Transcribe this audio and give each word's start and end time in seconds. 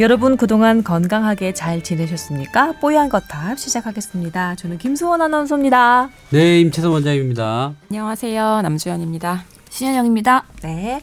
여러분 0.00 0.36
그동안 0.36 0.84
건강하게 0.84 1.54
잘 1.54 1.82
지내셨습니까? 1.82 2.72
뽀얀 2.80 3.08
거탑 3.08 3.58
시작하겠습니다. 3.58 4.54
저는 4.54 4.78
김수원 4.78 5.20
아나운서입니다. 5.22 6.10
네, 6.30 6.60
임채선 6.60 6.92
원장입니다. 6.92 7.74
안녕하세요. 7.90 8.62
남주현입니다. 8.62 9.44
신현영입니다. 9.70 10.44
네. 10.62 11.00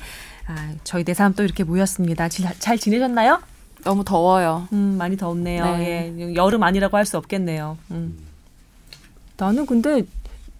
아, 0.48 0.71
저희 0.86 1.04
대사람 1.04 1.34
또 1.34 1.44
이렇게 1.44 1.66
모였습니다. 1.66 2.30
잘, 2.30 2.58
잘 2.58 2.77
지내셨나요? 2.77 3.41
너무 3.84 4.05
더워요. 4.05 4.67
음, 4.72 4.95
많이 4.98 5.17
덥네요. 5.17 5.66
네. 5.77 6.14
예, 6.17 6.34
여름 6.36 6.64
아니라고 6.64 6.95
할 6.95 7.05
수 7.05 7.17
없겠네요. 7.17 7.77
음. 7.91 8.17
나는 9.36 9.66
근데 9.66 10.03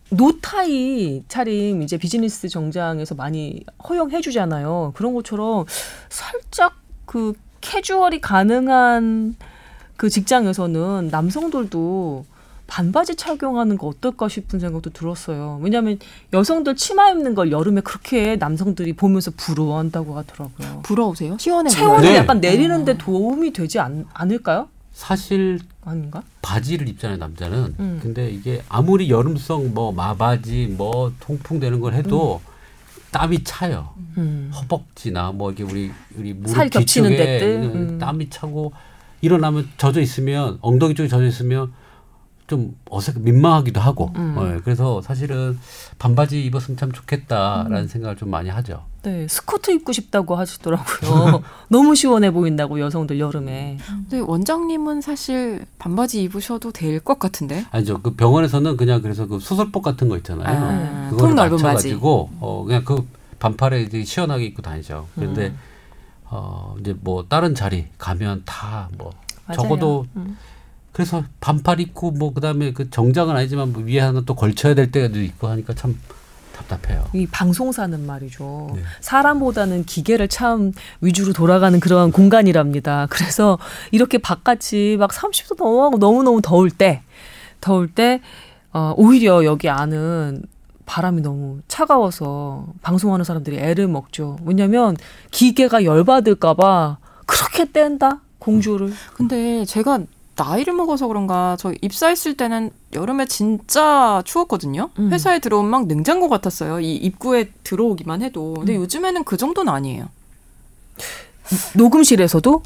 노타이 0.10 1.24
차림 1.30 1.82
이제 1.82 1.98
비즈니스 1.98 2.50
정장에서 2.50 3.16
많이 3.16 3.64
허용해 3.88 4.20
주잖아요. 4.20 4.92
그런 4.94 5.14
것처럼 5.14 5.66
살짝 6.10 6.76
그 7.06 7.34
캐주얼이 7.66 8.22
가능한 8.22 9.36
그 9.98 10.10
직장에서는 10.10 11.10
남성들도 11.12 12.26
반바지 12.68 13.16
착용하는 13.16 13.78
거 13.78 13.88
어떨까 13.88 14.28
싶은 14.28 14.60
생각도 14.60 14.90
들었어요. 14.92 15.60
왜냐하면 15.62 16.00
여성들 16.34 16.76
치마 16.76 17.10
입는 17.10 17.36
걸 17.36 17.52
여름에 17.52 17.82
그렇게 17.82 18.36
남성들이 18.38 18.94
보면서 18.94 19.32
부러워한다고 19.36 20.18
하더라고요. 20.18 20.82
부러우세요? 20.84 21.38
시원해 21.40 21.70
체온을 21.70 22.02
네. 22.02 22.16
약간 22.18 22.40
내리는데 22.40 22.98
도움이 22.98 23.54
되지 23.54 23.80
않, 23.80 24.06
않을까요? 24.14 24.68
사실 24.94 25.60
아닌가? 25.84 26.24
바지를 26.42 26.88
입잖아요, 26.88 27.18
남자는. 27.18 27.76
음. 27.80 28.00
근데 28.02 28.30
이게 28.30 28.64
아무리 28.70 29.10
여름성 29.10 29.74
뭐 29.74 29.92
마바지 29.92 30.74
뭐 30.78 31.12
통풍되는 31.20 31.80
걸 31.80 31.94
해도 31.94 32.42
땀이 33.16 33.46
차요. 33.46 33.94
음. 34.18 34.52
허벅지나 34.54 35.32
뭐 35.32 35.50
이게 35.50 35.64
우리 35.64 35.90
우리 36.18 36.34
무릎 36.34 36.70
뒤쪽에 36.70 37.16
데들? 37.16 37.48
음. 37.64 37.98
땀이 37.98 38.30
차고 38.30 38.74
일어나면 39.22 39.70
젖어 39.78 40.02
있으면 40.02 40.58
엉덩이 40.60 40.96
쪽에 40.96 41.08
젖어 41.08 41.24
있으면 41.24 41.72
좀 42.48 42.76
어색 42.90 43.22
민망하기도 43.22 43.80
하고. 43.80 44.12
음. 44.18 44.36
네, 44.38 44.60
그래서 44.66 45.02
사실은 45.02 45.58
반바지 45.98 46.44
입었으면 46.46 46.76
참 46.78 46.92
좋겠다라는 46.92 47.84
음. 47.84 47.88
생각을 47.88 48.18
좀 48.18 48.30
많이 48.30 48.50
하죠. 48.50 48.84
네, 49.06 49.28
스커트 49.30 49.70
입고 49.72 49.92
싶다고 49.94 50.36
하시더라고요. 50.36 51.44
너무 51.70 51.94
시원해 51.96 52.32
보인다고 52.32 52.80
여성들 52.80 53.20
여름에. 53.20 53.78
근데 53.86 54.20
원장님은 54.20 55.02
사실 55.02 55.64
반바지 55.78 56.24
입으셔도 56.24 56.72
될 56.72 57.00
것 57.00 57.20
같은데. 57.20 57.66
아니죠. 57.72 58.02
그 58.02 58.16
병원에서는 58.16 58.78
그냥 58.78 59.02
그래서 59.04 59.28
그 59.28 59.40
수술복 59.40 59.84
같은 59.84 60.10
거 60.10 60.18
있잖아요. 60.18 60.48
아, 60.48 61.10
그걸 61.12 61.20
통 61.30 61.36
넓은 61.36 61.52
바지. 61.58 61.64
맞춰가지고 61.64 62.30
어 62.40 62.64
그냥 62.66 62.84
그 62.84 63.08
반팔에 63.38 63.84
이제 63.84 64.04
시원하게 64.04 64.46
입고 64.46 64.64
다니죠. 64.64 65.08
그런데 65.14 65.48
음. 65.50 65.58
어 66.26 66.76
이제 66.80 66.96
뭐 67.00 67.26
다른 67.30 67.54
자리 67.54 67.86
가면 68.00 68.42
다 68.46 68.90
뭐. 68.98 69.12
적어도 69.54 70.08
음. 70.16 70.36
그래서 70.92 71.24
반팔 71.42 71.80
입고 71.80 72.10
뭐 72.12 72.34
그다음에 72.34 72.74
그 72.74 72.90
정장은 72.90 73.36
아니지만 73.36 73.72
뭐 73.74 73.84
위에 73.84 74.00
하나 74.00 74.22
또 74.26 74.34
걸쳐야 74.34 74.74
될 74.74 74.90
때도 74.92 75.22
있고 75.22 75.48
하니까 75.48 75.76
참 75.76 76.00
답답해요. 76.68 77.06
이 77.14 77.28
방송사는 77.28 78.06
말이죠. 78.06 78.72
네. 78.76 78.82
사람보다는 79.02 79.86
기계를 79.86 80.28
참 80.28 80.72
위주로 81.02 81.34
돌아가는 81.34 81.80
그런 81.80 82.12
공간이랍니다. 82.12 83.08
그래서 83.10 83.58
이렇게 83.92 84.18
바깥이 84.18 84.98
막 84.98 85.12
30도 85.12 85.58
넘어가고 85.58 85.98
너무너무 85.98 86.42
더울 86.42 86.70
때, 86.70 87.04
더울 87.62 87.88
때, 87.88 88.22
어, 88.74 88.94
오히려 88.98 89.46
여기 89.46 89.70
안은 89.70 90.44
바람이 90.86 91.22
너무 91.22 91.62
차가워서 91.68 92.68
방송하는 92.82 93.26
사람들이 93.26 93.58
애를 93.58 93.88
먹죠. 93.88 94.38
왜냐면 94.44 94.96
기계가 95.32 95.84
열받을까봐 95.84 96.98
그렇게 97.26 97.66
뗀다? 97.66 98.22
공조를. 98.40 98.94
근데 99.16 99.66
제가 99.66 100.00
나이를 100.36 100.74
먹어서 100.74 101.08
그런가 101.08 101.56
저 101.60 101.74
입사했을 101.82 102.36
때는 102.36 102.72
여름에 102.94 103.26
진짜 103.26 104.22
추웠거든요. 104.26 104.90
음. 105.00 105.12
회사에 105.12 105.40
들어오면 105.40 105.72
막 105.72 105.88
냉장고 105.88 106.28
같았어요. 106.30 106.80
이 106.80 106.96
입구에 106.96 107.52
들어오기만 107.64 108.22
해도. 108.22 108.54
근데 108.56 108.76
음. 108.76 108.82
요즘에는 108.82 109.24
그 109.24 109.38
정도는 109.38 109.72
아니에요. 109.72 110.10
녹음실에서도? 111.76 112.62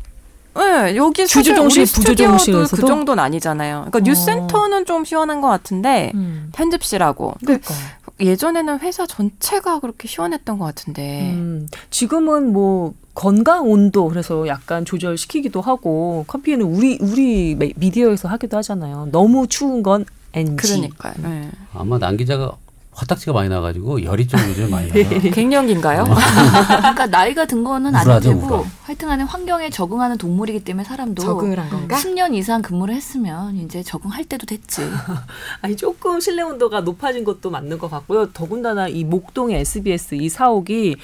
네, 0.59 0.95
여기 0.95 1.25
주조정실, 1.25 1.81
우리 1.81 1.85
스튜디오도 1.85 2.33
부조정실에서도? 2.33 2.81
그 2.81 2.87
정도는 2.87 3.23
아니잖아요. 3.23 3.85
그러니까 3.89 3.97
어. 3.99 4.01
뉴스센터는 4.01 4.85
좀 4.85 5.05
시원한 5.05 5.41
것 5.41 5.47
같은데 5.47 6.11
음. 6.15 6.49
편집실하고. 6.53 7.35
근데 7.39 7.57
그러니까. 7.59 7.73
예전에는 8.19 8.79
회사 8.79 9.07
전체가 9.07 9.79
그렇게 9.79 10.07
시원했던 10.07 10.59
것 10.59 10.65
같은데. 10.65 11.31
음, 11.33 11.67
지금은 11.89 12.51
뭐 12.51 12.93
건강 13.13 13.69
온도 13.69 14.07
그래서 14.09 14.47
약간 14.47 14.83
조절시키기도 14.85 15.61
하고 15.61 16.25
커피는 16.27 16.65
우리 16.65 16.97
우리 17.01 17.55
미- 17.55 17.73
미디어에서 17.77 18.27
하기도 18.27 18.57
하잖아요. 18.57 19.07
너무 19.11 19.47
추운 19.47 19.83
건 19.83 20.05
NG. 20.33 20.55
그러니까요. 20.55 21.13
네. 21.23 21.49
아마 21.73 21.97
남 21.97 22.17
기자가 22.17 22.51
화딱지가 22.99 23.31
많이 23.31 23.47
나가지고 23.47 24.03
열이 24.03 24.27
좀 24.27 24.39
요즘 24.49 24.69
많이 24.69 24.91
나요. 24.91 25.03
갱년기인가요? 25.31 26.03
그러니까 26.03 27.05
나이가 27.07 27.45
든 27.45 27.63
거는 27.63 27.95
아니고 27.95 28.29
우울하. 28.29 28.63
하여튼 28.83 29.07
간에 29.07 29.23
환경에 29.23 29.69
적응하는 29.69 30.17
동물이기 30.17 30.65
때문에 30.65 30.83
사람도 30.83 31.21
적응을 31.21 31.57
한 31.57 31.69
건가? 31.69 31.95
10년 31.95 32.35
이상 32.35 32.61
근무를 32.61 32.93
했으면 32.93 33.55
이제 33.55 33.81
적응할 33.83 34.25
때도 34.25 34.45
됐지. 34.45 34.81
아니 35.61 35.77
조금 35.77 36.19
실내 36.19 36.41
온도가 36.41 36.81
높아진 36.81 37.23
것도 37.23 37.49
맞는 37.49 37.77
것 37.77 37.89
같고요. 37.89 38.31
더군다나 38.33 38.89
이 38.89 39.05
목동의 39.05 39.61
SBS 39.61 40.15
이 40.15 40.27
사옥이 40.27 40.97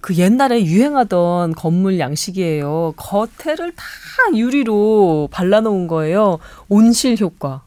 그 0.00 0.16
옛날에 0.16 0.64
유행하던 0.64 1.54
건물 1.54 2.00
양식이에요. 2.00 2.94
겉에를 2.96 3.72
다 3.76 3.84
유리로 4.34 5.28
발라놓은 5.30 5.86
거예요. 5.86 6.38
온실 6.68 7.16
효과. 7.20 7.62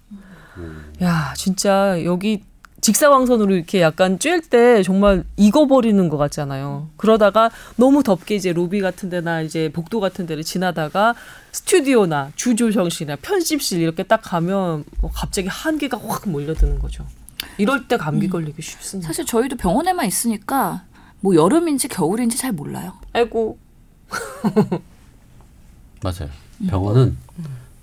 야, 1.02 1.34
진짜 1.38 2.04
여기 2.04 2.44
직사광선으로 2.82 3.56
이렇게 3.56 3.80
약간 3.82 4.18
쬐일 4.18 4.50
때 4.50 4.82
정말 4.84 5.24
익어버리는 5.38 6.10
것 6.10 6.18
같잖아요. 6.18 6.90
그러다가 6.98 7.52
너무 7.76 8.02
덥게 8.04 8.36
이제 8.36 8.52
로비 8.52 8.82
같은 8.82 9.10
데나 9.10 9.42
이제 9.42 9.70
복도 9.72 10.00
같은 10.00 10.26
데를 10.26 10.44
지나다가 10.44 11.14
스튜디오나 11.52 12.32
주조정실이나 12.36 13.18
편집실 13.22 13.82
이렇게 13.82 14.04
딱 14.04 14.22
가면 14.24 14.84
뭐 15.00 15.12
갑자기 15.14 15.48
한기가 15.48 16.00
확 16.04 16.28
몰려드는 16.28 16.80
거죠. 16.80 17.06
이럴 17.58 17.88
때 17.88 17.98
감기 17.98 18.28
걸리기 18.28 18.62
쉽습니다. 18.62 19.08
사실 19.08 19.26
저희도 19.26 19.58
병원에만 19.58 20.06
있으니까 20.08 20.84
뭐 21.20 21.36
여름인지 21.36 21.88
겨울인지 21.88 22.38
잘 22.38 22.52
몰라요. 22.52 22.94
아이고. 23.14 23.60
맞아요. 26.02 26.30
병원은 26.68 27.18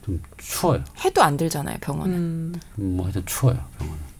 좀 0.04 0.20
추워요. 0.38 0.82
해도 1.04 1.22
안 1.22 1.36
들잖아요, 1.36 1.76
병원은. 1.80 2.14
음, 2.14 2.60
음, 2.78 2.96
뭐 2.96 3.06
하여튼 3.06 3.22
추워요. 3.26 3.58
병원은. 3.78 4.17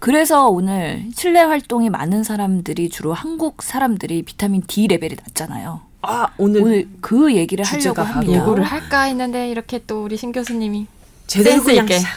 그래서 0.00 0.48
오늘 0.48 1.04
실내 1.14 1.40
활동이 1.40 1.90
많은 1.90 2.24
사람들이 2.24 2.88
주로 2.88 3.12
한국 3.12 3.62
사람들이 3.62 4.22
비타민 4.22 4.62
D 4.66 4.86
레벨이 4.88 5.14
낮잖아요. 5.20 5.82
아 6.02 6.28
오늘, 6.38 6.62
오늘 6.62 6.88
그 7.02 7.34
얘기를 7.36 7.64
하려고 7.64 8.00
합니다. 8.00 8.32
예고를 8.32 8.64
할까 8.64 9.02
했는데 9.02 9.50
이렇게 9.50 9.82
또 9.86 10.02
우리 10.02 10.16
신 10.16 10.32
교수님이 10.32 10.86
제대로 11.26 11.62
그냥 11.62 11.84
있게. 11.84 11.98
싹 11.98 12.08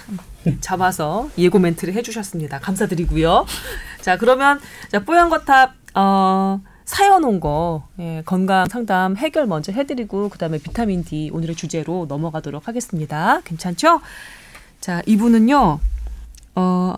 잡아서 0.62 1.30
예고 1.38 1.60
멘트를 1.60 1.94
해주셨습니다. 1.94 2.60
감사드리고요. 2.60 3.46
자 4.02 4.18
그러면 4.18 4.62
자 4.90 5.04
뽀얀 5.04 5.30
거탑 5.30 5.74
어, 5.96 6.62
사연 6.86 7.26
온거 7.26 7.84
예, 8.00 8.24
건강 8.26 8.68
상담 8.70 9.18
해결 9.18 9.46
먼저 9.46 9.74
해드리고 9.74 10.30
그 10.30 10.38
다음에 10.38 10.58
비타민 10.58 11.04
D 11.04 11.30
오늘의 11.34 11.56
주제로 11.56 12.06
넘어가도록 12.08 12.70
하겠습니다. 12.70 13.42
괜찮죠? 13.44 14.00
자 14.80 15.02
이분은요 15.06 15.80
어, 16.56 16.96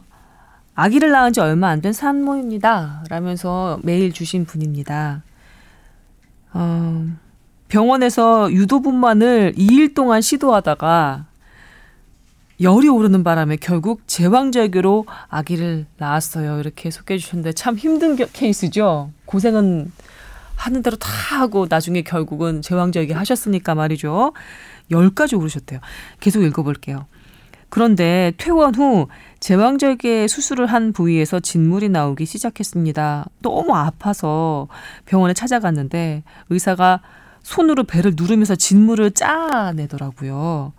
아기를 0.76 1.12
낳은 1.12 1.34
지 1.34 1.40
얼마 1.40 1.70
안 1.70 1.82
된 1.82 1.94
산모입니다. 1.94 3.06
라면서 3.10 3.80
메일 3.84 4.12
주신 4.12 4.46
분입니다. 4.46 5.24
어, 6.54 7.06
병원에서 7.70 8.52
유도분만을 8.52 9.54
2일 9.58 9.94
동안 9.96 10.22
시도하다가 10.22 11.26
열이 12.62 12.88
오르는 12.88 13.24
바람에 13.24 13.58
결국 13.58 14.02
제왕절개로 14.08 15.06
아기를 15.28 15.86
낳았어요. 15.98 16.60
이렇게 16.60 16.90
소개해 16.92 17.18
주셨는데 17.18 17.52
참 17.54 17.76
힘든 17.76 18.16
겨- 18.16 18.28
케이스죠. 18.32 19.12
고생은 19.26 19.92
하는 20.56 20.82
대로 20.82 20.96
다 20.96 21.10
하고 21.40 21.68
나중에 21.70 22.02
결국은 22.02 22.62
제왕절개 22.62 23.14
하셨으니까 23.14 23.76
말이죠. 23.76 24.32
열까지 24.90 25.36
오르셨대요. 25.36 25.80
계속 26.22 26.44
읽어볼게요. 26.44 27.08
그런데 27.68 28.32
퇴원 28.38 28.74
후 28.76 29.08
제왕절개 29.46 30.28
수술을 30.28 30.66
한 30.66 30.92
부위에서 30.92 31.40
진물이 31.40 31.90
나오기 31.90 32.26
시작했습니다. 32.26 33.28
너무 33.44 33.76
아파서 33.76 34.68
병원에 35.06 35.36
찾아갔는데 35.36 36.24
의사가 36.50 37.02
손으로 37.44 37.84
배를 37.84 38.14
누르면서 38.18 38.56
진물을 38.56 39.12
짜내더라고요. 39.12 40.74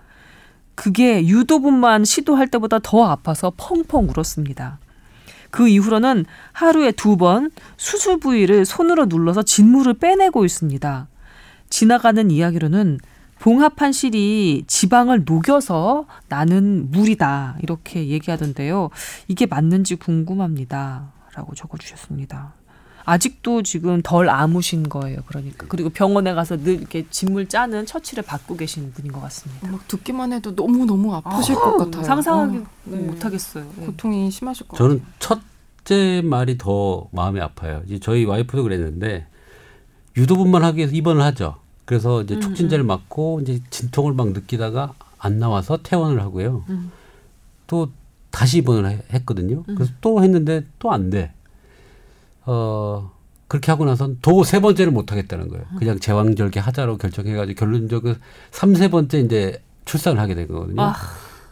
그게 0.74 1.24
유도분만 1.28 2.04
시도할 2.04 2.48
때보다 2.48 2.80
더 2.82 3.04
아파서 3.04 3.52
펑펑 3.56 4.08
울었습니다. 4.08 4.80
그 5.52 5.68
이후로는 5.68 6.24
하루에 6.50 6.90
두 6.90 7.16
번 7.16 7.52
수술 7.76 8.18
부위를 8.18 8.64
손으로 8.64 9.04
눌러서 9.04 9.44
진물을 9.44 9.94
빼내고 9.94 10.44
있습니다. 10.44 11.06
지나가는 11.70 12.32
이야기로는 12.32 12.98
봉합한 13.46 13.92
실이 13.92 14.64
지방을 14.66 15.22
녹여서 15.24 16.06
나는 16.28 16.90
물이다 16.90 17.58
이렇게 17.62 18.08
얘기하던데요. 18.08 18.90
이게 19.28 19.46
맞는지 19.46 19.94
궁금합니다.라고 19.94 21.54
적어주셨습니다. 21.54 22.54
아직도 23.04 23.62
지금 23.62 24.02
덜 24.02 24.28
아무신 24.28 24.88
거예요. 24.88 25.20
그러니까 25.26 25.66
그리고 25.68 25.90
병원에 25.90 26.34
가서 26.34 26.56
늘 26.56 26.80
이렇게 26.80 27.06
진물 27.08 27.48
짜는 27.48 27.86
처치를 27.86 28.24
받고 28.24 28.56
계신 28.56 28.90
분인 28.92 29.12
것 29.12 29.20
같습니다. 29.20 29.70
막 29.70 29.86
듣기만 29.86 30.32
해도 30.32 30.52
너무 30.56 30.84
너무 30.84 31.14
아프실 31.14 31.54
것 31.54 31.76
같아요. 31.76 32.02
상상하기 32.02 32.56
어, 32.58 32.66
네. 32.82 32.96
못하겠어요. 32.96 33.64
예. 33.80 33.86
고통이 33.86 34.28
심하실 34.28 34.66
것 34.66 34.76
같아요. 34.76 34.88
저는 34.88 35.04
첫째 35.20 36.20
말이 36.24 36.58
더 36.58 37.06
마음이 37.12 37.40
아파요. 37.40 37.82
이제 37.86 38.00
저희 38.00 38.24
와이프도 38.24 38.64
그랬는데 38.64 39.28
유도분만 40.16 40.64
하기 40.64 40.78
위해서 40.78 40.92
입원을 40.96 41.22
하죠. 41.22 41.64
그래서 41.86 42.20
이제 42.22 42.38
촉진제를 42.40 42.84
맞고 42.84 43.40
이제 43.40 43.60
진통을 43.70 44.12
막 44.12 44.32
느끼다가 44.32 44.92
안 45.18 45.38
나와서 45.38 45.78
퇴원을 45.82 46.20
하고요. 46.20 46.64
음. 46.68 46.90
또 47.66 47.90
다시 48.30 48.58
입원을 48.58 48.90
해- 48.90 49.02
했거든요. 49.12 49.62
그래서 49.62 49.92
또 50.02 50.22
했는데 50.22 50.64
또 50.78 50.92
안 50.92 51.08
돼. 51.10 51.32
어 52.44 53.10
그렇게 53.48 53.70
하고 53.70 53.84
나선 53.84 54.18
도 54.22 54.42
세 54.44 54.60
번째를 54.60 54.92
못 54.92 55.10
하겠다는 55.12 55.48
거예요. 55.48 55.64
그냥 55.78 55.98
제왕절개 55.98 56.60
하자로 56.60 56.96
결정해가지고 56.98 57.58
결론적으로 57.58 58.14
삼세 58.50 58.88
번째 58.90 59.20
이제 59.20 59.62
출산을 59.84 60.20
하게 60.20 60.34
된 60.34 60.48
거거든요. 60.48 60.82
아. 60.82 60.94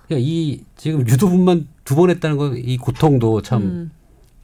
그러니까 0.08 0.26
이 0.28 0.62
지금 0.76 1.06
유도분만 1.08 1.69
두 1.84 1.94
번 1.96 2.10
했다는 2.10 2.36
건 2.36 2.56
이 2.56 2.76
고통도 2.76 3.42
참 3.42 3.62
음. 3.62 3.90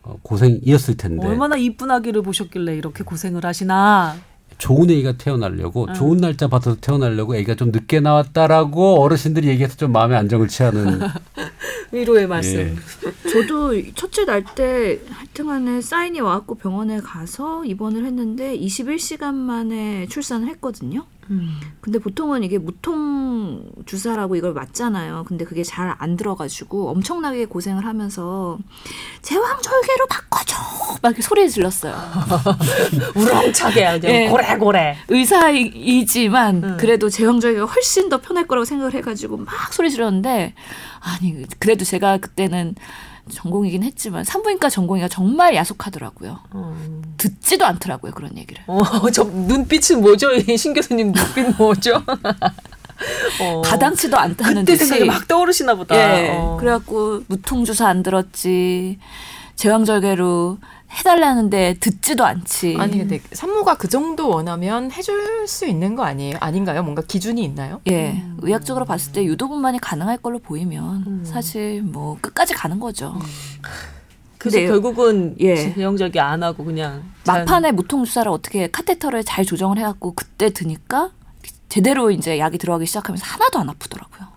어, 0.03 0.17
고생이었을 0.23 0.97
텐데 0.97 1.27
얼마나 1.27 1.57
이쁜 1.57 1.91
아기를 1.91 2.23
보셨길래 2.23 2.77
이렇게 2.77 3.05
고생을 3.05 3.45
하시나. 3.45 4.17
좋은 4.61 4.91
애기가 4.91 5.13
태어나려고 5.13 5.87
음. 5.89 5.95
좋은 5.95 6.19
날짜 6.19 6.47
받아서 6.47 6.77
태어나려고 6.81 7.35
애기가 7.35 7.55
좀 7.57 7.71
늦게 7.73 8.01
나왔다라고 8.01 9.03
어르신들이 9.03 9.49
얘기해서 9.49 9.77
좀 9.77 9.91
마음의 9.93 10.17
안정을 10.19 10.49
취하는 10.49 11.01
위로의 11.93 12.27
말씀. 12.29 12.59
예. 12.61 13.31
저도 13.31 13.73
첫째 13.95 14.25
날 14.25 14.45
때 14.55 15.01
하여튼간에 15.11 15.81
사인이 15.81 16.21
와갖고 16.21 16.57
병원에 16.57 17.01
가서 17.01 17.65
입원을 17.65 18.05
했는데 18.05 18.57
21시간 18.59 19.35
만에 19.35 20.07
출산을 20.09 20.49
했거든요. 20.49 21.05
음. 21.31 21.61
근데 21.81 21.99
보통은 21.99 22.43
이게 22.43 22.59
무통 22.59 23.71
주사라고 23.87 24.37
이걸 24.37 24.53
맞잖아요. 24.53 25.25
근데 25.29 25.45
그게 25.45 25.63
잘 25.63 25.91
안 25.99 26.17
들어가지고 26.17 26.91
엄청나게 26.91 27.47
고생을 27.47 27.85
하면서 27.85 28.59
제왕 29.23 29.61
절개로 29.61 30.07
바꿔줘 30.09 30.57
막 31.03 31.11
이렇게 31.11 31.23
소리 31.23 31.49
질렀어요. 31.51 31.95
우렁차게 33.15 33.85
아주 33.87 34.07
예. 34.07 34.29
고래고래. 34.29 34.97
의사이지만 35.09 36.65
음. 36.65 36.77
그래도 36.79 37.09
제왕 37.09 37.41
절개가 37.41 37.67
훨씬 37.67 38.09
더 38.09 38.21
편할 38.21 38.47
거라고 38.47 38.65
생각을 38.65 38.95
해가지고 38.95 39.39
막 39.39 39.73
소리 39.73 39.91
질렀는데 39.91 40.55
아니 41.01 41.45
그래도 41.59 41.85
제가 41.85 42.19
그때는 42.19 42.75
전공이긴 43.31 43.83
했지만 43.83 44.25
산부인과 44.25 44.69
전공의가 44.71 45.09
정말 45.09 45.55
야속하더라고요. 45.55 46.41
듣지도 47.17 47.65
않더라고요 47.67 48.13
그런 48.13 48.37
얘기를. 48.39 48.63
어, 48.67 48.81
저 49.13 49.25
눈빛은 49.25 50.01
뭐죠? 50.01 50.33
이신 50.33 50.75
교수님 50.75 51.13
눈빛 51.13 51.57
뭐죠? 51.57 52.03
어. 53.41 53.63
가당치도 53.63 54.17
않다는 54.19 54.65
그때. 54.65 54.77
생각이 54.77 55.05
막 55.07 55.27
떠오르시나 55.27 55.75
보다. 55.75 55.97
예. 55.97 56.31
어. 56.37 56.57
그래갖고 56.61 57.23
무통주사 57.29 57.87
안 57.89 58.03
들었지. 58.03 58.99
제왕절개로 59.57 60.59
해달라는데 60.93 61.75
듣지도 61.81 62.25
않지. 62.25 62.77
아니 62.79 62.99
근데 62.99 63.21
산모가 63.33 63.77
그 63.77 63.89
정도 63.89 64.29
원하면 64.29 64.91
해줄 64.91 65.47
수 65.47 65.67
있는 65.67 65.95
거 65.95 66.03
아니에요? 66.05 66.37
아닌가요? 66.41 66.83
뭔가 66.83 67.03
기준이 67.03 67.43
있나요? 67.45 67.81
예, 67.89 68.23
의학적으로 68.39 68.85
봤을 68.85 69.13
때 69.13 69.25
유도분만이 69.25 69.79
가능할 69.79 70.19
걸로 70.19 70.39
보이면 70.41 71.05
음. 71.07 71.25
사실 71.25 71.83
뭐 71.83 72.19
끝까지 72.21 72.55
가는 72.55 72.81
거죠. 72.81 73.15
그래서 74.39 74.57
근데 74.57 74.67
결국은 74.69 75.37
예. 75.41 75.73
제형적이 75.75 76.19
안 76.21 76.43
하고 76.43 76.65
그냥 76.65 77.05
자연- 77.25 77.45
막판에 77.45 77.73
무통 77.73 78.05
주사를 78.05 78.31
어떻게 78.33 78.69
카테터를 78.71 79.23
잘 79.23 79.45
조정을 79.45 79.79
해갖고 79.79 80.15
그때 80.15 80.51
드니까 80.51 81.11
제대로 81.69 82.11
이제 82.11 82.39
약이 82.39 82.59
들어가기 82.59 82.87
시작하면서 82.87 83.25
하나도 83.25 83.59
안 83.61 83.69
아프더라고요. 83.69 84.30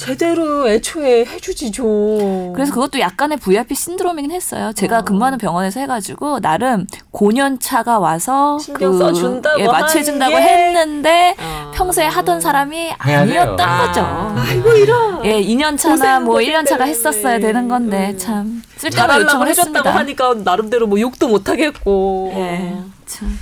제대로 0.00 0.66
애초에 0.68 1.26
해주지 1.26 1.70
좀. 1.72 2.52
그래서 2.54 2.72
그것도 2.72 3.00
약간의 3.00 3.36
VIP 3.38 3.74
신드롬이긴 3.74 4.30
했어요. 4.30 4.72
제가 4.72 5.02
근무하는 5.02 5.36
병원에서 5.36 5.78
해가지고 5.80 6.40
나름 6.40 6.86
고년차가 7.10 7.98
와서 7.98 8.58
신경 8.58 8.96
써준다고 8.98 9.60
예, 9.60 9.66
맞춰준다고 9.66 10.34
게- 10.36 10.40
했는데 10.42 11.36
아. 11.38 11.70
평소에 11.74 12.06
하던 12.06 12.40
사람이 12.40 12.92
아니었던 12.96 13.56
돼요. 13.56 13.66
거죠. 13.86 14.34
아이고 14.38 14.72
이런. 14.72 15.24
예, 15.26 15.42
2년 15.42 15.76
차나 15.76 15.94
고생한 15.96 16.24
뭐거 16.24 16.40
1년 16.40 16.64
차가 16.66 16.84
때문에. 16.84 16.90
했었어야 16.90 17.38
되는 17.38 17.68
건데 17.68 18.10
음. 18.14 18.18
참 18.18 18.62
쓸데없는 18.78 19.22
요청을 19.26 19.48
해줬다고 19.48 19.48
했습니다. 19.48 19.94
하니까 19.96 20.34
나름대로 20.42 20.86
뭐 20.86 20.98
욕도 20.98 21.28
못 21.28 21.48
하겠고. 21.50 22.32
예, 22.36 22.72
어. 22.74 22.84
참. 23.04 23.38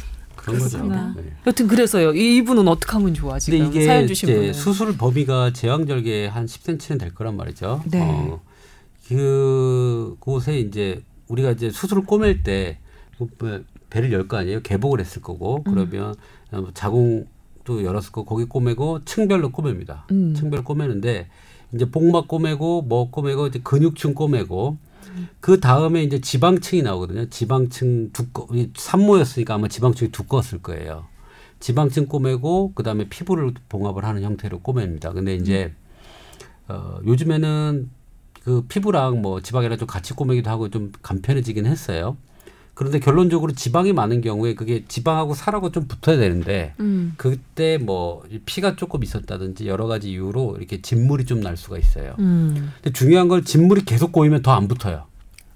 그런. 0.52 0.58
그렇습니다. 0.68 1.14
네. 1.16 1.22
여튼 1.46 1.66
그래서요. 1.66 2.12
이분은 2.12 2.66
어떻게 2.68 2.92
하면 2.92 3.14
좋아 3.14 3.38
지금 3.38 3.58
근데 3.60 3.70
이게 3.76 3.86
사연 3.86 4.06
주신 4.06 4.28
분은. 4.34 4.52
수술 4.52 4.96
범위가 4.96 5.52
제왕절개 5.52 6.26
한 6.26 6.46
10cm는 6.46 6.98
될 7.00 7.14
거란 7.14 7.36
말이죠. 7.36 7.82
네. 7.90 8.00
어, 8.02 8.40
그 9.08 10.16
곳에 10.20 10.58
이제 10.58 11.02
우리가 11.28 11.52
이제 11.52 11.70
수술을 11.70 12.04
꼬맬 12.04 12.42
때 12.42 12.78
뭐, 13.18 13.28
배를 13.90 14.12
열 14.12 14.28
거 14.28 14.36
아니에요. 14.36 14.60
개복을 14.62 15.00
했을 15.00 15.22
거고 15.22 15.62
음. 15.66 15.72
그러면 15.74 16.14
어, 16.52 16.66
자궁도 16.74 17.84
열었을 17.84 18.12
거고 18.12 18.26
거기 18.26 18.44
꼬매고 18.44 19.04
층별로 19.04 19.50
꼬맵니다. 19.50 20.06
음. 20.10 20.34
층별 20.34 20.64
꼬매는데 20.64 21.28
이제 21.74 21.90
복막 21.90 22.28
꼬매고 22.28 22.82
뭐 22.82 23.10
꼬매고 23.10 23.46
이제 23.48 23.60
근육층 23.62 24.14
꼬매고 24.14 24.76
그 25.40 25.60
다음에 25.60 26.02
이제 26.02 26.20
지방층이 26.20 26.82
나오거든요. 26.82 27.28
지방층 27.30 28.10
두꺼 28.12 28.46
이 28.52 28.70
산모였으니까 28.74 29.54
아마 29.54 29.68
지방층이 29.68 30.10
두꺼웠을 30.12 30.62
거예요. 30.62 31.06
지방층 31.60 32.06
꼬매고 32.06 32.72
그다음에 32.74 33.08
피부를 33.08 33.54
봉합을 33.68 34.04
하는 34.04 34.22
형태로 34.22 34.60
꼬맵니다. 34.60 35.12
근데 35.12 35.34
이제 35.34 35.74
어 36.68 36.98
요즘에는 37.06 37.90
그 38.44 38.62
피부랑 38.62 39.20
뭐 39.22 39.40
지방이랑 39.40 39.78
좀 39.78 39.86
같이 39.86 40.14
꼬매기도 40.14 40.50
하고 40.50 40.70
좀 40.70 40.92
간편해지긴 41.02 41.66
했어요. 41.66 42.16
그런데 42.78 43.00
결론적으로 43.00 43.50
지방이 43.50 43.92
많은 43.92 44.20
경우에 44.20 44.54
그게 44.54 44.84
지방하고 44.86 45.34
살하고 45.34 45.72
좀 45.72 45.88
붙어야 45.88 46.16
되는데 46.16 46.74
음. 46.78 47.12
그때 47.16 47.76
뭐 47.76 48.22
피가 48.46 48.76
조금 48.76 49.02
있었다든지 49.02 49.66
여러 49.66 49.88
가지 49.88 50.12
이유로 50.12 50.54
이렇게 50.58 50.80
진물이 50.80 51.24
좀 51.24 51.40
날 51.40 51.56
수가 51.56 51.76
있어요. 51.76 52.14
음. 52.20 52.70
근데 52.76 52.92
중요한 52.92 53.26
걸 53.26 53.42
진물이 53.42 53.84
계속 53.84 54.12
꼬이면 54.12 54.42
더 54.42 54.52
안 54.52 54.68
붙어요. 54.68 55.06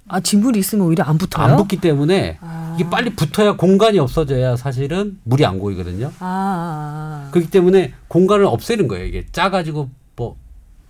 아 0.09 0.19
진물이 0.19 0.59
있으면 0.59 0.85
오히려 0.85 1.05
안 1.05 1.17
붙어요? 1.17 1.45
안 1.45 1.55
붙기 1.55 1.77
때문에 1.77 2.39
아. 2.41 2.75
이게 2.77 2.89
빨리 2.89 3.15
붙어야 3.15 3.55
공간이 3.55 3.99
없어져야 3.99 4.57
사실은 4.57 5.17
물이 5.23 5.45
안 5.45 5.59
고이거든요. 5.59 6.07
아, 6.19 6.25
아. 6.25 7.27
아. 7.27 7.31
그렇기 7.31 7.49
때문에 7.49 7.93
공간을 8.09 8.45
없애는 8.45 8.89
거예요. 8.89 9.05
이게 9.05 9.25
짜가지고 9.31 9.89
뭐 10.17 10.35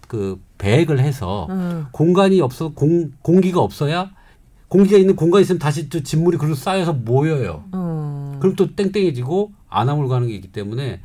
그 0.07 0.39
배액을 0.59 0.99
해서 0.99 1.47
음. 1.49 1.87
공간이 1.91 2.39
없어 2.41 2.69
공 2.69 3.11
공기가 3.23 3.61
없어야 3.61 4.11
공기가 4.73 4.97
있는 4.97 5.15
공간이 5.15 5.43
있으면 5.43 5.59
다시 5.59 5.87
또 5.87 6.01
진물이 6.01 6.39
그리고 6.39 6.55
쌓여서 6.55 6.93
모여요. 6.93 7.63
음. 7.75 8.37
그럼 8.39 8.55
또 8.55 8.75
땡땡해지고 8.75 9.51
안암으로 9.69 10.07
가는 10.07 10.27
게 10.27 10.33
있기 10.33 10.51
때문에 10.51 10.99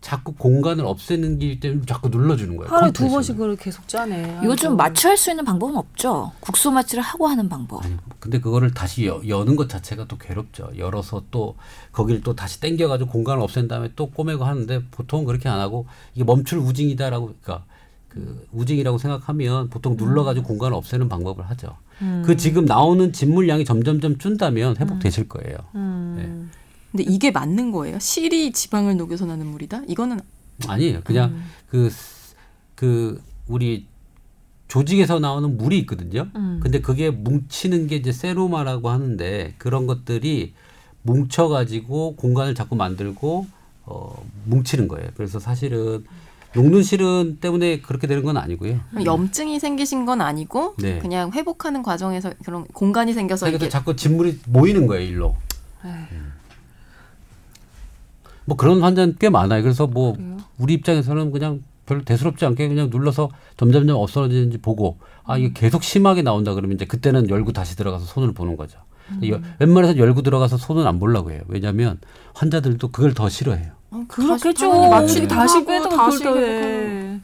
자꾸 0.00 0.34
공간을 0.34 0.84
없애는 0.84 1.38
게 1.38 1.60
때문에 1.60 1.82
자꾸 1.86 2.08
눌러주는 2.08 2.56
거예요. 2.56 2.68
하루에 2.68 2.90
두. 2.90 3.08
번씩 3.08 3.36
그걸 3.36 3.54
계속 3.54 3.86
짜네. 3.86 4.40
이거 4.42 4.56
좀 4.56 4.72
아이고. 4.72 4.76
마취 4.76 5.06
할 5.06 5.16
수 5.16 5.30
있는 5.30 5.44
방법은 5.44 5.76
없죠. 5.76 6.32
국소 6.40 6.72
마취를 6.72 7.00
하고 7.00 7.28
하는 7.28 7.48
방법. 7.48 7.84
아니, 7.84 7.96
근데 8.18 8.40
그거를 8.40 8.74
다시 8.74 9.06
여, 9.06 9.22
여는 9.24 9.54
것 9.54 9.68
자체가 9.68 10.06
또 10.08 10.18
괴롭죠. 10.18 10.72
열어서 10.76 11.22
또 11.30 11.54
거기를 11.92 12.22
또 12.22 12.34
다시 12.34 12.60
당겨가지고 12.60 13.08
공간을 13.08 13.40
없앤 13.40 13.68
다음에 13.68 13.90
또 13.94 14.10
꼬매고 14.10 14.44
하는데 14.44 14.82
보통 14.90 15.24
그렇게 15.24 15.48
안 15.48 15.60
하고 15.60 15.86
이게 16.16 16.24
멈출 16.24 16.58
우징이다라고 16.58 17.26
그러니까 17.40 17.64
그 18.08 18.44
우징이라고 18.50 18.98
생각하면 18.98 19.68
보통 19.70 19.96
눌러가지고 19.96 20.44
공간을 20.44 20.76
없애는 20.76 21.08
방법을 21.08 21.48
하죠. 21.50 21.76
그 22.24 22.36
지금 22.36 22.64
나오는 22.64 23.12
진물량이 23.12 23.64
점점점 23.64 24.18
준다면 24.18 24.76
회복되실 24.78 25.28
거예요. 25.28 25.56
음. 25.74 26.50
근데 26.90 27.04
이게 27.04 27.30
맞는 27.30 27.72
거예요? 27.72 27.98
실이 27.98 28.52
지방을 28.52 28.96
녹여서 28.96 29.26
나는 29.26 29.46
물이다? 29.46 29.82
이거는 29.88 30.20
아니에요. 30.66 31.00
그냥 31.04 31.34
그그 31.68 33.22
우리 33.48 33.86
조직에서 34.68 35.18
나오는 35.18 35.56
물이 35.56 35.78
있거든요. 35.80 36.28
음. 36.36 36.60
근데 36.62 36.80
그게 36.80 37.10
뭉치는 37.10 37.86
게 37.88 37.96
이제 37.96 38.12
세로마라고 38.12 38.88
하는데 38.88 39.54
그런 39.58 39.86
것들이 39.86 40.54
뭉쳐가지고 41.02 42.16
공간을 42.16 42.54
자꾸 42.54 42.76
만들고 42.76 43.46
어 43.84 44.26
뭉치는 44.44 44.88
거예요. 44.88 45.08
그래서 45.16 45.38
사실은 45.38 46.04
녹는 46.54 46.82
실은 46.82 47.38
때문에 47.40 47.80
그렇게 47.80 48.06
되는 48.06 48.22
건 48.22 48.36
아니고요. 48.36 48.80
염증이 49.04 49.58
생기신 49.58 50.04
건 50.04 50.20
아니고 50.20 50.74
네. 50.78 50.98
그냥 50.98 51.32
회복하는 51.32 51.82
과정에서 51.82 52.32
그런 52.44 52.64
공간이 52.66 53.12
생겨서 53.12 53.48
이게 53.48 53.68
자꾸 53.68 53.96
진물이 53.96 54.40
모이는 54.46 54.86
거예요, 54.86 55.08
일로. 55.08 55.36
뭐 58.44 58.56
그런 58.56 58.82
환자는 58.82 59.16
꽤 59.18 59.28
많아요. 59.28 59.62
그래서 59.62 59.86
뭐 59.86 60.16
우리 60.58 60.74
입장에서는 60.74 61.30
그냥 61.32 61.62
별로 61.86 62.02
대수롭지 62.04 62.44
않게 62.44 62.68
그냥 62.68 62.90
눌러서 62.90 63.30
점점점 63.56 63.96
없어지는지 63.96 64.58
보고 64.58 64.98
아 65.24 65.36
이게 65.36 65.52
계속 65.52 65.82
심하게 65.82 66.22
나온다 66.22 66.54
그러면 66.54 66.76
이제 66.76 66.84
그때는 66.84 67.28
열고 67.28 67.52
다시 67.52 67.76
들어가서 67.76 68.04
손을 68.04 68.32
보는 68.32 68.56
거죠. 68.56 68.78
음. 69.10 69.20
웬만해서 69.58 69.98
열고 69.98 70.22
들어가서 70.22 70.56
손은 70.56 70.86
안 70.86 70.98
보려고 70.98 71.30
해요. 71.32 71.42
왜냐하면 71.48 71.98
환자들도 72.34 72.88
그걸 72.88 73.14
더 73.14 73.28
싫어해요. 73.28 73.72
어, 73.92 74.04
그렇겠죠. 74.08 74.88
맞추기 74.88 75.28
다시 75.28 75.64
빼도 75.64 75.88
다시. 75.90 76.24
해. 76.26 77.20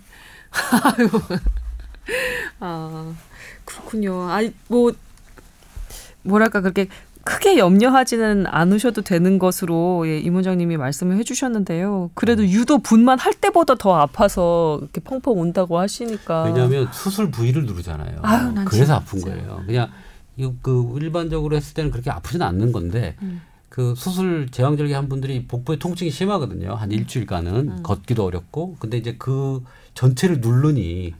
아유. 0.83 1.09
아 2.61 3.13
그렇군요. 3.65 4.29
아니 4.29 4.53
뭐 4.69 4.93
뭐랄까 6.23 6.61
그렇게 6.61 6.89
크게 7.25 7.59
염려하지는 7.59 8.47
않으셔도 8.47 9.03
되는 9.03 9.39
것으로 9.39 10.05
예, 10.07 10.19
임 10.19 10.35
원장님이 10.35 10.77
말씀을 10.79 11.17
해주셨는데요. 11.19 12.11
그래도 12.15 12.47
유독 12.47 12.83
분만 12.83 13.19
할 13.19 13.35
때보다 13.35 13.75
더 13.75 13.95
아파서 13.97 14.79
이렇게 14.81 15.01
펑펑 15.01 15.39
온다고 15.39 15.79
하시니까. 15.79 16.45
왜냐하면 16.45 16.89
수술 16.93 17.31
부위를 17.31 17.65
누르잖아요. 17.67 18.21
아유, 18.23 18.53
난 18.53 18.65
그래서 18.65 18.85
진짜. 18.85 18.97
아픈 18.97 19.21
거예요. 19.21 19.63
그냥 19.67 19.91
그 20.63 20.95
일반적으로 21.01 21.57
했을 21.57 21.75
때는 21.75 21.91
그렇게 21.91 22.11
아프지는 22.11 22.47
않는 22.47 22.73
건데 22.73 23.17
음. 23.23 23.43
그 23.69 23.95
수술 23.95 24.49
제왕절개 24.51 24.95
한 24.95 25.09
분들이 25.09 25.47
복부에 25.47 25.77
통증이 25.77 26.11
심하거든요. 26.11 26.75
한 26.75 26.91
일주일간은 26.91 27.55
음. 27.69 27.83
걷기도 27.83 28.25
어렵고 28.25 28.77
근데 28.79 28.97
이제 28.97 29.17
그 29.19 29.63
전체를 29.95 30.41
누르니 30.41 31.15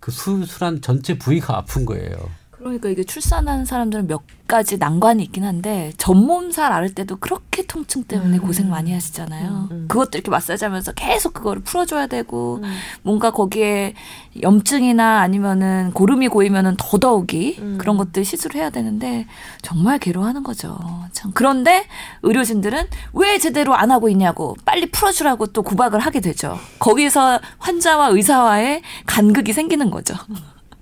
그 0.00 0.10
수술한 0.10 0.80
전체 0.80 1.16
부위가 1.16 1.56
아픈 1.56 1.86
거예요. 1.86 2.16
그러니까 2.64 2.88
이게 2.88 3.04
출산하는 3.04 3.66
사람들은 3.66 4.06
몇 4.06 4.22
가지 4.48 4.78
난관이 4.78 5.22
있긴 5.24 5.44
한데 5.44 5.92
전몸살 5.98 6.72
앓을 6.72 6.94
때도 6.94 7.16
그렇게 7.16 7.66
통증 7.66 8.04
때문에 8.04 8.38
음. 8.38 8.42
고생 8.42 8.70
많이 8.70 8.90
하시잖아요. 8.90 9.50
음, 9.50 9.68
음. 9.70 9.84
그것도 9.86 10.12
이렇게 10.14 10.30
마사지하면서 10.30 10.92
계속 10.92 11.34
그거를 11.34 11.62
풀어줘야 11.62 12.06
되고 12.06 12.60
음. 12.62 12.72
뭔가 13.02 13.32
거기에 13.32 13.92
염증이나 14.40 15.20
아니면은 15.20 15.90
고름이 15.92 16.28
고이면은 16.28 16.76
더더욱이 16.78 17.56
음. 17.58 17.76
그런 17.78 17.98
것들 17.98 18.24
시술해야 18.24 18.70
되는데 18.70 19.26
정말 19.60 19.98
괴로워하는 19.98 20.42
거죠. 20.42 20.78
참 21.12 21.32
그런데 21.34 21.84
의료진들은 22.22 22.86
왜 23.12 23.38
제대로 23.38 23.74
안 23.74 23.90
하고 23.90 24.08
있냐고 24.08 24.56
빨리 24.64 24.90
풀어주라고 24.90 25.48
또 25.48 25.62
구박을 25.62 26.00
하게 26.00 26.20
되죠. 26.20 26.58
거기서 26.78 27.40
환자와 27.58 28.08
의사와의 28.08 28.80
간극이 29.04 29.52
생기는 29.52 29.90
거죠. 29.90 30.14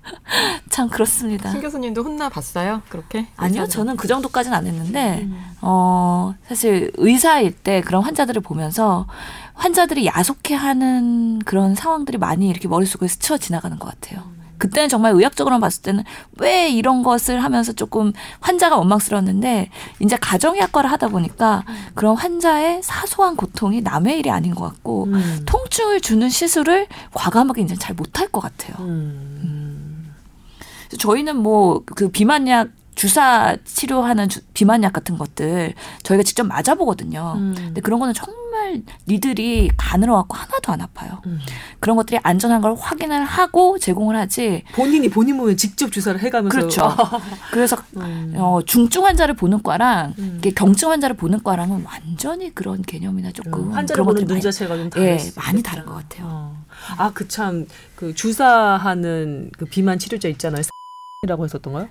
참 0.69 0.89
그렇습니다. 0.89 1.51
신 1.51 1.61
교수님도 1.61 2.03
혼나 2.03 2.29
봤어요? 2.29 2.81
그렇게? 2.89 3.27
아니요, 3.37 3.67
저는 3.67 3.97
그 3.97 4.07
정도까지는 4.07 4.57
안 4.57 4.67
했는데, 4.67 5.21
음. 5.23 5.55
어, 5.61 6.33
사실 6.47 6.91
의사일 6.95 7.51
때 7.51 7.81
그런 7.81 8.03
환자들을 8.03 8.41
보면서 8.41 9.07
환자들이 9.53 10.05
야속해하는 10.07 11.39
그런 11.45 11.75
상황들이 11.75 12.17
많이 12.17 12.49
이렇게 12.49 12.67
머릿속에 12.67 13.07
스쳐 13.07 13.37
지나가는 13.37 13.77
것 13.77 13.87
같아요. 13.89 14.33
그때는 14.63 14.87
정말 14.87 15.11
의학적으로 15.13 15.59
봤을 15.59 15.81
때는 15.81 16.05
왜 16.37 16.69
이런 16.69 17.03
것을 17.03 17.43
하면서 17.43 17.73
조금 17.73 18.13
환자가 18.39 18.77
원망스러웠는데 18.77 19.69
이제 19.99 20.15
가정의학과를 20.15 20.89
하다 20.89 21.09
보니까 21.09 21.65
그런 21.95 22.15
환자의 22.15 22.81
사소한 22.81 23.35
고통이 23.35 23.81
남의 23.81 24.19
일이 24.19 24.31
아닌 24.31 24.55
것 24.55 24.63
같고 24.63 25.05
음. 25.05 25.43
통증을 25.45 25.99
주는 25.99 26.29
시술을 26.29 26.87
과감하게 27.13 27.61
이제 27.61 27.75
잘 27.75 27.93
못할 27.93 28.29
것 28.29 28.39
같아요. 28.39 28.77
음. 28.79 29.82
저희는 30.97 31.37
뭐 31.37 31.83
그 31.95 32.09
비만약 32.09 32.69
주사 32.95 33.57
치료하는 33.65 34.29
주- 34.29 34.41
비만약 34.53 34.93
같은 34.93 35.17
것들 35.17 35.73
저희가 36.03 36.21
직접 36.23 36.43
맞아보거든요. 36.45 37.33
음. 37.37 37.53
근데 37.57 37.81
그런 37.81 37.99
거는 37.99 38.13
정말 38.13 38.83
니들이 39.07 39.71
간으로 39.77 40.15
갖고 40.15 40.35
하나도 40.37 40.71
안 40.71 40.79
아파요. 40.81 41.19
음. 41.25 41.39
그런 41.79 41.97
것들이 41.97 42.19
안전한 42.21 42.61
걸 42.61 42.75
확인을 42.77 43.23
하고 43.25 43.79
제공을 43.79 44.15
하지. 44.15 44.63
본인이 44.75 45.09
본인 45.09 45.37
몸에 45.37 45.55
직접 45.55 45.91
주사를 45.91 46.19
해가면서 46.21 46.55
그렇죠. 46.55 46.95
그래서 47.51 47.77
음. 47.97 48.35
어, 48.37 48.59
중증 48.63 49.03
환자를 49.05 49.33
보는 49.35 49.63
과랑 49.63 50.13
음. 50.19 50.35
이게 50.37 50.51
경증 50.51 50.91
환자를 50.91 51.15
보는 51.17 51.41
과랑은 51.43 51.83
완전히 51.85 52.53
그런 52.53 52.83
개념이나 52.83 53.31
조금 53.31 53.53
음, 53.55 53.71
환자를 53.73 54.03
그런 54.03 54.05
보는 54.05 54.13
것들이 54.21 54.27
눈 54.27 54.33
많이- 54.35 54.41
자체가 54.43 54.75
좀 54.75 54.85
예, 54.85 54.89
다를 54.89 55.19
수 55.19 55.39
많이. 55.39 55.63
다른 55.63 55.85
것 55.87 55.95
같아요. 55.95 56.25
어. 56.29 56.63
아, 56.97 57.11
그 57.11 57.27
참, 57.27 57.65
그 57.95 58.13
주사하는 58.13 59.49
그 59.57 59.65
비만 59.65 59.97
치료제 59.97 60.29
있잖아요. 60.29 60.61
이라고 61.23 61.45
했었던가요? 61.45 61.87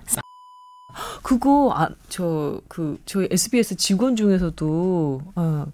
그거 1.23 1.73
아, 1.75 1.89
저, 2.09 2.61
그, 2.67 2.99
저희 3.05 3.27
SBS 3.31 3.75
직원 3.75 4.15
중에서도, 4.15 5.21
어, 5.35 5.65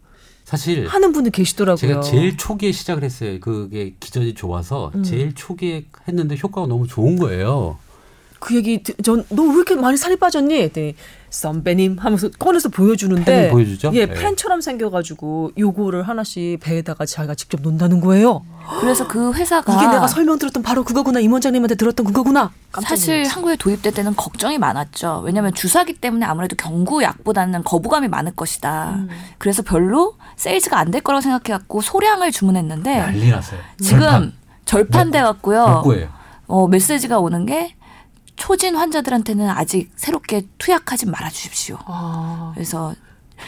사실 0.45 0.87
하는 0.87 1.11
분들 1.11 1.31
계시더라고요. 1.31 1.77
제가 1.77 2.01
제일 2.01 2.35
초기에 2.35 2.71
시작을 2.71 3.03
했어요. 3.03 3.39
그게 3.39 3.95
기전이 3.99 4.33
좋아서 4.33 4.91
음. 4.95 5.03
제일 5.03 5.35
초기에 5.35 5.85
했는데 6.07 6.35
효과가 6.41 6.65
너무 6.67 6.87
좋은 6.87 7.17
거예요. 7.19 7.77
그 8.39 8.55
얘기, 8.55 8.81
전, 9.03 9.25
너 9.29 9.43
왜 9.43 9.53
이렇게 9.55 9.75
많이 9.75 9.97
살이 9.97 10.15
빠졌니? 10.15 10.61
했더니, 10.61 10.95
선배님 11.29 11.97
하면서 11.99 12.29
꺼내서 12.39 12.69
보여주는데. 12.69 13.49
보여주죠? 13.51 13.91
예, 13.93 14.05
네. 14.07 14.13
펜처럼 14.13 14.61
생겨가지고, 14.61 15.51
요거를 15.57 16.07
하나씩 16.07 16.59
배에다가 16.59 17.05
자기가 17.05 17.35
직접 17.35 17.61
놓는다는 17.61 17.99
거예요. 18.01 18.43
그래서 18.79 19.07
그 19.07 19.33
회사가 19.33 19.73
이게 19.75 19.87
내가 19.87 20.07
설명드렸던 20.07 20.63
바로 20.63 20.83
그거구나. 20.83 21.19
임 21.19 21.33
원장님한테 21.33 21.75
들었던 21.75 22.05
그거구나. 22.05 22.51
사실. 22.87 23.25
한국에 23.25 23.55
도입될 23.57 23.93
때는 23.93 24.15
걱정이 24.15 24.57
많았죠. 24.57 25.21
왜냐하면 25.25 25.53
주사기 25.53 25.93
때문에 25.93 26.25
아무래도 26.25 26.55
경구약보다는 26.55 27.63
거부감이 27.63 28.07
많을 28.07 28.31
것이다. 28.35 28.91
음. 28.95 29.09
그래서 29.37 29.61
별로 29.63 30.15
세일즈가 30.35 30.77
안 30.79 30.89
될 30.91 31.01
거라고 31.01 31.21
생각해갖고 31.21 31.81
소량을 31.81 32.31
주문했는데 32.31 32.97
난리 32.99 33.29
났어요. 33.29 33.59
지금 33.79 34.33
절판돼 34.65 35.21
갖고요. 35.21 35.81
복구예요. 35.83 36.09
어, 36.47 36.67
메시지가 36.67 37.19
오는 37.19 37.45
게 37.45 37.75
초진 38.39 38.75
환자들한테는 38.75 39.49
아직 39.49 39.91
새롭게 39.95 40.43
투약하지 40.57 41.05
말아 41.07 41.29
주십시오. 41.29 41.77
아. 41.85 42.51
그래서 42.55 42.95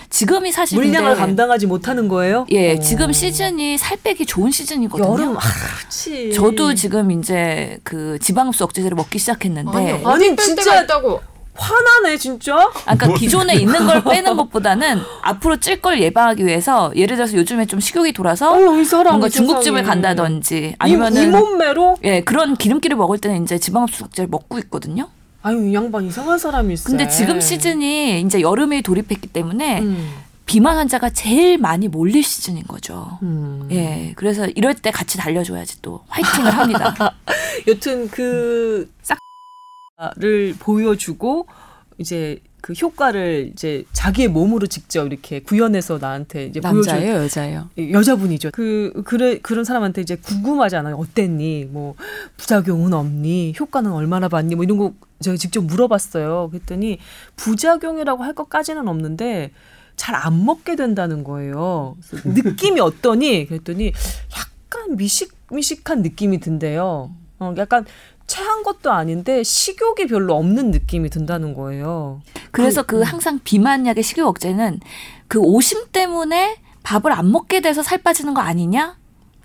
지금이 0.09 0.51
사실 0.51 0.77
물량을 0.77 1.15
감당하지 1.15 1.67
못하는 1.67 2.07
거예요? 2.07 2.45
예, 2.51 2.75
어. 2.75 2.79
지금 2.79 3.11
시즌이 3.11 3.77
살 3.77 3.97
빼기 3.97 4.25
좋은 4.25 4.51
시즌이거든요. 4.51 5.11
여름 5.11 5.37
아, 5.37 5.41
그렇지. 5.41 6.33
저도 6.33 6.75
지금 6.75 7.11
이제 7.11 7.77
그 7.83 8.17
지방흡수 8.21 8.63
억제제를 8.65 8.95
먹기 8.95 9.17
시작했는데 9.19 9.77
아니, 9.77 9.91
아니, 10.05 10.27
뺄 10.35 10.37
진짜- 10.37 10.63
때가 10.63 10.83
있다고. 10.83 11.21
화나네 11.53 12.17
진짜. 12.17 12.55
아까 12.55 12.95
그러니까 12.95 13.19
기존에 13.19 13.55
있는 13.55 13.85
걸 13.85 14.03
빼는 14.03 14.35
것보다는 14.37 14.99
앞으로 15.21 15.57
찔 15.57 15.81
걸 15.81 15.99
예방하기 16.01 16.45
위해서 16.45 16.91
예를 16.95 17.15
들어서 17.17 17.35
요즘에 17.35 17.65
좀 17.65 17.79
식욕이 17.79 18.13
돌아서 18.13 18.53
어, 18.53 18.77
이 18.77 18.85
사람 18.85 19.13
뭔가 19.13 19.27
이 19.27 19.29
중국집을 19.31 19.79
세상에. 19.79 19.83
간다든지 19.83 20.57
이, 20.57 20.67
이 20.69 20.75
아니면은 20.77 21.31
몸매로 21.31 21.97
예 22.03 22.21
그런 22.21 22.55
기름기를 22.55 22.95
먹을 22.97 23.17
때는 23.17 23.43
이제 23.43 23.57
지방흡수 23.57 24.05
억제를 24.05 24.27
먹고 24.29 24.57
있거든요. 24.59 25.09
아유 25.43 25.67
이 25.67 25.73
양반 25.73 26.05
이상한 26.05 26.37
사람이 26.37 26.73
있어. 26.75 26.89
근데 26.89 27.07
지금 27.07 27.41
시즌이 27.41 28.21
이제 28.21 28.41
여름에 28.41 28.81
돌입했기 28.81 29.27
때문에 29.29 29.81
음. 29.81 30.13
비만 30.45 30.75
환자가 30.77 31.09
제일 31.11 31.57
많이 31.57 31.87
몰릴 31.87 32.23
시즌인 32.23 32.63
거죠. 32.67 33.17
음. 33.23 33.67
예, 33.71 34.13
그래서 34.17 34.45
이럴 34.47 34.73
때 34.75 34.91
같이 34.91 35.17
달려줘야지 35.17 35.81
또 35.81 36.01
화이팅을 36.09 36.51
합니다. 36.51 37.15
여튼 37.67 38.07
그 38.09 38.91
싹 39.01 39.17
을 40.23 40.55
보여주고 40.59 41.47
이제 41.97 42.39
그 42.61 42.73
효과를 42.73 43.49
이제 43.53 43.83
자기의 43.91 44.27
몸으로 44.27 44.67
직접 44.67 45.05
이렇게 45.07 45.39
구현해서 45.41 45.97
나한테 45.99 46.45
이제 46.45 46.59
보여줘. 46.59 46.91
여자예요? 46.91 47.69
여자분이죠. 47.77 48.49
그 48.53 49.01
그래 49.05 49.39
그런 49.39 49.63
사람한테 49.63 50.01
이제 50.01 50.15
궁금하잖아요. 50.15 50.95
어땠니? 50.95 51.65
뭐 51.65 51.95
부작용은 52.37 52.93
없니? 52.93 53.53
효과는 53.59 53.91
얼마나 53.91 54.27
봤니? 54.27 54.55
뭐 54.55 54.63
이런 54.63 54.77
거 54.77 54.93
제가 55.21 55.37
직접 55.37 55.63
물어봤어요. 55.63 56.49
그랬더니 56.51 56.99
부작용이라고 57.35 58.23
할 58.23 58.33
것까지는 58.33 58.87
없는데 58.87 59.51
잘 59.95 60.15
안 60.15 60.45
먹게 60.45 60.75
된다는 60.75 61.23
거예요. 61.23 61.95
느낌이 62.25 62.79
어떠니? 62.79 63.47
그랬더니 63.47 63.91
약간 64.37 64.95
미식 64.97 65.33
미식한 65.51 66.01
느낌이 66.01 66.39
든대요. 66.39 67.11
어, 67.39 67.53
약간 67.57 67.85
체한 68.31 68.63
것도 68.63 68.93
아닌데 68.93 69.43
식욕이 69.43 70.07
별로 70.07 70.35
없는 70.35 70.71
느낌이 70.71 71.09
든다는 71.09 71.53
거예요. 71.53 72.21
그래서 72.51 72.81
그 72.81 73.01
항상 73.01 73.41
비만약의 73.43 74.01
식욕 74.01 74.25
억제는 74.25 74.79
그 75.27 75.39
오심 75.39 75.87
때문에 75.91 76.55
밥을 76.83 77.11
안 77.11 77.29
먹게 77.29 77.59
돼서 77.59 77.83
살 77.83 77.97
빠지는 77.97 78.33
거 78.33 78.39
아니냐? 78.39 78.95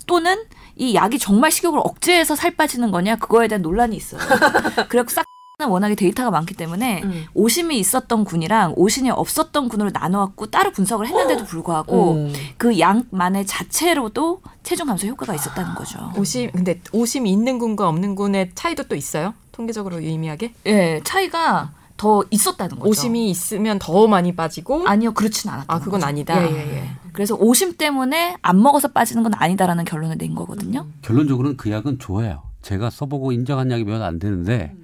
또는 0.06 0.36
이 0.76 0.94
약이 0.94 1.18
정말 1.18 1.50
식욕을 1.50 1.80
억제해서 1.82 2.36
살 2.36 2.52
빠지는 2.54 2.92
거냐? 2.92 3.16
그거에 3.16 3.48
대한 3.48 3.62
논란이 3.62 3.96
있어요. 3.96 4.20
그리고 4.88 5.08
싹는 5.08 5.26
워낙에 5.64 5.94
데이터가 5.94 6.30
많기 6.30 6.54
때문에 6.54 7.00
음. 7.02 7.24
오심이 7.32 7.78
있었던 7.78 8.24
군이랑 8.24 8.74
오심이 8.76 9.08
없었던 9.10 9.68
군으로 9.70 9.90
나눠갖고 9.90 10.46
따로 10.46 10.70
분석을 10.70 11.06
했는데도 11.06 11.44
불구하고 11.46 12.12
음. 12.12 12.32
그 12.58 12.78
약만의 12.78 13.46
자체로도 13.46 14.42
체중 14.62 14.86
감소 14.86 15.06
효과가 15.06 15.34
있었다는 15.34 15.74
거죠. 15.74 16.12
오심 16.18 16.50
근데 16.52 16.80
오심이 16.92 17.30
있는 17.32 17.58
군과 17.58 17.88
없는 17.88 18.16
군의 18.16 18.50
차이도 18.54 18.84
또 18.84 18.94
있어요? 18.96 19.32
통계적으로 19.52 20.02
유의미하게? 20.02 20.52
예, 20.66 21.00
차이가 21.04 21.70
더 21.96 22.22
있었다는 22.30 22.78
거죠. 22.78 22.90
오심이 22.90 23.30
있으면 23.30 23.78
더 23.78 24.06
많이 24.06 24.36
빠지고 24.36 24.86
아니요, 24.86 25.14
그렇진 25.14 25.48
않았던 25.48 25.74
아, 25.74 25.78
그건 25.80 26.00
거죠. 26.00 26.06
아니다. 26.08 26.46
예, 26.46 26.54
예, 26.54 26.76
예. 26.76 26.90
그래서 27.14 27.34
오심 27.34 27.78
때문에 27.78 28.36
안 28.42 28.62
먹어서 28.62 28.88
빠지는 28.88 29.22
건 29.22 29.32
아니다라는 29.34 29.86
결론을 29.86 30.18
낸 30.18 30.34
거거든요. 30.34 30.86
결론적으로는 31.00 31.56
그 31.56 31.70
약은 31.70 31.98
좋아요. 31.98 32.42
제가 32.60 32.90
써보고 32.90 33.32
인정한 33.32 33.70
약이면 33.70 34.02
안 34.02 34.18
되는데 34.18 34.74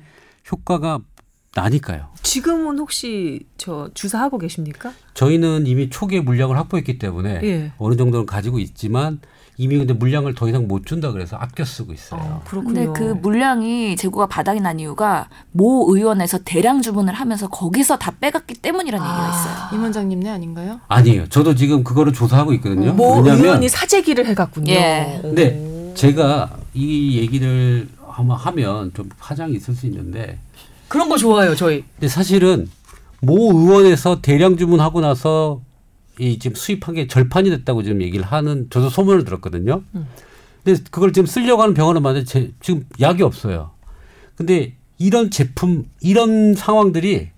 효과가 0.50 1.00
나니까요. 1.54 2.06
지금은 2.22 2.78
혹시 2.78 3.40
저 3.58 3.90
주사하고 3.92 4.38
계십니까? 4.38 4.92
저희는 5.14 5.66
이미 5.66 5.90
초기에 5.90 6.20
물량을 6.20 6.56
확보했기 6.56 6.99
때문에 6.99 7.40
예. 7.42 7.72
어느 7.76 7.94
정도는 7.96 8.25
가지고 8.25 8.58
있지만 8.58 9.20
이미 9.58 9.76
근데 9.76 9.92
물량을 9.92 10.34
더 10.34 10.49
이상 10.49 10.66
못 10.66 10.87
준다 10.87 11.12
그래서 11.12 11.37
아껴 11.37 11.62
쓰고 11.62 11.92
있어요. 11.92 12.40
근데 12.46 12.87
그 12.87 13.02
물량이 13.02 13.96
재고가 13.96 14.26
바닥이 14.26 14.61
난 14.61 14.80
이유가 14.80 15.28
모 15.50 15.94
의원에서 15.94 16.38
대량 16.42 16.80
주문을 16.80 17.12
하면서 17.12 17.49
거기서 17.49 17.99
다 17.99 18.12
빼갔기 18.18 18.54
때문이라는 18.54 19.06
얘기가 19.06 19.28
있어요. 19.28 19.54
임 19.75 19.82
원장님네 19.82 20.30
아닌가요? 20.30 20.80
아니에요. 20.88 21.28
저도 21.28 21.54
지금 21.54 21.84
그거를 21.84 22.14
조사하고 22.14 22.54
있거든요. 22.54 22.94
뭐 22.94 23.18
왜냐하면 23.18 23.44
의원이 23.44 23.68
사재기를 23.68 24.26
해갔군요. 24.26 24.72
예. 24.72 25.92
제가 25.94 26.56
이 26.72 27.18
얘기를 27.18 27.88
한번 28.12 28.37
하면 28.37 28.92
좀 28.95 29.09
파장이 29.19 29.54
있을 29.54 29.75
수 29.75 29.87
있는데 29.87 30.38
그런 30.88 31.09
거 31.09 31.16
좋아요, 31.16 31.54
저희. 31.54 31.85
근데 31.95 32.09
사실은 32.09 32.69
모 33.21 33.52
의원에서 33.52 34.21
대량 34.21 34.57
주문하고 34.57 35.00
나서 35.00 35.62
이 36.19 36.38
지금 36.38 36.54
수입한 36.54 36.95
게 36.95 37.07
절판이 37.07 37.49
됐다고 37.50 37.83
지금 37.83 38.02
얘기를 38.02 38.25
하는 38.25 38.69
저도 38.71 38.90
소문을 38.90 39.25
들었거든요. 39.25 39.83
근데 40.64 40.81
그걸 40.90 41.12
지금 41.12 41.26
쓰려고 41.26 41.62
하는 41.62 41.75
병원은 41.75 42.25
제- 42.25 42.52
지금 42.61 42.85
약이 43.00 43.23
없어요. 43.23 43.71
근데 44.37 44.75
이런 44.99 45.31
제품 45.31 45.87
이런 46.00 46.54
상황들이 46.54 47.31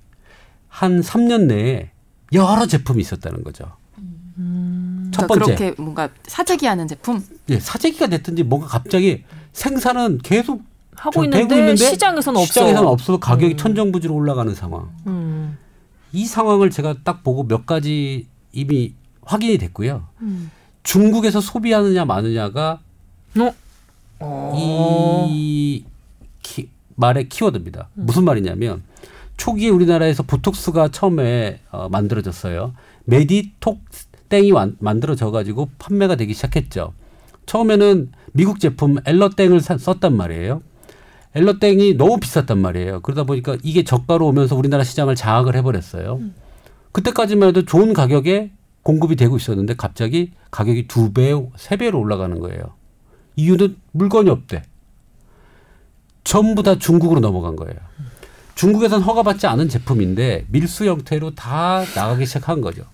한 0.69 1.01
3년 1.01 1.43
내에 1.45 1.91
여러 2.33 2.67
제품이 2.67 3.01
있었다는 3.01 3.45
거죠. 3.45 3.65
첫 5.13 5.27
그러니까 5.27 5.27
번째 5.29 5.55
그렇게 5.55 5.83
뭔가 5.83 6.09
사재기하는 6.27 6.89
제품. 6.89 7.25
예, 7.51 7.61
사재기가 7.61 8.09
됐든지 8.09 8.43
뭔가 8.43 8.67
갑자기 8.67 9.25
생산은 9.55 10.19
계속 10.23 10.63
하고 10.97 11.25
있는데, 11.25 11.55
있는데 11.57 11.77
시장에서는 11.77 12.39
없어. 12.41 12.47
시장에서는 12.53 12.89
없어서 12.89 13.19
가격이 13.19 13.57
천정부지로 13.57 14.15
올라가는 14.15 14.55
상황. 14.55 14.91
음. 15.07 15.57
이 16.13 16.27
상황을 16.27 16.71
제가 16.71 16.97
딱 17.03 17.25
보고 17.25 17.45
몇 17.47 17.65
가지 17.67 18.27
이미 18.53 18.93
확인이 19.23 19.57
됐고요. 19.59 20.07
음. 20.21 20.51
중국에서 20.83 21.41
소비하느냐 21.41 22.05
마느냐가 22.05 22.81
어? 23.39 23.55
어. 24.21 24.55
이 25.35 25.85
키- 26.43 26.69
말의 26.97 27.29
키워드입니다. 27.29 27.89
무슨 27.95 28.25
말이냐면 28.25 28.83
초기에 29.37 29.71
우리나라에서 29.71 30.23
보톡스가 30.23 30.89
처음에 30.89 31.61
어, 31.73 31.89
만들어졌어요. 31.89 32.75
메디톡 33.05 33.81
땡이 34.29 34.53
완- 34.53 34.77
만들어져 34.79 35.31
가지고 35.31 35.69
판매가 35.79 36.17
되기 36.17 36.35
시작했죠. 36.35 36.93
처음에는 37.47 38.13
미국 38.37 38.59
제품 38.59 38.97
엘러땡을 39.07 39.61
사- 39.61 39.79
썼단 39.79 40.17
말이에요. 40.17 40.61
엘러땡이 41.37 41.95
너무 41.95 42.19
비쌌단 42.19 42.59
말이에요. 42.61 43.01
그러다 43.01 43.25
보니까 43.25 43.57
이게 43.63 43.85
저가로 43.85 44.27
오면서 44.27 44.57
우리나라 44.57 44.83
시장을 44.85 45.15
장악을 45.15 45.55
해버렸어요. 45.57 46.21
그때까지만 46.93 47.49
해도 47.51 47.65
좋은 47.65 47.93
가격에 47.93 48.51
공급이 48.83 49.17
되고 49.17 49.37
있었는데 49.37 49.75
갑자기 49.75 50.33
가격이 50.51 50.89
두 50.89 51.13
배, 51.13 51.33
세 51.57 51.77
배로 51.77 52.01
올라가는 52.01 52.39
거예요. 52.41 52.75
이유는 53.37 53.77
물건이 53.93 54.31
없대. 54.31 54.63
전부 56.25 56.63
다 56.63 56.77
중국으로 56.79 57.21
넘어간 57.21 57.55
거예요. 57.57 57.75
중국에선 58.57 59.03
허가받지 59.03 59.47
않은 59.47 59.69
제품인데 59.69 60.47
밀수 60.49 60.87
형태로 60.87 61.35
다 61.35 61.85
나가기 61.97 62.27
시작한 62.27 62.61
거죠. 62.61 62.85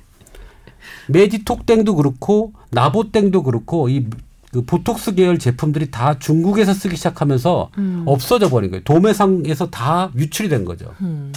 메디톡땡도 1.09 1.95
그렇고 1.97 2.53
나보땡도 2.71 3.43
그렇고 3.43 3.89
이 3.89 4.07
그 4.53 4.63
보톡스 4.65 5.15
계열 5.15 5.39
제품들이 5.39 5.91
다 5.91 6.19
중국에서 6.19 6.75
쓰기 6.75 6.97
시작하면서 6.97 7.71
없어져 8.07 8.49
버린 8.51 8.71
거예요. 8.71 8.83
도매상에서 8.85 9.71
다 9.71 10.11
유출이 10.17 10.49
된 10.49 10.65
거죠. 10.65 10.93
음. 11.03 11.33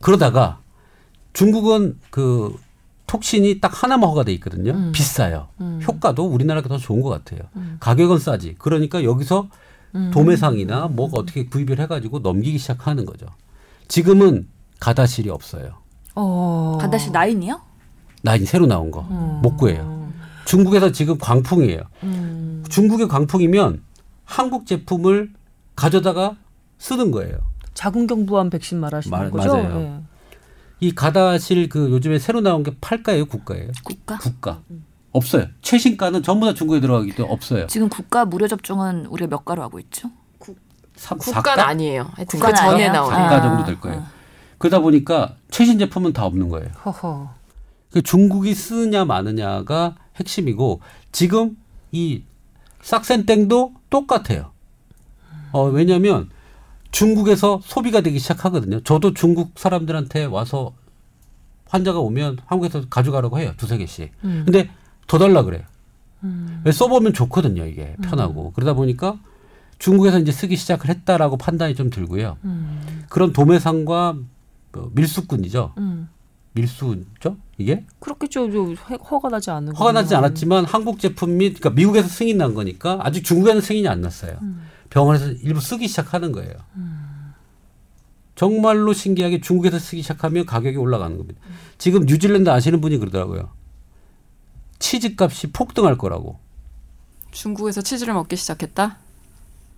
그러다가 0.00 0.58
중국은 1.32 1.98
그 2.10 2.56
톡신이 3.06 3.60
딱 3.60 3.82
하나만 3.82 4.08
허가돼 4.10 4.32
있거든요. 4.34 4.90
비싸요. 4.92 5.48
효과도 5.86 6.24
우리나라가 6.26 6.68
더 6.68 6.78
좋은 6.78 7.02
것 7.02 7.10
같아요. 7.10 7.42
가격은 7.80 8.18
싸지. 8.18 8.56
그러니까 8.58 9.04
여기서 9.04 9.48
도매상이나 10.12 10.88
뭐가 10.88 11.18
어떻게 11.18 11.44
구입을 11.46 11.78
해가지고 11.78 12.20
넘기기 12.20 12.58
시작하는 12.58 13.04
거죠. 13.04 13.26
지금은 13.88 14.48
가다실이 14.80 15.28
없어요. 15.30 15.74
어. 16.14 16.78
가다시 16.80 17.10
나인이요? 17.10 17.60
나 18.22 18.34
이제 18.36 18.44
새로 18.46 18.66
나온 18.66 18.90
거 18.90 19.02
못 19.42 19.56
구해요. 19.56 20.01
중국에서 20.56 20.92
지금 20.92 21.16
광풍이에요. 21.16 21.80
음. 22.02 22.62
중국의 22.68 23.08
광풍이면 23.08 23.82
한국 24.26 24.66
제품을 24.66 25.30
가져다가 25.74 26.36
쓰는 26.76 27.10
거예요. 27.10 27.38
자궁경부암 27.72 28.50
백신 28.50 28.78
말하시는 28.78 29.16
말- 29.18 29.30
거죠? 29.30 29.54
맞아요. 29.56 29.80
예. 29.80 30.00
이 30.80 30.94
가다실 30.94 31.70
그 31.70 31.90
요즘에 31.90 32.18
새로 32.18 32.42
나온 32.42 32.62
게 32.62 32.76
팔가예요, 32.82 33.24
국가예요? 33.26 33.70
국가? 33.82 34.18
국가 34.18 34.60
없어요. 35.12 35.46
최신가는 35.62 36.22
전부 36.22 36.44
다 36.44 36.52
중국에 36.52 36.80
들어가기 36.80 37.12
때문에 37.14 37.32
없어요. 37.32 37.66
지금 37.68 37.88
국가 37.88 38.26
무료 38.26 38.46
접종은 38.46 39.06
우리가 39.06 39.28
몇 39.30 39.46
가로 39.46 39.62
하고 39.62 39.78
있죠? 39.80 40.10
삼- 40.96 41.16
국가는 41.16 41.42
사가? 41.56 41.66
아니에요. 41.68 42.10
그 42.14 42.24
국가는 42.26 42.54
전에 42.54 42.68
아니에요? 42.74 42.92
나온. 42.92 43.14
아. 43.14 43.40
정도 43.40 43.64
될 43.64 43.80
거예요. 43.80 44.04
그러다 44.58 44.80
보니까 44.80 45.36
최신 45.50 45.78
제품은 45.78 46.12
다 46.12 46.26
없는 46.26 46.50
거예요. 46.50 46.68
허허. 46.84 47.30
그 47.92 48.02
중국이 48.02 48.54
쓰느냐 48.54 49.04
마느냐가 49.04 49.96
핵심이고 50.16 50.80
지금 51.12 51.56
이 51.92 52.22
싹센땡도 52.82 53.74
똑같아요. 53.90 54.50
어, 55.52 55.64
왜냐하면 55.64 56.30
중국에서 56.90 57.60
소비가 57.62 58.00
되기 58.00 58.18
시작하거든요. 58.18 58.80
저도 58.80 59.14
중국 59.14 59.52
사람들한테 59.56 60.24
와서 60.24 60.72
환자가 61.68 62.00
오면 62.00 62.38
한국에서 62.46 62.88
가져가라고 62.88 63.38
해요. 63.38 63.52
두세 63.56 63.78
개씩. 63.78 64.12
음. 64.24 64.42
근데 64.44 64.70
더 65.06 65.18
달라 65.18 65.42
그래요. 65.42 65.62
왜 66.64 66.72
써보면 66.72 67.14
좋거든요. 67.14 67.66
이게 67.66 67.96
편하고. 68.02 68.52
그러다 68.52 68.74
보니까 68.74 69.18
중국에서 69.78 70.18
이제 70.18 70.30
쓰기 70.32 70.56
시작을 70.56 70.88
했다라고 70.88 71.36
판단이 71.36 71.74
좀 71.74 71.90
들고요. 71.90 72.36
음. 72.44 73.04
그런 73.08 73.32
도매상과 73.32 74.16
뭐 74.72 74.90
밀수꾼이죠. 74.94 75.72
음. 76.54 76.60
밀수죠? 76.60 77.36
이게? 77.58 77.84
그렇겠죠. 77.98 78.50
저 78.50 78.58
허- 78.84 78.96
허가 78.96 79.28
나지 79.28 79.50
않은 79.50 79.74
허가 79.74 79.92
나지 79.92 80.14
않았지만 80.14 80.64
한국 80.64 80.98
제품 80.98 81.36
및 81.38 81.54
그러니까 81.58 81.70
미국에서 81.70 82.08
승인 82.08 82.38
난 82.38 82.54
거니까 82.54 82.98
아직 83.02 83.22
중국에는 83.24 83.60
승인이 83.60 83.88
안 83.88 84.00
났어요. 84.00 84.38
병원에서 84.90 85.30
일부 85.30 85.60
쓰기 85.60 85.88
시작하는 85.88 86.32
거예요. 86.32 86.52
정말로 88.34 88.92
신기하게 88.92 89.40
중국에서 89.40 89.78
쓰기 89.78 90.02
시작하면 90.02 90.46
가격이 90.46 90.76
올라가는 90.76 91.16
겁니다. 91.16 91.40
지금 91.78 92.04
뉴질랜드 92.06 92.50
아시는 92.50 92.80
분이 92.80 92.98
그러더라고요. 92.98 93.50
치즈 94.78 95.14
값이 95.18 95.52
폭등할 95.52 95.96
거라고. 95.96 96.38
중국에서 97.30 97.82
치즈를 97.82 98.14
먹기 98.14 98.36
시작했다. 98.36 98.98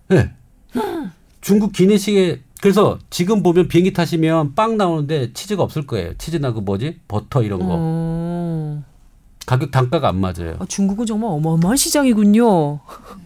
네. 0.09 0.33
중국 1.41 1.73
기내식에 1.73 2.43
그래서 2.65 2.99
지금 3.11 3.43
보면 3.43 3.69
비행기 3.69 3.93
타시면 3.93 4.55
빵 4.55 4.79
나오는데 4.79 5.35
치즈가 5.35 5.63
없을 5.63 5.87
거예요. 5.87 6.15
치즈나 6.17 6.55
그 6.55 6.61
뭐지 6.61 6.99
버터 7.09 7.43
이런 7.43 7.59
거 7.59 7.67
어. 7.69 8.83
가격 9.45 9.71
단가가 9.71 10.09
안 10.09 10.17
맞아요. 10.19 10.57
아, 10.59 10.65
중국은 10.67 11.05
정말 11.05 11.31
어마어마한 11.33 11.77
시장이군요. 11.77 12.81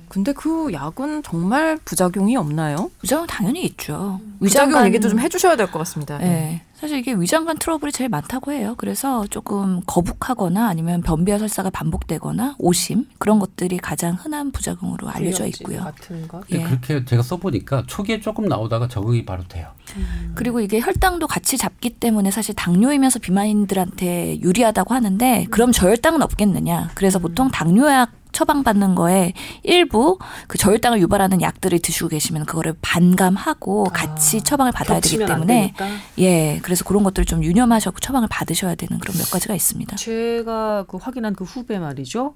근데 0.09 0.33
그 0.33 0.73
약은 0.73 1.23
정말 1.23 1.79
부작용이 1.85 2.35
없나요? 2.37 2.91
부작용 2.99 3.29
당연히 3.29 3.65
있죠. 3.67 4.21
부작용 4.41 4.85
얘기도 4.87 5.09
좀 5.09 5.21
해주셔야 5.21 5.55
될 5.55 5.69
것 5.71 5.79
같습니다. 5.79 6.19
네. 6.19 6.63
사실 6.81 6.99
이게 6.99 7.13
위장관 7.13 7.59
트러블이 7.59 7.91
제일 7.91 8.09
많다고 8.09 8.53
해요. 8.53 8.75
그래서 8.77 9.27
조금 9.27 9.81
거북하거나 9.85 10.69
아니면 10.69 11.03
변비와 11.03 11.39
설사가 11.39 11.71
반복되거나 11.71 12.55
오심 12.59 13.07
그런 13.19 13.41
것들이 13.41 13.79
가장 13.79 14.15
흔한 14.15 14.53
부작용으로 14.53 15.09
알려져 15.09 15.47
있고요. 15.47 15.81
같은 15.83 16.29
것. 16.29 16.45
예. 16.53 16.63
그렇게 16.63 17.05
제가 17.05 17.23
써보니까 17.23 17.85
초기에 17.89 18.21
조금 18.21 18.47
나오다가 18.47 18.87
적응이 18.87 19.25
바로 19.25 19.43
돼요. 19.49 19.69
그리고 20.35 20.61
이게 20.61 20.79
혈당도 20.79 21.27
같이 21.27 21.59
잡기 21.59 21.91
때문에 21.91 22.31
사실 22.31 22.55
당뇨이면서 22.55 23.19
비만인들한테 23.19 24.41
유리하다고 24.41 24.95
하는데 24.95 25.47
그럼 25.51 25.73
저혈당은 25.73 26.23
없겠느냐. 26.23 26.91
그래서 26.95 27.19
보통 27.19 27.51
당뇨약 27.51 28.13
처방받는 28.33 28.95
거에 28.95 29.33
일부 29.63 30.19
그 30.47 30.59
저혈당을 30.59 31.01
유발하는 31.01 31.41
약들을 31.43 31.79
드시고 31.81 32.09
계시면 32.09 32.47
그거를 32.47 32.75
반감하고 32.81 33.85
같이 33.85 34.43
처방을 34.43 34.73
받아야 34.73 35.01
되기 35.01 35.19
때문에. 35.19 35.75
예 36.19 36.61
그래서 36.63 36.85
그런 36.85 37.03
것들을 37.05 37.27
좀 37.27 37.43
유념하셔고 37.43 37.99
처방을 38.01 38.29
받으셔야 38.31 38.75
되는 38.75 38.99
그런 38.99 39.17
몇 39.17 39.31
가지가 39.31 39.55
있습니다. 39.55 39.97
제가 39.97 40.85
그 40.89 40.97
확인한 40.97 41.35
그 41.35 41.45
후배 41.45 41.79
말이죠. 41.79 42.35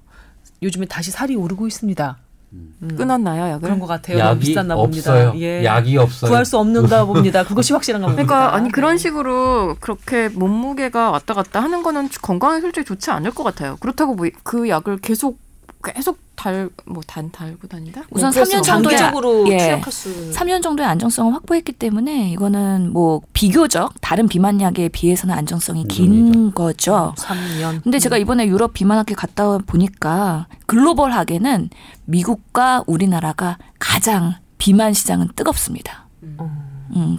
요즘에 0.61 0.85
다시 0.85 1.11
살이 1.11 1.35
오르고 1.35 1.67
있습니다. 1.67 2.17
음. 2.53 2.95
끊었나요 2.95 3.47
약을? 3.47 3.61
그런 3.61 3.79
것 3.79 3.87
같아요. 3.87 4.19
너무 4.19 4.29
약이 4.29 4.39
비쌌나 4.41 4.75
없어요. 4.75 5.31
봅니다. 5.31 5.39
예. 5.39 5.63
약이 5.63 5.97
없어요. 5.97 6.29
구할 6.29 6.45
수 6.45 6.57
없는가 6.59 7.05
봅니다. 7.05 7.43
그것이 7.43 7.73
확실한가 7.73 8.07
봅니다. 8.07 8.25
그러니까 8.27 8.55
아니 8.55 8.71
그런 8.71 8.91
네. 8.91 8.97
식으로 8.99 9.75
그렇게 9.79 10.29
몸무게가 10.29 11.09
왔다 11.09 11.33
갔다 11.33 11.61
하는 11.63 11.81
거는 11.81 12.09
건강에 12.21 12.61
솔직히 12.61 12.85
좋지 12.85 13.09
않을 13.11 13.31
것 13.31 13.43
같아요. 13.43 13.77
그렇다고 13.79 14.13
뭐 14.15 14.27
그 14.43 14.69
약을 14.69 14.97
계속 14.97 15.39
계속 15.83 16.17
달 16.35 16.69
뭐단 16.85 17.31
달고 17.31 17.67
다닌다? 17.67 18.03
우선 18.09 18.31
뭐 18.31 18.43
그래서 18.43 18.57
3년 18.57 18.63
정도의 18.63 18.97
장기적으로 18.97 19.47
예. 19.49 19.57
투약할 19.57 19.93
수 19.93 20.31
3년 20.31 20.63
정도의 20.63 20.87
안정성을 20.87 21.33
확보했기 21.33 21.73
때문에 21.73 22.29
이거는 22.31 22.91
뭐 22.91 23.21
비교적 23.33 23.93
다른 24.01 24.27
비만약에 24.27 24.89
비해서는 24.89 25.35
안정성이 25.35 25.85
긴 25.87 26.53
거죠. 26.53 27.13
3년. 27.17 27.83
근데 27.83 27.99
제가 27.99 28.17
이번에 28.17 28.47
유럽 28.47 28.73
비만학회 28.73 29.13
갔다 29.13 29.57
보니까 29.59 30.47
글로벌하게는 30.65 31.69
미국과 32.05 32.83
우리나라가 32.87 33.57
가장 33.79 34.35
비만 34.57 34.93
시장은 34.93 35.29
뜨겁습니다. 35.35 36.07
음, 36.23 36.37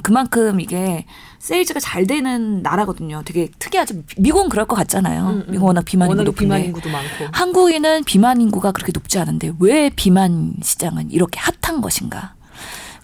그만큼 0.03 0.61
이게 0.61 1.05
세일즈가 1.39 1.81
잘 1.81 2.07
되는 2.07 2.63
나라거든요. 2.63 3.23
되게 3.25 3.49
특이하죠. 3.59 4.03
미국은 4.19 4.49
그럴 4.49 4.67
것 4.67 4.77
같잖아요. 4.77 5.23
음, 5.23 5.45
음. 5.47 5.51
미국 5.51 5.67
워낙 5.67 5.85
비만 5.85 6.11
인구 6.11 6.23
높은데. 6.23 6.45
비만 6.45 6.65
인구도 6.65 6.89
많고. 6.89 7.09
한국인은 7.33 8.05
비만 8.05 8.41
인구가 8.41 8.73
그렇게 8.73 8.93
높지 8.95 9.19
않은데 9.19 9.53
왜 9.59 9.91
비만 9.91 10.55
시장은 10.63 11.11
이렇게 11.11 11.41
핫한 11.63 11.81
것인가? 11.81 12.35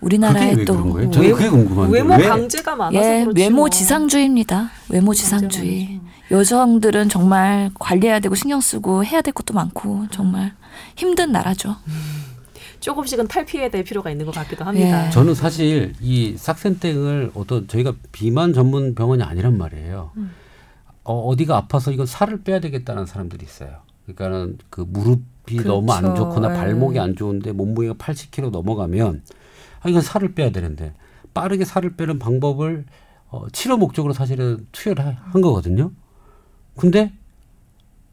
우리나라에 0.00 0.64
또 0.64 0.72
외모 1.90 2.14
왜? 2.14 2.28
강제가 2.28 2.74
많아서 2.74 2.96
예, 3.06 3.20
그렇지 3.24 3.40
외모 3.42 3.56
뭐. 3.56 3.68
지상주의입니다. 3.68 4.70
외모 4.88 5.12
지상주의. 5.12 6.00
여성들은 6.30 7.08
정말 7.08 7.70
관리해야 7.78 8.20
되고 8.20 8.34
신경 8.34 8.60
쓰고 8.60 9.04
해야 9.04 9.20
될 9.20 9.34
것도 9.34 9.52
많고 9.52 10.06
정말 10.10 10.52
힘든 10.96 11.32
나라죠. 11.32 11.76
조금씩은 12.80 13.28
탈피해야 13.28 13.68
될 13.70 13.84
필요가 13.84 14.10
있는 14.10 14.26
것 14.26 14.34
같기도 14.34 14.64
합니다. 14.64 15.06
예. 15.06 15.10
저는 15.10 15.34
사실 15.34 15.92
이 16.00 16.36
삭센땡을 16.36 17.32
어떤 17.34 17.68
저희가 17.68 17.94
비만 18.12 18.52
전문 18.52 18.94
병원이 18.94 19.22
아니란 19.22 19.56
말이에요. 19.58 20.10
음. 20.16 20.30
어, 21.04 21.20
어디가 21.28 21.56
아파서 21.56 21.90
이건 21.92 22.06
살을 22.06 22.42
빼야 22.42 22.60
되겠다는 22.60 23.06
사람들이 23.06 23.44
있어요. 23.44 23.78
그러니까는 24.06 24.58
그 24.70 24.80
무릎이 24.88 25.56
그렇죠. 25.56 25.68
너무 25.68 25.92
안 25.92 26.14
좋거나 26.14 26.52
예. 26.52 26.56
발목이 26.58 26.98
안 26.98 27.14
좋은데 27.16 27.52
몸무게가 27.52 27.94
80kg 27.94 28.50
넘어가면 28.50 29.22
아 29.82 29.88
이건 29.88 30.02
살을 30.02 30.34
빼야 30.34 30.50
되는데 30.50 30.94
빠르게 31.34 31.64
살을 31.64 31.96
빼는 31.96 32.18
방법을 32.18 32.84
어, 33.28 33.46
치료 33.52 33.76
목적으로 33.76 34.12
사실은 34.12 34.66
투여를 34.72 35.06
하- 35.06 35.16
한 35.32 35.40
거거든요. 35.40 35.92
근데 36.76 37.12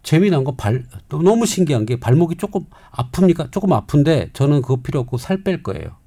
재미난 0.07 0.45
건 0.45 0.55
발, 0.55 0.85
또 1.09 1.21
너무 1.21 1.45
신기한 1.45 1.85
게 1.85 1.99
발목이 1.99 2.37
조금 2.37 2.63
아픕니까? 2.93 3.51
조금 3.51 3.73
아픈데 3.73 4.29
저는 4.31 4.61
그거 4.61 4.77
필요 4.77 5.01
없고 5.01 5.17
살 5.17 5.43
뺄 5.43 5.61
거예요. 5.63 5.97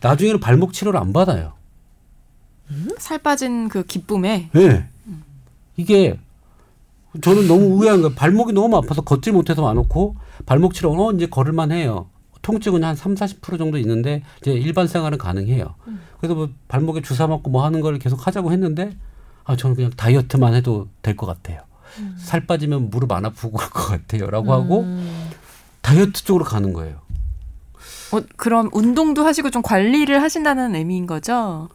나중에는 0.00 0.40
발목 0.40 0.72
치료를 0.72 0.98
안 0.98 1.12
받아요. 1.12 1.52
살 2.98 3.18
빠진 3.18 3.68
그 3.68 3.84
기쁨에 3.84 4.50
예. 4.56 4.88
이게 5.76 6.18
저는 7.22 7.46
너무 7.46 7.80
의아한 7.84 8.02
거예요. 8.02 8.16
발목이 8.16 8.52
너무 8.52 8.76
아파서 8.78 9.02
걷질 9.02 9.32
못해서 9.32 9.62
와놓고 9.62 10.16
발목 10.44 10.74
치료, 10.74 10.90
어, 10.92 11.12
이제 11.12 11.26
걸을만 11.26 11.70
해요. 11.70 12.08
통증은 12.42 12.82
한 12.82 12.96
3, 12.96 13.14
40% 13.14 13.58
정도 13.58 13.78
있는데 13.78 14.24
이제 14.40 14.50
일반 14.50 14.88
생활은 14.88 15.18
가능해요. 15.18 15.76
그래서 16.18 16.34
뭐 16.34 16.48
발목에 16.66 17.00
주사 17.02 17.28
맞고 17.28 17.48
뭐 17.48 17.64
하는 17.64 17.80
걸 17.80 18.00
계속 18.00 18.26
하자고 18.26 18.50
했는데 18.50 18.96
아, 19.44 19.54
저는 19.54 19.76
그냥 19.76 19.90
다이어트만 19.96 20.54
해도 20.54 20.88
될 21.02 21.16
것 21.16 21.26
같아요. 21.26 21.60
살 22.18 22.46
빠지면 22.46 22.90
무릎 22.90 23.12
안 23.12 23.24
아프고 23.24 23.52
그럴 23.58 23.70
것 23.70 23.88
같아요. 23.88 24.30
라고 24.30 24.52
하고 24.52 24.80
음. 24.82 25.28
다이어트 25.80 26.24
쪽으로 26.24 26.44
가는 26.44 26.72
거예요. 26.72 26.96
어, 28.12 28.20
그럼 28.36 28.68
운동도 28.72 29.24
하시고 29.24 29.50
좀 29.50 29.62
관리를 29.62 30.20
하신다는 30.22 30.74
의미인 30.74 31.06
거죠? 31.06 31.68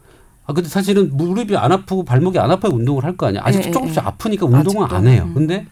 아 0.48 0.52
근데 0.52 0.68
사실은 0.68 1.16
무릎이 1.16 1.56
안 1.56 1.72
아프고 1.72 2.04
발목이 2.04 2.38
안 2.38 2.50
아파야 2.50 2.70
운동을 2.72 3.04
할 3.04 3.16
거 3.16 3.26
아니야. 3.26 3.40
아직 3.44 3.62
예, 3.64 3.68
예, 3.68 3.70
조금씩 3.72 3.96
예. 3.96 4.06
아프니까 4.06 4.46
운동은 4.46 4.84
아직도. 4.84 4.96
안 4.96 5.06
해요. 5.08 5.24
음. 5.26 5.34
근데 5.34 5.66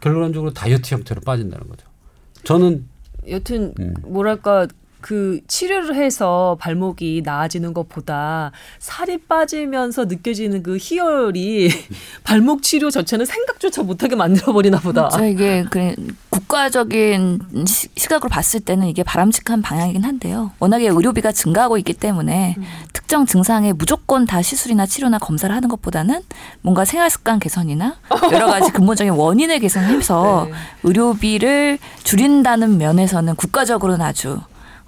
결론적으로 0.00 0.52
다이어트 0.52 0.92
형태로 0.94 1.20
빠진다는 1.20 1.68
거죠. 1.68 1.86
저는 2.44 2.86
여튼 3.28 3.72
음. 3.78 3.94
뭐랄까 4.04 4.66
그 5.02 5.40
치료를 5.48 5.96
해서 5.96 6.56
발목이 6.60 7.22
나아지는 7.24 7.74
것보다 7.74 8.52
살이 8.78 9.18
빠지면서 9.18 10.06
느껴지는 10.06 10.62
그 10.62 10.78
희열이 10.80 11.70
발목 12.24 12.62
치료 12.62 12.88
자체는 12.90 13.26
생각조차 13.26 13.82
못하게 13.82 14.16
만들어 14.16 14.52
버리나 14.52 14.78
보다. 14.78 15.08
저 15.10 15.26
이게 15.26 15.64
그 15.68 15.94
국가적인 16.30 17.40
시, 17.66 17.88
시각으로 17.96 18.30
봤을 18.30 18.60
때는 18.60 18.86
이게 18.86 19.02
바람직한 19.02 19.60
방향이긴 19.60 20.04
한데요. 20.04 20.52
워낙에 20.60 20.86
의료비가 20.88 21.32
증가하고 21.32 21.76
있기 21.78 21.92
때문에 21.94 22.56
특정 22.92 23.26
증상에 23.26 23.72
무조건 23.72 24.24
다 24.24 24.40
시술이나 24.40 24.86
치료나 24.86 25.18
검사를 25.18 25.54
하는 25.54 25.68
것보다는 25.68 26.22
뭔가 26.62 26.84
생활 26.84 27.10
습관 27.10 27.40
개선이나 27.40 27.96
여러 28.30 28.46
가지 28.46 28.70
근본적인 28.72 29.12
원인을 29.12 29.58
개선해서 29.58 30.48
네. 30.48 30.56
의료비를 30.84 31.78
줄인다는 32.04 32.78
면에서는 32.78 33.34
국가적으로는 33.34 34.00
아주 34.04 34.38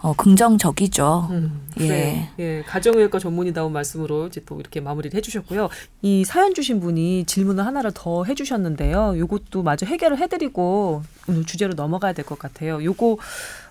어, 0.04 0.12
긍정적이죠. 0.12 1.28
음, 1.30 1.66
예. 1.80 1.88
예. 1.88 2.30
예, 2.38 2.62
가정의학과 2.66 3.18
전문의다운 3.18 3.72
말씀으로 3.72 4.26
이제 4.26 4.42
또 4.44 4.60
이렇게 4.60 4.78
마무리를 4.80 5.16
해주셨고요. 5.16 5.70
이 6.02 6.24
사연 6.26 6.52
주신 6.52 6.78
분이 6.78 7.24
질문을 7.24 7.64
하나를 7.64 7.90
더 7.94 8.22
해주셨는데요. 8.24 9.18
요것도 9.18 9.62
마저 9.62 9.86
해결을 9.86 10.18
해드리고 10.18 11.02
오늘 11.26 11.44
주제로 11.46 11.72
넘어가야 11.72 12.12
될 12.12 12.26
것 12.26 12.38
같아요. 12.38 12.84
요거 12.84 13.16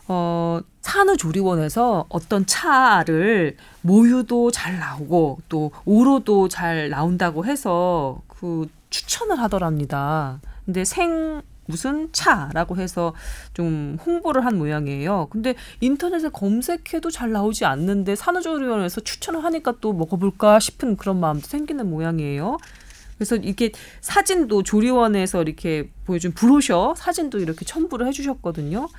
어, 0.08 0.60
산후조리원에서 0.82 2.06
어떤 2.10 2.46
차를 2.48 3.56
모유도 3.82 4.50
잘 4.50 4.80
나오고 4.80 5.38
또 5.50 5.70
오로도 5.86 6.48
잘 6.50 6.90
나온다고 6.90 7.46
해서 7.46 8.20
그 8.28 8.68
추천을 8.90 9.40
하더랍니다. 9.40 10.42
근데 10.66 10.84
생 10.84 11.44
무슨 11.66 12.10
차라고 12.12 12.78
해서 12.78 13.14
좀 13.54 13.98
홍보를 14.06 14.46
한 14.46 14.58
모양이에요. 14.58 15.28
근데 15.30 15.56
인터넷에 15.80 16.30
검색해도 16.30 17.12
잘 17.12 17.32
나오지 17.32 17.66
않는데 17.66 18.16
산후조리원에서 18.16 19.02
추천을 19.02 19.44
하니까 19.44 19.76
또 19.82 19.94
먹어볼까 19.94 20.60
싶은 20.60 20.98
그런 20.98 21.20
마음도 21.20 21.48
생기는 21.48 21.90
모양이에요. 21.90 22.58
그래서 23.18 23.36
이게 23.36 23.72
사진도 24.02 24.64
조리원에서 24.64 25.44
이렇게 25.44 25.90
보여준 26.06 26.34
브로셔 26.34 26.96
사진도 26.98 27.40
이렇게 27.40 27.64
첨부를 27.64 28.08
해주셨거든요. 28.08 28.90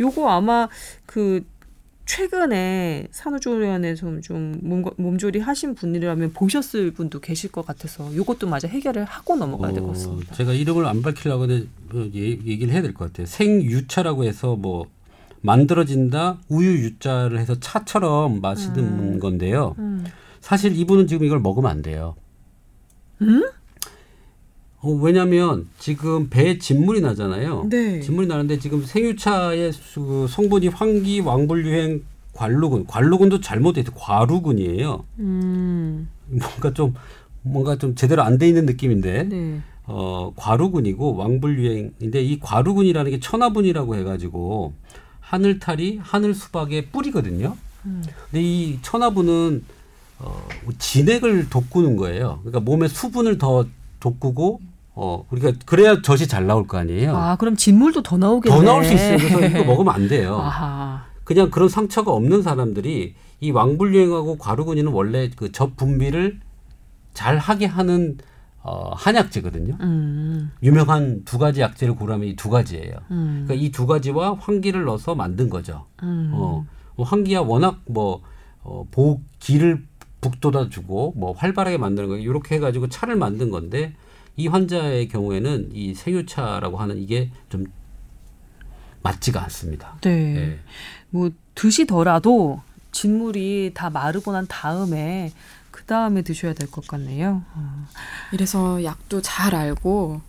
요거 0.00 0.28
아마 0.28 0.68
그 1.06 1.44
최근에 2.04 3.06
산후조리원에 3.10 3.94
좀, 3.94 4.20
좀 4.20 4.58
몸, 4.62 4.84
몸조리 4.96 5.38
하신 5.40 5.74
분이라면 5.74 6.32
보셨을 6.32 6.90
분도 6.92 7.20
계실 7.20 7.50
것 7.52 7.64
같아서 7.64 8.14
요것도 8.14 8.48
마저 8.48 8.66
해결을 8.68 9.04
하고 9.04 9.36
넘어가야 9.36 9.72
될것 9.72 9.92
같습니다. 9.94 10.32
어, 10.32 10.34
제가 10.36 10.52
이름을 10.52 10.84
안 10.86 11.00
밝히려고 11.02 11.44
하는데 11.44 11.66
어, 11.94 12.10
예- 12.14 12.20
얘기를 12.30 12.72
해야 12.72 12.82
될 12.82 12.92
것 12.92 13.06
같아요. 13.06 13.26
생유차라고 13.26 14.24
해서 14.24 14.56
뭐 14.56 14.86
만들어진다 15.42 16.38
우유 16.48 16.70
유자를 16.84 17.38
해서 17.38 17.58
차처럼 17.58 18.40
마시는 18.40 19.18
건데요. 19.18 19.74
음. 19.78 20.04
사실 20.40 20.76
이분은 20.76 21.06
지금 21.06 21.24
이걸 21.26 21.40
먹으면 21.40 21.70
안 21.70 21.82
돼요. 21.82 22.14
어, 24.82 24.90
왜냐하면 24.90 25.68
지금 25.78 26.28
배에 26.28 26.58
진물이 26.58 27.00
나잖아요. 27.00 27.66
네. 27.70 28.00
진물이 28.00 28.26
나는데 28.26 28.58
지금 28.58 28.82
생유차의 28.84 29.72
수- 29.72 30.00
그 30.04 30.26
성분이 30.28 30.68
황기, 30.68 31.20
왕불유행, 31.20 32.02
관루군. 32.34 32.86
관루군도 32.86 33.40
잘못돼 33.40 33.82
있어. 33.82 33.92
과루군이에요. 33.94 35.04
음. 35.20 36.08
뭔가 36.26 36.72
좀 36.74 36.94
뭔가 37.42 37.76
좀 37.76 37.94
제대로 37.94 38.22
안 38.22 38.38
돼 38.38 38.48
있는 38.48 38.66
느낌인데 38.66 39.24
네. 39.24 39.60
어, 39.84 40.32
과루군이고 40.36 41.14
왕불유행인데 41.16 42.22
이 42.22 42.40
과루군이라는 42.40 43.10
게 43.10 43.20
천화분이라고 43.20 43.96
해가지고 43.96 44.72
하늘탈이 45.20 45.98
하늘 46.02 46.34
수박의 46.34 46.86
뿌리거든요. 46.86 47.56
음. 47.86 48.02
근데 48.30 48.42
이 48.42 48.78
천화분은 48.82 49.64
어, 50.18 50.46
진액을 50.78 51.50
돋구는 51.50 51.96
거예요. 51.96 52.38
그러니까 52.42 52.60
몸에 52.60 52.88
수분을 52.88 53.38
더 53.38 53.66
돋구고 54.00 54.60
어, 54.94 55.24
우리가 55.30 55.52
그래야 55.64 56.02
젖이 56.02 56.26
잘 56.28 56.46
나올 56.46 56.66
거 56.66 56.78
아니에요. 56.78 57.16
아, 57.16 57.36
그럼 57.36 57.56
진물도 57.56 58.02
더 58.02 58.18
나오겠네. 58.18 58.54
더 58.56 58.62
나올 58.62 58.84
수 58.84 58.92
있어요. 58.92 59.16
그래서 59.18 59.46
이거 59.58 59.64
먹으면 59.64 59.94
안 59.94 60.08
돼요. 60.08 60.36
아하. 60.36 61.04
그냥 61.24 61.50
그런 61.50 61.68
상처가 61.68 62.12
없는 62.12 62.42
사람들이 62.42 63.14
이 63.40 63.50
왕불유행하고 63.50 64.38
과루군이는 64.38 64.92
원래 64.92 65.30
그 65.30 65.50
젖 65.50 65.76
분비를 65.76 66.40
잘 67.14 67.38
하게 67.38 67.66
하는 67.66 68.18
어, 68.62 68.92
한약재거든요. 68.94 69.76
음. 69.80 70.52
유명한 70.62 71.24
두 71.24 71.38
가지 71.38 71.60
약재를 71.60 71.96
고르면 71.96 72.28
이 72.28 72.36
두 72.36 72.48
가지예요. 72.50 72.94
음. 73.10 73.44
그러니까 73.46 73.54
이 73.66 73.72
두 73.72 73.86
가지와 73.86 74.34
황기를 74.38 74.84
넣어서 74.84 75.14
만든 75.14 75.48
거죠. 75.50 75.86
음. 76.02 76.30
어, 76.34 76.64
뭐 76.96 77.06
황기야 77.06 77.40
워낙 77.40 77.80
뭐 77.86 78.20
어, 78.62 78.86
보기를 78.90 79.82
북돋아주고 80.20 81.14
뭐 81.16 81.32
활발하게 81.32 81.78
만드는 81.78 82.08
거 82.08 82.16
이렇게 82.16 82.56
해가지고 82.56 82.88
차를 82.88 83.16
만든 83.16 83.50
건데 83.50 83.94
이 84.36 84.46
환자의 84.48 85.08
경우에는 85.08 85.70
이 85.74 85.94
생유차라고 85.94 86.78
하는 86.78 86.98
이게 86.98 87.30
좀 87.48 87.66
맞지가 89.02 89.42
않습니다. 89.44 89.96
네. 90.02 90.36
예. 90.36 90.58
뭐 91.10 91.30
드시더라도 91.54 92.60
진물이 92.92 93.72
다 93.74 93.90
마르고 93.90 94.32
난 94.32 94.46
다음에 94.46 95.32
그 95.70 95.84
다음에 95.84 96.22
드셔야 96.22 96.54
될 96.54 96.70
것 96.70 96.86
같네요. 96.86 97.42
어. 97.54 97.86
이래서 98.32 98.82
약도 98.84 99.20
잘 99.22 99.54
알고 99.54 100.20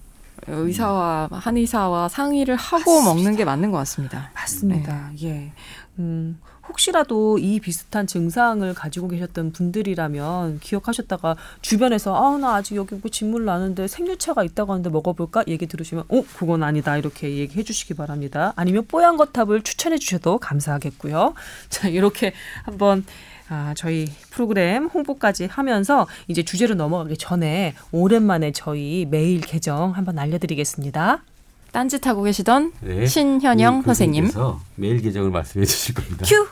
의사와 0.47 1.29
한의사와 1.31 2.09
상의를 2.09 2.55
하고 2.55 2.77
맞습니다. 3.01 3.13
먹는 3.13 3.35
게 3.37 3.45
맞는 3.45 3.71
것 3.71 3.77
같습니다. 3.79 4.31
맞습니다. 4.33 5.11
예. 5.21 5.53
음, 5.99 6.39
혹시라도 6.73 7.37
이 7.37 7.59
비슷한 7.59 8.07
증상을 8.07 8.73
가지고 8.73 9.07
계셨던 9.09 9.51
분들이라면 9.51 10.59
기억하셨다가 10.59 11.35
주변에서 11.61 12.15
아, 12.15 12.37
나 12.37 12.55
아직 12.55 12.75
여기 12.75 12.95
뭐 12.95 13.11
진물 13.11 13.45
나는데 13.45 13.87
생유차가 13.87 14.43
있다고 14.43 14.73
하는데 14.73 14.89
먹어볼까? 14.89 15.43
얘기 15.47 15.67
들으시면 15.67 16.05
어, 16.09 16.23
그건 16.35 16.63
아니다. 16.63 16.97
이렇게 16.97 17.37
얘기해 17.37 17.63
주시기 17.63 17.93
바랍니다. 17.93 18.53
아니면 18.55 18.85
뽀얀 18.87 19.17
거탑을 19.17 19.61
추천해 19.61 19.97
주셔도 19.97 20.39
감사하겠고요. 20.39 21.35
자, 21.69 21.87
이렇게 21.87 22.33
한번 22.63 23.05
아, 23.49 23.73
저희 23.77 24.07
프로그램 24.31 24.87
홍보까지 24.87 25.45
하면서 25.45 26.07
이제 26.27 26.43
주제로 26.43 26.73
넘어가기 26.73 27.17
전에 27.17 27.75
오랜만에 27.91 28.51
저희 28.51 29.05
메일 29.09 29.41
계정 29.41 29.91
한번 29.91 30.17
알려드리겠습니다. 30.17 31.23
딴짓하고 31.71 32.23
계시던 32.23 32.73
네. 32.81 33.05
신현영 33.05 33.81
그 33.81 33.85
선생님. 33.87 34.31
메일 34.75 35.01
계정을 35.01 35.29
말씀해 35.29 35.65
주실 35.65 35.93
겁니다. 35.93 36.25
큐! 36.27 36.47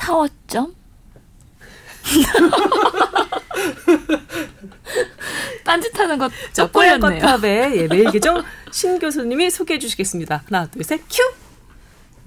타워점? 0.00 0.74
딴짓하는 5.64 6.18
것 6.18 6.32
뻔했네요. 6.72 7.20
거탑의 7.20 7.76
예, 7.76 7.86
메일 7.86 8.10
계정 8.10 8.42
신 8.72 8.98
교수님이 8.98 9.50
소개해 9.50 9.78
주시겠습니다. 9.78 10.42
하나, 10.46 10.66
둘, 10.66 10.82
셋, 10.82 11.02
큐! 11.10 11.22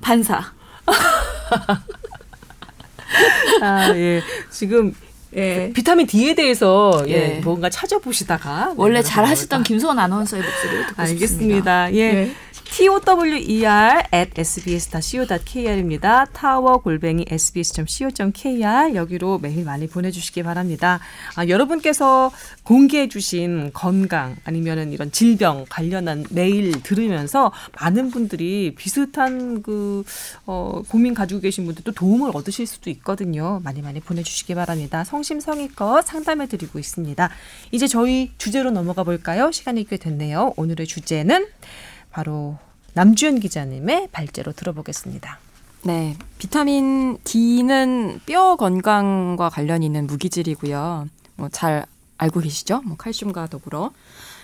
반사. 0.02 0.54
아, 3.62 3.90
예. 3.96 4.22
지금 4.52 4.96
예, 5.36 5.72
비타민 5.74 6.06
D에 6.06 6.36
대해서 6.36 7.04
예, 7.08 7.38
예. 7.38 7.42
뭔가 7.44 7.72
찾아보시다가 7.72 8.68
네, 8.68 8.74
원래 8.78 9.02
잘 9.02 9.26
하시던 9.26 9.62
아, 9.62 9.64
김소원 9.64 9.98
아나운서의 9.98 10.44
목소리를 10.44 10.86
듣고 10.88 11.06
싶습니다. 11.08 11.86
알겠습니다. 11.86 11.94
예. 11.96 12.36
TOWER 12.76 14.04
at 14.12 14.32
sbs.co.kr입니다. 14.36 16.26
타워 16.34 16.80
골뱅이 16.80 17.24
sbs.co.kr 17.30 18.96
여기로 18.96 19.38
메일 19.38 19.64
많이 19.64 19.86
보내주시기 19.86 20.42
바랍니다. 20.42 21.00
아, 21.36 21.48
여러분께서 21.48 22.32
공개해주신 22.64 23.74
건강 23.74 24.38
아니면은 24.44 24.92
이런 24.92 25.12
질병 25.12 25.68
관련한 25.70 26.26
메일 26.32 26.82
들으면서 26.82 27.52
많은 27.80 28.10
분들이 28.10 28.74
비슷한 28.76 29.62
그 29.62 30.04
어, 30.48 30.82
고민 30.88 31.14
가지고 31.14 31.42
계신 31.42 31.66
분들도 31.66 31.92
도움을 31.92 32.32
얻으실 32.34 32.66
수도 32.66 32.90
있거든요. 32.90 33.62
많이 33.64 33.84
많이 33.84 34.00
보내주시기 34.00 34.56
바랍니다. 34.56 35.04
성심성의껏 35.04 36.08
상담해드리고 36.08 36.80
있습니다. 36.80 37.30
이제 37.72 37.86
저희 37.86 38.32
주제로 38.40 38.72
넘어가 38.72 39.04
볼까요? 39.04 39.52
시간이 39.52 39.86
꽤 39.88 39.98
됐네요. 39.98 40.54
오늘의 40.56 40.88
주제는 40.88 41.46
바로 42.14 42.58
남주현 42.94 43.40
기자님의 43.40 44.10
발제로 44.12 44.52
들어보겠습니다. 44.54 45.40
네, 45.84 46.16
비타민 46.38 47.18
D는 47.24 48.22
뼈 48.26 48.56
건강과 48.56 49.50
관련 49.50 49.84
있는 49.84 50.08
무기질이고요. 50.08 51.08
뭐 51.36 51.50
잘 51.52 51.86
알고 52.18 52.40
계시죠? 52.40 52.82
뭐 52.86 52.96
칼슘과 52.96 53.48
더불어 53.48 53.92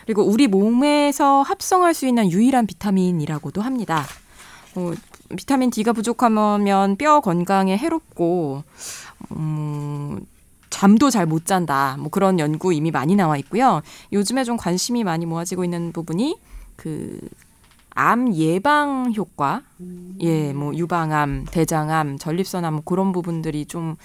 그리고 0.05 0.23
우리 0.23 0.47
몸에서 0.47 1.43
합성할 1.43 1.93
수 1.93 2.08
있는 2.08 2.29
유일한 2.32 2.65
비타민이라고도 2.65 3.62
합니다. 3.62 4.03
어, 4.75 4.91
비타민 5.38 5.69
D가 5.69 5.93
부족하면 5.93 6.97
뼈 6.97 7.21
건강에 7.21 7.77
해롭고 7.77 8.63
음, 9.32 10.19
잠도 10.71 11.10
잘 11.12 11.25
못 11.27 11.45
잔다. 11.45 11.95
뭐 11.99 12.10
그런 12.10 12.39
연구 12.39 12.73
이미 12.73 12.89
많이 12.89 13.15
나와 13.15 13.38
있고요. 13.38 13.82
요즘에 14.12 14.43
좀 14.43 14.58
관심이 14.58 15.03
많이 15.03 15.25
모아지고 15.27 15.63
있는 15.63 15.91
부분이 15.93 16.38
그 16.75 17.19
암 17.99 18.33
예방 18.33 19.13
효과, 19.13 19.62
예, 20.21 20.53
뭐 20.53 20.73
유방암, 20.73 21.47
대장암, 21.51 22.17
전립선암 22.17 22.73
뭐 22.75 22.83
그런 22.85 23.12
부분들이 23.12 23.65
좀 23.65 23.97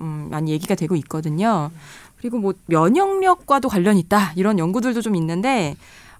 음, 0.00 0.28
많이 0.30 0.52
얘기가 0.52 0.74
되고 0.74 0.96
있거든요. 0.96 1.70
그리고 2.16 2.38
뭐 2.38 2.54
면역력과도 2.64 3.68
관련이 3.68 4.00
있다. 4.00 4.32
이런 4.36 4.58
연구들도 4.58 5.02
좀 5.02 5.16
있는데 5.16 5.76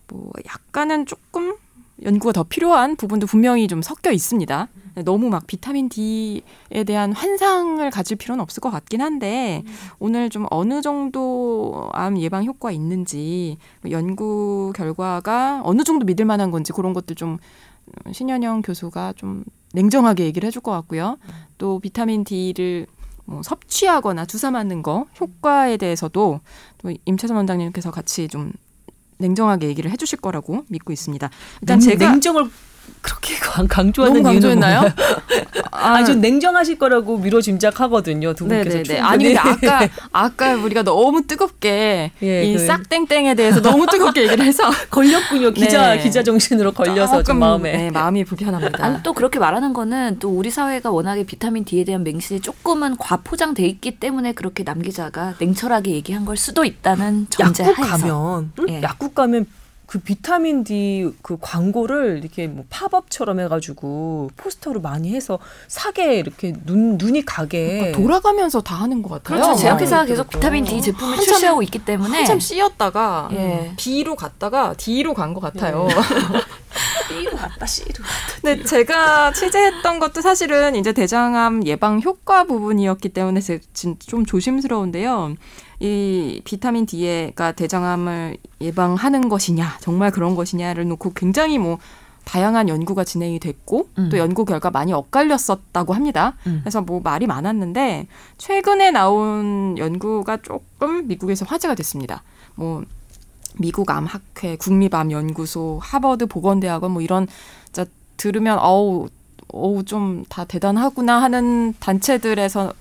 뭐 0.09 0.31
약간은 0.45 1.07
조금 1.07 1.55
연구가 2.05 2.33
더 2.33 2.43
필요한 2.43 2.97
부분도 2.97 3.27
분명히 3.27 3.69
좀 3.69 3.83
섞여 3.83 4.11
있습니다. 4.11 4.69
너무 5.05 5.31
막 5.31 5.47
비타민 5.47 5.89
D에 5.89 6.85
대한 6.85 7.13
환상을 7.13 7.91
가질 7.91 8.17
필요는 8.17 8.43
없을 8.43 8.61
것 8.61 8.71
같긴 8.71 9.01
한데 9.01 9.63
오늘 9.99 10.29
좀 10.29 10.47
어느 10.51 10.83
정도 10.83 11.89
암 11.93 12.19
예방 12.19 12.45
효과 12.45 12.71
있는지 12.71 13.57
뭐 13.81 13.91
연구 13.91 14.73
결과가 14.77 15.63
어느 15.65 15.83
정도 15.83 16.05
믿을 16.05 16.25
만한 16.25 16.51
건지 16.51 16.73
그런 16.73 16.93
것들 16.93 17.17
좀 17.17 17.39
신현영 18.11 18.63
교수가 18.63 19.15
좀 19.17 19.45
냉정하게 19.73 20.25
얘기를 20.25 20.47
해줄 20.47 20.61
것 20.63 20.73
같고요. 20.73 21.19
또 21.57 21.79
비타민 21.79 22.25
D를 22.25 22.87
뭐 23.25 23.43
섭취하거나 23.43 24.27
주사 24.27 24.51
맞는 24.51 24.83
거 24.83 25.07
효과에 25.21 25.77
대해서도 25.77 26.41
또 26.79 26.93
임채선 27.05 27.37
원장님께서 27.37 27.91
같이 27.91 28.29
좀 28.29 28.53
냉정하게 29.23 29.69
얘기를 29.69 29.91
해주실 29.91 30.21
거라고 30.21 30.65
믿고 30.69 30.93
있습니다. 30.93 31.31
일단 31.63 31.79
냉, 31.79 31.89
제가 31.89 32.11
냉정을 32.11 32.51
그렇게 33.01 33.35
강- 33.37 33.67
강조하는 33.67 34.23
너무 34.23 34.35
강조했나요? 34.35 34.93
아, 35.73 36.05
좀 36.05 36.21
냉정하실 36.21 36.79
거라고 36.79 37.19
미뤄 37.19 37.41
짐작하거든요. 37.41 38.33
두 38.35 38.47
분께서 38.47 38.69
네네네. 38.79 38.83
충분히. 38.85 39.01
아니 39.01 39.25
근데 39.25 39.39
아까 39.39 39.89
아까 40.13 40.55
우리가 40.55 40.83
너무 40.85 41.27
뜨겁게 41.27 42.13
예, 42.23 42.45
이 42.45 42.53
그- 42.57 42.65
싹땡땡에 42.67 43.35
대해서 43.35 43.61
너무 43.61 43.87
뜨겁게 43.87 44.23
얘기를 44.25 44.45
해서 44.45 44.71
걸렸군요. 44.91 45.51
기자 45.53 45.95
네. 45.97 46.03
기자 46.03 46.23
정신으로 46.23 46.73
걸려서 46.73 47.17
좀 47.17 47.25
조금, 47.25 47.39
마음에. 47.41 47.73
네, 47.77 47.91
마음이 47.91 48.25
불편합니다. 48.25 48.85
아니 48.85 49.03
또 49.03 49.13
그렇게 49.15 49.39
말하는 49.41 49.73
거는 49.73 50.19
또 50.21 50.29
우리 50.31 50.51
사회가 50.51 50.91
워낙에 50.91 51.25
비타민 51.25 51.65
D에 51.65 51.83
대한 51.85 52.05
맹신이 52.05 52.41
조금은 52.41 52.97
과포장돼 52.99 53.65
있기 53.67 53.99
때문에 53.99 54.33
그렇게 54.33 54.63
남 54.63 54.81
기자가 54.81 55.35
냉철하게 55.41 55.91
얘기한 55.93 56.25
걸 56.25 56.37
수도 56.37 56.65
있다는 56.65 57.27
전제 57.31 57.65
약국 57.65 57.79
하에서 57.81 57.97
가면 58.07 58.53
응? 58.61 58.69
예. 58.69 58.83
약국 58.83 59.15
가면 59.17 59.47
그 59.93 59.99
비타민 59.99 60.65
D 60.65 61.13
그 61.21 61.37
광고를 61.39 62.19
이렇게 62.23 62.47
뭐 62.47 62.65
팝업처럼 62.71 63.41
해가지고 63.41 64.31
포스터로 64.39 64.81
많이 64.81 65.15
해서 65.15 65.39
사게 65.69 66.15
이렇게 66.15 66.55
눈 66.65 66.97
눈이 66.97 67.27
가게 67.27 67.77
그러니까 67.79 67.99
돌아가면서 67.99 68.63
다 68.63 68.77
하는 68.77 69.03
것 69.03 69.11
같아요. 69.23 69.39
그렇죠. 69.43 69.61
제약회사가 69.61 70.05
네, 70.05 70.09
계속. 70.09 70.31
비타민 70.31 70.65
D 70.65 70.81
제품을 70.81 71.13
한참- 71.19 71.25
출시하고 71.27 71.63
있기 71.65 71.85
때문에 71.85 72.17
한참 72.17 72.41
C였다가 72.41 73.29
예. 73.35 73.75
B로 73.77 74.17
갔다가 74.17 74.73
D로 74.79 75.13
간 75.13 75.35
것 75.35 75.41
같아요. 75.41 75.87
B로 77.11 77.37
갔다 77.37 77.67
C로 77.67 78.03
근데 78.41 78.65
제가 78.65 79.33
취재했던 79.35 79.99
것도 79.99 80.23
사실은 80.23 80.75
이제 80.75 80.95
대장암 80.95 81.67
예방 81.67 82.01
효과 82.01 82.45
부분이었기 82.45 83.11
때문에 83.11 83.41
좀 83.75 84.25
조심스러운데요. 84.25 85.35
이 85.83 86.41
비타민 86.45 86.87
D가 86.87 87.51
대장암을 87.53 88.37
예방하는 88.61 89.29
것이냐, 89.29 89.79
정말 89.81 90.13
그런 90.13 90.37
것이냐를 90.37 90.87
놓고 90.87 91.13
굉장히 91.13 91.59
뭐 91.59 91.79
다양한 92.25 92.69
연구가 92.69 93.03
진행이 93.03 93.41
됐고 93.41 93.89
음. 93.99 94.09
또 94.09 94.17
연구 94.17 94.45
결과 94.45 94.71
많이 94.71 94.93
엇갈렸었다고 94.93 95.93
합니다. 95.93 96.35
음. 96.47 96.61
그래서 96.63 96.83
뭐 96.83 97.01
말이 97.01 97.27
많았는데 97.27 98.07
최근에 98.39 98.93
나온 98.93 99.77
연구가 99.77 100.37
조금 100.43 101.09
미국에서 101.09 101.45
화제가 101.47 101.75
됐습니다. 101.75 102.23
뭐 102.55 102.85
미국 103.59 103.91
암학회, 103.91 104.59
국립암 104.59 105.11
연구소, 105.11 105.81
하버드 105.83 106.27
보건대학원 106.27 106.93
뭐 106.93 107.03
이런 107.03 107.27
진짜 107.73 107.87
들으면 108.17 108.59
어우 108.61 109.09
어우 109.49 109.85
좀 109.85 110.25
다 110.29 110.45
대단하구나 110.45 111.21
하는 111.21 111.75
단체들에서 111.81 112.73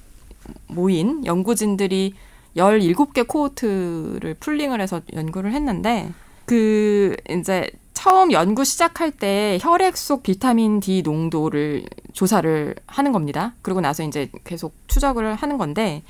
모인 0.67 1.25
연구진들이 1.25 2.13
17개 2.55 3.27
코호트를 3.27 4.35
풀링을 4.39 4.81
해서 4.81 5.01
연구를 5.13 5.53
했는데 5.53 6.11
그 6.45 7.15
이제 7.29 7.71
처음 7.93 8.31
연구 8.31 8.65
시작할 8.65 9.11
때 9.11 9.59
혈액 9.61 9.95
속 9.95 10.23
비타민 10.23 10.79
D 10.79 11.01
농도를 11.03 11.85
조사를 12.13 12.75
하는 12.87 13.11
겁니다. 13.11 13.53
그리고 13.61 13.79
나서 13.79 14.03
이제 14.03 14.29
계속 14.43 14.73
추적을 14.87 15.35
하는 15.35 15.57
건데 15.57 16.03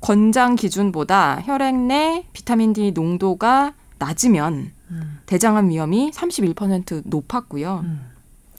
권장 0.00 0.54
기준보다 0.54 1.42
혈액 1.44 1.74
내 1.74 2.24
비타민 2.32 2.72
D 2.72 2.92
농도가 2.92 3.74
낮으면 3.98 4.70
음. 4.90 5.18
대장암 5.26 5.70
위험이 5.70 6.10
31% 6.12 7.02
높았고요. 7.04 7.80
음. 7.84 8.00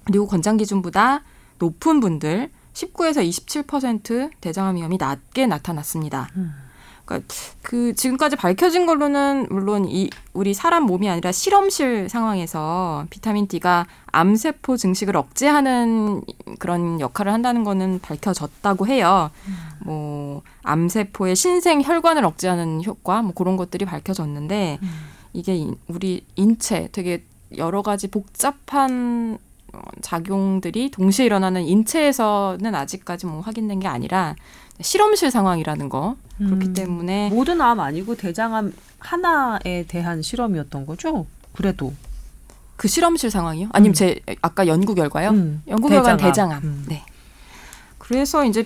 그리고 0.04 0.28
권장 0.28 0.58
기준보다 0.58 1.24
높은 1.60 2.00
분들 2.00 2.50
19에서 2.74 3.28
27% 3.66 4.32
대장암 4.42 4.76
위험이 4.76 4.98
낮게 4.98 5.48
나타났습니다. 5.48 6.30
음. 6.36 6.54
그러니까 7.10 7.34
그 7.64 7.96
지금까지 7.96 8.36
밝혀진 8.36 8.86
걸로는 8.86 9.48
물론 9.50 9.86
이 9.90 10.10
우리 10.34 10.54
사람 10.54 10.84
몸이 10.84 11.10
아니라 11.10 11.32
실험실 11.32 12.08
상황에서 12.08 13.06
비타민 13.10 13.48
D가 13.48 13.88
암세포 14.12 14.78
증식을 14.78 15.18
억제하는 15.18 16.22
그런 16.60 17.00
역할을 17.00 17.34
한다는 17.34 17.64
거는 17.64 18.00
밝혀졌다고 18.02 18.88
해요. 18.88 19.32
뭐 19.80 20.44
암세포의 20.64 21.36
신생 21.36 21.82
혈관을 21.82 22.24
억제하는 22.26 22.84
효과 22.86 23.24
뭐 23.24 23.34
그런 23.34 23.58
것들이 23.58 23.86
밝혀졌는데 23.86 24.80
이게 25.34 25.68
우리 25.88 26.24
인체 26.36 26.90
되게 26.92 27.24
여러 27.58 27.82
가지 27.82 28.08
복잡한 28.08 29.40
어, 29.74 29.82
작용들이 30.02 30.90
동시에 30.90 31.26
일어나는 31.26 31.64
인체에서는 31.64 32.74
아직까지 32.74 33.28
뭐 33.28 33.42
확인된 33.42 33.80
게 33.80 33.88
아니라 33.88 34.36
실험실 34.82 35.32
상황이라는 35.32 35.90
거 35.90 36.16
그렇기 36.38 36.68
음. 36.68 36.74
때문에 36.74 37.30
모든 37.30 37.60
암 37.62 37.80
아니고 37.80 38.16
대장암 38.16 38.74
하나에 39.00 39.86
대한 39.88 40.22
실험이었던 40.22 40.86
거죠. 40.86 41.26
그래도 41.54 41.94
그 42.76 42.88
실험실 42.88 43.30
상황이요? 43.30 43.70
아니면 43.74 43.92
음. 43.92 43.94
제 43.94 44.20
아까 44.42 44.68
연구 44.68 44.96
결과요? 44.96 45.32
음, 45.32 45.62
연구 45.68 45.90
결과는 45.90 46.18
대장암. 46.18 46.62
대장암. 46.62 46.64
음. 46.64 46.86
네. 46.88 47.04
그래서 47.98 48.46
이제 48.46 48.66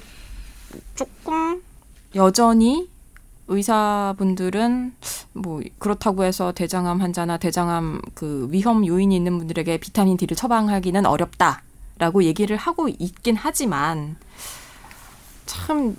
조금 0.95 1.61
여전히 2.15 2.87
의사분들은 3.47 4.93
뭐 5.33 5.61
그렇다고 5.79 6.23
해서 6.23 6.51
대장암 6.51 7.01
환자나 7.01 7.37
대장암 7.37 8.01
그 8.13 8.47
위험 8.51 8.85
요인이 8.85 9.15
있는 9.15 9.37
분들에게 9.37 9.77
비타민 9.79 10.15
D를 10.17 10.37
처방하기는 10.37 11.05
어렵다라고 11.05 12.23
얘기를 12.23 12.55
하고 12.55 12.87
있긴 12.87 13.35
하지만 13.35 14.15
참 15.45 15.95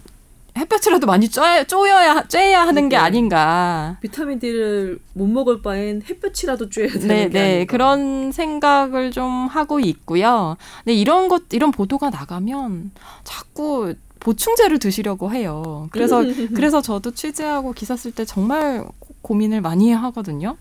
햇볕이라도 0.57 1.07
많이 1.07 1.27
쬐, 1.29 1.67
쪼여야 1.67 2.23
쬐야 2.29 2.53
하는 2.55 2.89
게. 2.89 2.97
아닌가. 2.97 3.97
비타민 4.01 4.39
D를 4.39 5.01
못 5.15 5.27
먹을 5.27 5.63
바엔 5.63 6.03
햇볕이라도 6.09 6.69
쬐야 6.69 6.93
되는 6.93 7.09
네, 7.09 7.29
게 7.29 7.29
네. 7.29 7.55
아닌가. 7.57 7.71
그런 7.73 8.31
생각을 8.33 9.11
좀 9.11 9.31
하고 9.49 9.81
있고요. 9.81 10.57
근데 10.85 10.95
이런 10.95 11.29
것, 11.29 11.43
이런 11.51 11.73
보도가 11.73 12.11
나가면 12.11 12.93
자꾸 13.25 13.95
보충제를 14.21 14.79
드시려고 14.79 15.33
해요. 15.33 15.89
그래서, 15.91 16.23
그래서 16.55 16.81
저도 16.81 17.11
취재하고 17.11 17.73
기사 17.73 17.97
쓸 17.97 18.13
때 18.13 18.25
정말 18.25 18.85
고- 19.01 19.15
고민을 19.23 19.61
많이 19.61 19.91
하거든요. 19.93 20.57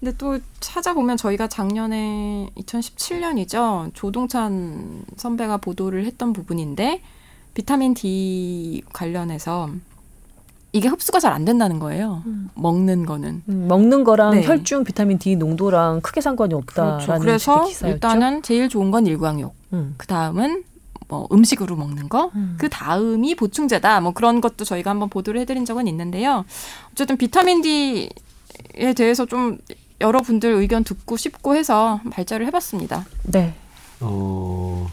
근데 0.00 0.14
또 0.18 0.38
찾아보면 0.60 1.16
저희가 1.16 1.46
작년에 1.46 2.50
2017년이죠. 2.58 3.90
조동찬 3.94 5.04
선배가 5.16 5.58
보도를 5.58 6.04
했던 6.04 6.32
부분인데 6.32 7.00
비타민 7.54 7.94
D 7.94 8.82
관련해서 8.92 9.70
이게 10.72 10.88
흡수가 10.88 11.20
잘 11.20 11.32
안 11.32 11.44
된다는 11.44 11.78
거예요. 11.78 12.22
음. 12.26 12.50
먹는 12.54 13.06
거는. 13.06 13.42
음, 13.48 13.68
먹는 13.68 14.02
거랑 14.02 14.32
네. 14.32 14.44
혈중 14.44 14.82
비타민 14.84 15.18
D 15.18 15.36
농도랑 15.36 16.00
크게 16.00 16.20
상관이 16.20 16.52
없다라는 16.54 17.20
그렇죠. 17.20 17.64
그래서. 17.64 17.88
일단은 17.88 18.42
제일 18.42 18.68
좋은 18.68 18.90
건 18.90 19.06
일광욕. 19.06 19.54
음. 19.72 19.94
그 19.96 20.06
다음은 20.08 20.64
뭐 21.06 21.28
음식으로 21.30 21.76
먹는 21.76 22.08
거. 22.08 22.32
음. 22.34 22.56
그 22.58 22.68
다음이 22.68 23.36
보충제다. 23.36 24.00
뭐 24.00 24.12
그런 24.12 24.40
것도 24.40 24.64
저희가 24.64 24.90
한번 24.90 25.08
보도를 25.10 25.40
해드린 25.42 25.64
적은 25.64 25.86
있는데요. 25.86 26.44
어쨌든 26.92 27.16
비타민 27.16 27.62
D에 27.62 28.08
대해서 28.96 29.26
좀 29.26 29.58
여러분들 30.00 30.50
의견 30.50 30.82
듣고 30.82 31.16
싶고 31.16 31.54
해서 31.54 32.00
발제를 32.10 32.46
해봤습니다. 32.46 33.06
네. 33.22 33.54
어, 34.00 34.88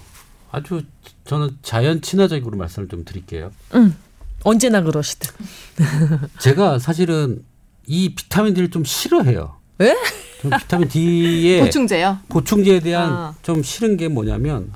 아주 0.51 0.83
저는 1.25 1.57
자연 1.63 2.01
친화적으로 2.01 2.57
말씀을 2.57 2.87
좀 2.89 3.05
드릴게요. 3.05 3.51
음. 3.73 3.95
언제나 4.43 4.81
그러시듯. 4.81 5.31
제가 6.39 6.79
사실은 6.79 7.43
이 7.87 8.13
비타민 8.15 8.53
D를 8.53 8.69
좀 8.71 8.83
싫어해요. 8.83 9.55
에? 9.81 9.95
좀 10.41 10.51
비타민 10.59 10.87
D의 10.89 11.61
보충제요. 11.65 12.19
보충제에 12.29 12.79
대한 12.79 13.11
아. 13.11 13.35
좀 13.43 13.61
싫은 13.63 13.97
게 13.97 14.07
뭐냐면 14.07 14.71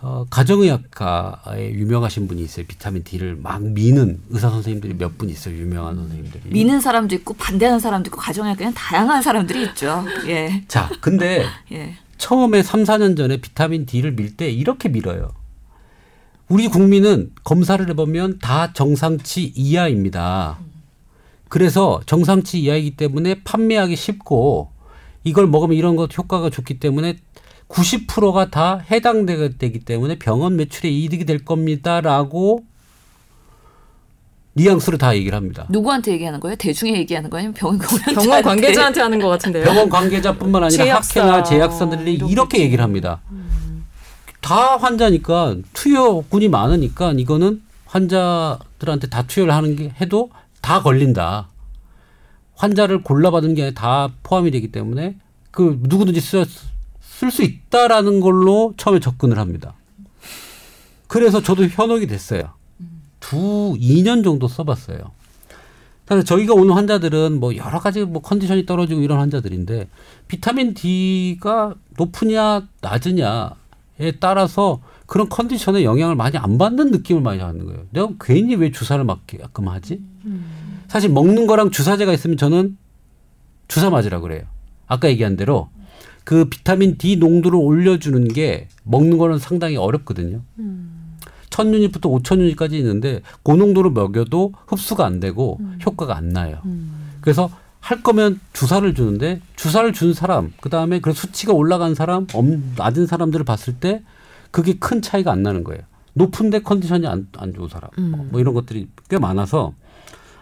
어, 0.00 0.26
가정의학과에 0.30 1.70
유명하신 1.74 2.26
분이 2.26 2.42
있어요. 2.42 2.66
비타민 2.66 3.04
D를 3.04 3.36
막 3.36 3.62
미는 3.62 4.20
의사 4.30 4.50
선생님들이 4.50 4.94
몇 4.94 5.16
분 5.16 5.30
있어요. 5.30 5.54
유명한 5.56 5.94
선생님들이. 5.94 6.42
미는 6.50 6.80
사람도 6.80 7.14
있고 7.16 7.34
반대하는 7.34 7.78
사람도 7.78 8.08
있고 8.08 8.20
그냥 8.56 8.74
다양한 8.74 9.22
사람들이 9.22 9.62
있죠. 9.66 10.04
예. 10.26 10.64
자, 10.66 10.90
근데 11.00 11.44
예. 11.70 11.94
처음에 12.26 12.62
3, 12.62 12.84
4년 12.84 13.16
전에 13.16 13.38
비타민 13.38 13.84
D를 13.84 14.12
밀 14.12 14.36
때 14.36 14.48
이렇게 14.48 14.88
밀어요. 14.88 15.32
우리 16.48 16.68
국민은 16.68 17.32
검사를 17.42 17.86
해보면 17.88 18.38
다 18.38 18.72
정상치 18.72 19.52
이하입니다. 19.56 20.60
그래서 21.48 22.00
정상치 22.06 22.60
이하이기 22.60 22.94
때문에 22.94 23.42
판매하기 23.42 23.96
쉽고 23.96 24.70
이걸 25.24 25.48
먹으면 25.48 25.76
이런 25.76 25.96
것 25.96 26.16
효과가 26.16 26.50
좋기 26.50 26.78
때문에 26.78 27.18
90%가 27.68 28.50
다 28.50 28.78
해당되기 28.88 29.80
때문에 29.80 30.20
병원 30.20 30.54
매출에 30.54 30.88
이득이 30.90 31.24
될 31.24 31.44
겁니다라고 31.44 32.64
뉘앙스로 34.54 34.98
다 34.98 35.14
얘기를 35.16 35.34
합니다. 35.36 35.66
누구한테 35.70 36.12
얘기하는 36.12 36.38
거예요? 36.40 36.56
대중에 36.56 36.92
얘기하는 36.98 37.30
거예요? 37.30 37.40
아니면 37.40 37.54
병원 37.54 37.78
관계자한테? 37.78 38.14
병원 38.22 38.42
관계자한테 38.42 39.00
하는 39.00 39.18
것 39.20 39.28
같은데요. 39.28 39.64
병원 39.64 39.88
관계자뿐만 39.88 40.64
아니라 40.64 40.84
제약사, 40.84 41.20
학회나 41.20 41.42
제약사들이 41.42 42.14
이런 42.14 42.28
이렇게. 42.28 42.58
얘기를 42.60 42.82
합니다. 42.84 43.20
다 44.42 44.76
환자니까 44.76 45.56
투여군이 45.72 46.48
많으니까 46.48 47.12
이거는 47.16 47.62
환자들한테 47.86 49.08
다 49.08 49.22
투여를 49.26 49.54
하는 49.54 49.76
게 49.76 49.92
해도 50.00 50.30
다 50.60 50.82
걸린다. 50.82 51.48
환자를 52.56 53.02
골라받은 53.02 53.54
게 53.54 53.72
다 53.72 54.10
포함이 54.22 54.50
되기 54.50 54.70
때문에 54.70 55.16
그 55.50 55.78
누구든지 55.82 56.20
쓸 56.20 56.46
수 57.30 57.42
있다라는 57.42 58.20
걸로 58.20 58.74
처음에 58.76 59.00
접근을 59.00 59.38
합니다. 59.38 59.74
그래서 61.06 61.42
저도 61.42 61.64
현혹이 61.66 62.06
됐어요. 62.06 62.50
두 63.22 63.74
2년 63.78 64.22
정도 64.22 64.48
써봤어요. 64.48 64.98
그래서 66.04 66.24
저희가 66.24 66.52
오는 66.52 66.74
환자들은 66.74 67.40
뭐 67.40 67.56
여러 67.56 67.78
가지 67.78 68.04
뭐 68.04 68.20
컨디션이 68.20 68.66
떨어지고 68.66 69.00
이런 69.00 69.18
환자들인데 69.18 69.88
비타민 70.28 70.74
D가 70.74 71.74
높으냐 71.96 72.68
낮으냐에 72.82 74.12
따라서 74.20 74.82
그런 75.06 75.28
컨디션에 75.28 75.84
영향을 75.84 76.16
많이 76.16 76.36
안 76.36 76.58
받는 76.58 76.90
느낌을 76.90 77.22
많이 77.22 77.38
받는 77.38 77.64
거예요. 77.64 77.84
내가 77.90 78.08
괜히 78.20 78.56
왜 78.56 78.70
주사를 78.72 79.02
맞게끔 79.02 79.68
하지? 79.68 80.00
사실 80.88 81.08
먹는 81.08 81.46
거랑 81.46 81.70
주사제가 81.70 82.12
있으면 82.12 82.36
저는 82.36 82.76
주사 83.68 83.88
맞으라 83.88 84.20
그래요. 84.20 84.42
아까 84.86 85.08
얘기한 85.08 85.36
대로 85.36 85.70
그 86.24 86.46
비타민 86.46 86.98
D 86.98 87.16
농도를 87.16 87.58
올려주는 87.58 88.28
게 88.28 88.68
먹는 88.84 89.16
거는 89.16 89.38
상당히 89.38 89.76
어렵거든요. 89.76 90.42
천 91.52 91.72
유닛부터 91.72 92.08
오천 92.08 92.40
유닛까지 92.40 92.76
있는데 92.78 93.20
그 93.44 93.52
농도로 93.52 93.90
먹여도 93.90 94.54
흡수가 94.66 95.04
안 95.04 95.20
되고 95.20 95.60
효과가 95.84 96.16
안 96.16 96.30
나요. 96.30 96.58
그래서 97.20 97.50
할 97.78 98.02
거면 98.02 98.40
주사를 98.52 98.94
주는데 98.94 99.40
주사를 99.56 99.92
준 99.92 100.14
사람 100.14 100.52
그 100.60 100.70
다음에 100.70 101.00
그 101.00 101.12
수치가 101.12 101.52
올라간 101.52 101.94
사람 101.94 102.26
엄 102.32 102.72
낮은 102.76 103.06
사람들을 103.06 103.44
봤을 103.44 103.74
때 103.74 104.02
그게 104.50 104.74
큰 104.78 105.02
차이가 105.02 105.30
안 105.30 105.42
나는 105.42 105.62
거예요. 105.62 105.82
높은데 106.14 106.60
컨디션이 106.60 107.06
안, 107.06 107.28
안 107.36 107.52
좋은 107.52 107.68
사람 107.68 107.90
뭐 108.30 108.40
이런 108.40 108.54
것들이 108.54 108.88
꽤 109.10 109.18
많아서 109.18 109.74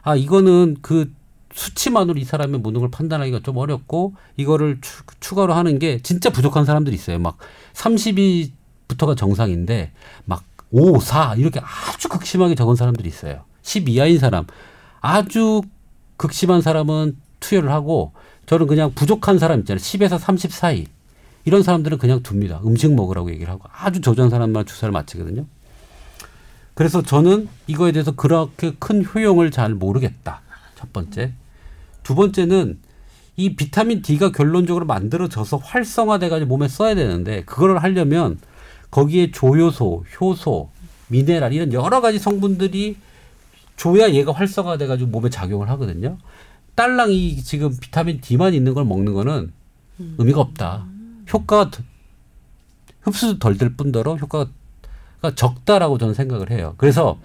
아 0.03 0.17
이거는 0.17 0.77
그 0.83 1.13
수치만으로 1.53 2.19
이 2.19 2.25
사람의 2.25 2.61
무능을 2.61 2.91
판단하기가 2.91 3.41
좀 3.43 3.57
어렵고 3.57 4.15
이거를 4.37 4.79
추, 4.81 5.03
추가로 5.19 5.55
하는 5.55 5.79
게 5.79 6.01
진짜 6.03 6.31
부족한 6.31 6.65
사람들이 6.65 6.95
있어요. 6.95 7.19
막 7.19 7.39
32부터가 7.73 9.17
정상인데 9.17 9.93
막 10.25 10.45
5, 10.71 11.01
4 11.01 11.35
이렇게 11.37 11.61
아주 11.61 12.09
극심하게 12.09 12.55
적은 12.55 12.77
사람들이 12.77 13.09
있어요. 13.09 13.45
10 13.63 13.89
이하인 13.89 14.19
사람 14.19 14.47
아주 15.01 15.63
극심한 16.17 16.63
사람은 16.63 17.17
투여를 17.41 17.71
하고 17.73 18.13
저는 18.47 18.67
그냥 18.67 18.93
부족한 18.95 19.39
사람 19.39 19.61
있잖아요. 19.61 19.81
10에서 19.81 20.19
30 20.19 20.53
사이 20.53 20.87
이런 21.45 21.63
사람들은 21.63 21.99
그냥 21.99 22.23
둡니다. 22.23 22.61
음식 22.65 22.93
먹으라고 22.93 23.31
얘기를 23.31 23.53
하고 23.53 23.63
아주 23.73 24.01
저조한 24.01 24.31
사람만 24.31 24.67
주사를 24.67 24.93
맞히거든요. 24.93 25.47
그래서 26.75 27.03
저는 27.03 27.49
이거에 27.67 27.93
대해서 27.93 28.13
그렇게 28.13 28.75
큰 28.79 29.05
효용을 29.05 29.51
잘 29.51 29.75
모르겠다. 29.75 30.43
첫 30.77 30.93
번째. 30.93 31.33
두 32.03 32.15
번째는 32.15 32.79
이 33.37 33.57
비타민 33.57 34.03
D가 34.03 34.33
결론적으로 34.33 34.85
만들어져서 34.87 35.59
활성화돼가지고 35.59 36.49
몸에 36.49 36.69
써야 36.69 36.95
되는데 36.95 37.45
그걸 37.45 37.79
하려면 37.79 38.39
거기에 38.91 39.31
조효소, 39.31 40.05
효소, 40.21 40.71
미네랄 41.09 41.53
이런 41.53 41.73
여러 41.73 42.01
가지 42.01 42.19
성분들이 42.19 42.97
줘야 43.77 44.11
얘가 44.11 44.33
활성화돼 44.33 44.87
가지고 44.87 45.11
몸에 45.11 45.31
작용을 45.31 45.69
하거든요. 45.71 46.19
딸랑 46.75 47.13
이 47.13 47.37
지금 47.43 47.77
비타민 47.81 48.21
D만 48.21 48.55
있는 48.55 48.75
걸 48.75 48.85
먹는 48.85 49.13
거는 49.15 49.53
의미가 50.19 50.41
없다. 50.41 50.87
효과가 51.33 51.71
더- 51.71 51.83
흡수도 53.03 53.39
덜 53.39 53.57
될 53.59 53.77
뿐더러 53.77 54.17
효과가 54.17 54.51
적다라고 55.35 55.99
저는 55.99 56.15
생각을 56.15 56.51
해요. 56.51 56.75
그래서 56.79 57.19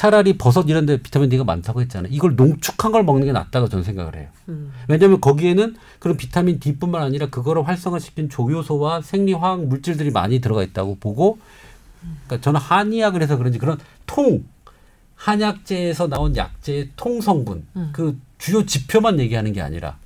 차라리 0.00 0.38
버섯 0.38 0.66
이런 0.70 0.86
데 0.86 0.96
비타민 0.96 1.28
D가 1.28 1.44
많다고 1.44 1.82
했잖아요. 1.82 2.10
이걸 2.10 2.34
농축한 2.34 2.90
걸 2.90 3.04
먹는 3.04 3.26
게 3.26 3.32
낫다고 3.32 3.68
저는 3.68 3.84
생각을 3.84 4.16
해요. 4.16 4.28
음. 4.48 4.72
왜냐하면 4.88 5.20
거기에는 5.20 5.76
그런 5.98 6.16
비타민 6.16 6.58
D뿐만 6.58 7.02
아니라 7.02 7.28
그거를 7.28 7.68
활성화시킨 7.68 8.30
조효소와 8.30 9.02
생리화학 9.02 9.66
물질들이 9.66 10.10
많이 10.10 10.40
들어가 10.40 10.62
있다고 10.62 10.96
보고 11.00 11.36
그러니까 12.00 12.40
저는 12.40 12.58
한의학을 12.58 13.20
해서 13.20 13.36
그런지 13.36 13.58
그런 13.58 13.76
통 14.06 14.42
한약재에서 15.16 16.08
나온 16.08 16.34
약재의 16.34 16.92
통 16.96 17.20
성분 17.20 17.66
음. 17.76 17.90
그 17.92 18.18
주요 18.38 18.64
지표만 18.64 19.20
얘기하는 19.20 19.52
게 19.52 19.60
아니라 19.60 19.98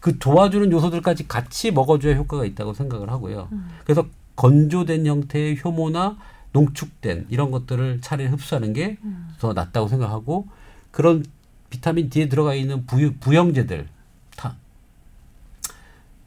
그 0.00 0.18
도와주는 0.18 0.72
요소들까지 0.72 1.28
같이 1.28 1.70
먹어줘야 1.70 2.16
효과가 2.16 2.44
있다고 2.46 2.74
생각을 2.74 3.10
하고요. 3.10 3.46
음. 3.52 3.68
그래서 3.84 4.08
건조된 4.34 5.06
형태의 5.06 5.60
효모나 5.64 6.16
농축된 6.52 7.26
이런 7.30 7.50
것들을 7.50 8.00
차라리 8.00 8.28
흡수하는 8.28 8.72
게 8.72 8.98
더 9.38 9.52
낫다고 9.52 9.88
생각하고 9.88 10.48
그런 10.90 11.24
비타민 11.70 12.10
D에 12.10 12.28
들어가 12.28 12.54
있는 12.54 12.84
부, 12.86 13.12
부영제들 13.20 13.88
다 14.36 14.56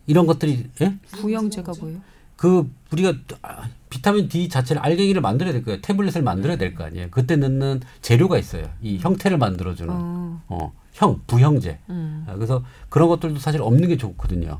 이런 0.07 0.25
것들이 0.25 0.69
예? 0.81 0.97
부영제가 1.11 1.73
뭐예요? 1.79 1.99
그 2.35 2.69
우리가 2.91 3.13
아, 3.41 3.69
비타민 3.89 4.27
D 4.27 4.49
자체를 4.49 4.81
알갱이를 4.81 5.21
만들어야 5.21 5.53
될 5.53 5.63
거예요. 5.63 5.79
태블릿을 5.81 6.23
만들어야 6.23 6.57
될 6.57 6.75
거 6.75 6.83
아니에요. 6.83 7.07
그때 7.11 7.35
넣는 7.35 7.81
재료가 8.01 8.37
있어요. 8.37 8.65
이 8.81 8.97
형태를 8.97 9.37
만들어주는 9.37 9.93
어. 9.95 10.41
어, 10.47 10.73
형 10.93 11.21
부형제. 11.27 11.79
음. 11.89 12.25
아, 12.27 12.33
그래서 12.33 12.63
그런 12.89 13.07
것들도 13.09 13.39
사실 13.39 13.61
없는 13.61 13.87
게 13.87 13.97
좋거든요. 13.97 14.59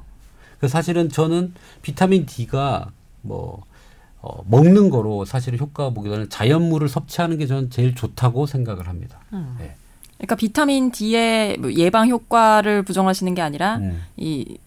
그래서 0.60 0.72
사실은 0.72 1.10
저는 1.10 1.54
비타민 1.82 2.26
D가 2.26 2.92
뭐 3.22 3.66
어, 4.24 4.42
먹는 4.48 4.90
거로 4.90 5.26
사실 5.26 5.58
효과 5.60 5.90
보기보다는 5.90 6.30
자연물을 6.30 6.88
섭취하는 6.88 7.38
게 7.38 7.46
저는 7.46 7.70
제일 7.70 7.94
좋다고 7.94 8.46
생각을 8.46 8.88
합니다. 8.88 9.20
음. 9.34 9.58
네. 9.60 9.76
그러니까 10.18 10.36
비타민 10.38 10.92
D의 10.92 11.58
뭐 11.58 11.74
예방 11.74 12.08
효과를 12.08 12.84
부정하시는 12.84 13.36
게 13.36 13.42
아니라 13.42 13.76
음. 13.78 14.02
이 14.16 14.58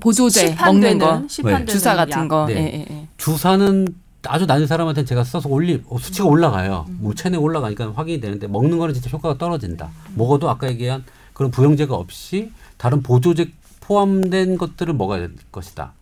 보조제 0.00 0.54
먹는 0.54 0.98
거, 0.98 1.24
시판되는 1.26 1.66
주사 1.66 1.94
같은 1.94 2.22
약. 2.24 2.28
거. 2.28 2.46
네. 2.46 2.54
예, 2.54 2.58
예, 2.58 2.86
예. 2.94 3.08
주사는 3.16 3.86
아주 4.26 4.44
낮은 4.44 4.66
사람한테는 4.66 5.06
제가 5.06 5.24
써서 5.24 5.48
올리 5.48 5.82
어, 5.88 5.98
수치가 5.98 6.28
올라가요. 6.28 6.84
뭐 6.98 7.14
체내 7.14 7.38
올라가니까 7.38 7.92
확인이 7.94 8.20
되는데 8.20 8.46
먹는 8.46 8.76
거는 8.76 8.92
진짜 8.92 9.08
효과가 9.08 9.38
떨어진다. 9.38 9.90
먹어도 10.14 10.50
아까 10.50 10.68
얘기한 10.68 11.04
그런 11.32 11.50
부영제가 11.50 11.94
없이 11.94 12.52
다른 12.76 13.02
보조제 13.02 13.50
포함된 13.80 14.58
것들을 14.58 14.92
먹어야 14.92 15.20
될 15.20 15.32
것이다. 15.50 15.92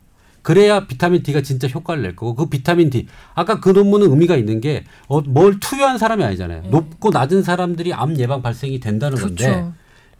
그래야 0.42 0.86
비타민 0.86 1.22
D가 1.22 1.42
진짜 1.42 1.68
효과를 1.68 2.02
낼 2.02 2.16
거고 2.16 2.34
그 2.34 2.46
비타민 2.46 2.90
D 2.90 3.06
아까 3.34 3.60
그 3.60 3.70
논문은 3.70 4.10
의미가 4.10 4.36
있는 4.36 4.60
게 4.60 4.84
어, 5.06 5.20
뭘 5.20 5.60
투여한 5.60 5.98
사람이 5.98 6.22
아니잖아요. 6.24 6.62
높고 6.70 7.10
낮은 7.10 7.42
사람들이 7.42 7.94
암 7.94 8.18
예방 8.18 8.42
발생이 8.42 8.80
된다는 8.80 9.18
건데 9.18 9.46
그렇죠. 9.46 9.72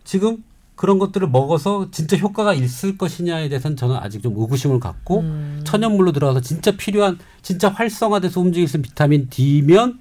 지금 0.04 0.44
그런 0.74 0.98
것들을 0.98 1.28
먹어서 1.28 1.90
진짜 1.90 2.16
효과가 2.16 2.54
있을 2.54 2.96
것이냐에 2.96 3.48
대해서는 3.48 3.76
저는 3.76 3.96
아직 3.96 4.22
좀 4.22 4.34
의구심을 4.36 4.80
갖고 4.80 5.20
음. 5.20 5.60
천연물로 5.64 6.12
들어가서 6.12 6.40
진짜 6.40 6.72
필요한 6.72 7.18
진짜 7.42 7.68
활성화돼서 7.68 8.40
움직일 8.40 8.68
수 8.68 8.76
있는 8.76 8.88
비타민 8.88 9.28
D면 9.28 10.00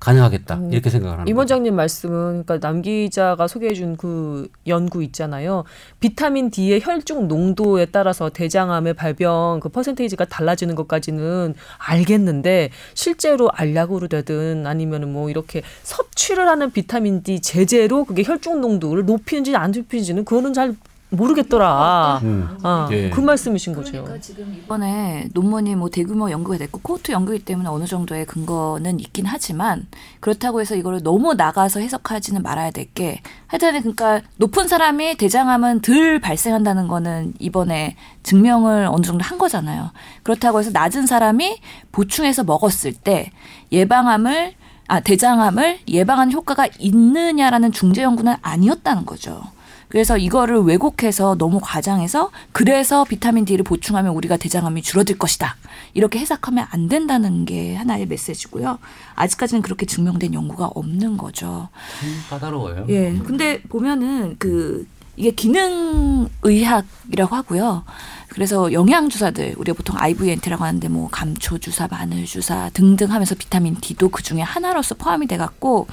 가능하겠다 0.00 0.54
음. 0.54 0.72
이렇게 0.72 0.90
생각을 0.90 1.18
합니다. 1.18 1.30
임 1.30 1.36
원장님 1.36 1.74
말씀은 1.74 2.44
그러니까 2.44 2.60
남 2.60 2.82
기자가 2.82 3.48
소개해준 3.48 3.96
그 3.96 4.48
연구 4.66 5.02
있잖아요. 5.02 5.64
비타민 6.00 6.50
D의 6.50 6.80
혈중 6.82 7.26
농도에 7.28 7.86
따라서 7.86 8.30
대장암의 8.30 8.94
발병 8.94 9.60
그 9.60 9.68
퍼센테이지가 9.68 10.26
달라지는 10.26 10.74
것까지는 10.76 11.54
알겠는데 11.78 12.70
실제로 12.94 13.50
알약으로 13.52 14.08
되든 14.08 14.66
아니면은 14.66 15.12
뭐 15.12 15.30
이렇게 15.30 15.62
섭취를 15.82 16.48
하는 16.48 16.70
비타민 16.70 17.22
D 17.22 17.40
제제로 17.40 18.04
그게 18.04 18.22
혈중 18.22 18.60
농도를 18.60 19.04
높이는지 19.04 19.56
안 19.56 19.72
높이는지는 19.72 20.24
그거는 20.24 20.52
잘 20.52 20.76
모르겠더라. 21.10 22.20
음. 22.22 22.58
아, 22.62 22.88
예. 22.92 23.08
그 23.10 23.20
말씀이신 23.20 23.74
거죠. 23.74 23.92
그러니까 23.92 24.18
지금 24.20 24.54
이번에 24.64 25.28
논문이 25.32 25.74
뭐 25.76 25.88
대규모 25.88 26.30
연구가 26.30 26.58
됐고 26.58 26.80
코호트 26.82 27.12
연구이기 27.12 27.44
때문에 27.44 27.68
어느 27.68 27.86
정도의 27.86 28.26
근거는 28.26 29.00
있긴 29.00 29.24
하지만 29.26 29.86
그렇다고 30.20 30.60
해서 30.60 30.74
이거를 30.74 31.02
너무 31.02 31.34
나가서 31.34 31.80
해석하지는 31.80 32.42
말아야 32.42 32.70
될 32.70 32.88
게 32.94 33.20
하여튼 33.48 33.78
그러니까 33.80 34.22
높은 34.36 34.66
사람이 34.66 35.16
대장암은 35.18 35.82
덜 35.82 36.20
발생한다는 36.20 36.88
거는 36.88 37.34
이번에 37.38 37.96
증명을 38.22 38.86
어느 38.90 39.02
정도 39.02 39.22
한 39.24 39.36
거잖아요. 39.36 39.90
그렇다고 40.22 40.58
해서 40.60 40.70
낮은 40.72 41.06
사람이 41.06 41.60
보충해서 41.92 42.44
먹었을 42.44 42.94
때 42.94 43.30
예방암을 43.72 44.54
아 44.88 45.00
대장암을 45.00 45.80
예방하는 45.88 46.32
효과가 46.32 46.66
있느냐라는 46.78 47.72
중재 47.72 48.02
연구는 48.02 48.36
아니었다는 48.40 49.04
거죠. 49.04 49.42
그래서 49.88 50.18
이거를 50.18 50.58
왜곡해서 50.60 51.36
너무 51.36 51.60
과장해서 51.62 52.30
그래서 52.52 53.04
비타민 53.04 53.44
D를 53.44 53.64
보충하면 53.64 54.14
우리가 54.14 54.36
대장암이 54.36 54.82
줄어들 54.82 55.16
것이다. 55.18 55.56
이렇게 55.94 56.18
해석하면 56.18 56.66
안 56.70 56.88
된다는 56.88 57.44
게 57.44 57.74
하나의 57.74 58.06
메시지고요. 58.06 58.78
아직까지는 59.14 59.62
그렇게 59.62 59.86
증명된 59.86 60.34
연구가 60.34 60.66
없는 60.74 61.16
거죠. 61.16 61.68
참 62.00 62.10
까다로워요. 62.30 62.86
예. 62.88 63.14
근데 63.24 63.62
보면은 63.62 64.36
그 64.38 64.86
이게 65.16 65.32
기능 65.32 66.28
의학이라고 66.42 67.34
하고요. 67.34 67.84
그래서 68.28 68.72
영양 68.72 69.08
주사들 69.08 69.54
우리가 69.56 69.76
보통 69.76 69.96
IVNT라고 69.98 70.62
하는데 70.64 70.86
뭐 70.88 71.08
감초 71.10 71.58
주사, 71.58 71.88
마늘 71.90 72.24
주사 72.24 72.70
등등 72.74 73.10
하면서 73.10 73.34
비타민 73.34 73.74
D도 73.80 74.10
그 74.10 74.22
중에 74.22 74.42
하나로서 74.42 74.94
포함이 74.94 75.26
돼 75.26 75.36
갖고 75.36 75.86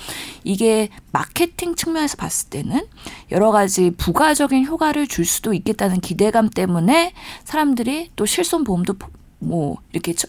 이게 0.43 0.89
마케팅 1.11 1.75
측면에서 1.75 2.17
봤을 2.17 2.49
때는 2.49 2.85
여러 3.31 3.51
가지 3.51 3.91
부가적인 3.91 4.65
효과를 4.65 5.07
줄 5.07 5.25
수도 5.25 5.53
있겠다는 5.53 6.01
기대감 6.01 6.49
때문에 6.49 7.13
사람들이 7.45 8.11
또 8.15 8.25
실손 8.25 8.63
보험도 8.63 8.93
포- 8.95 9.09
뭐 9.39 9.77
이렇게 9.93 10.13
처- 10.13 10.27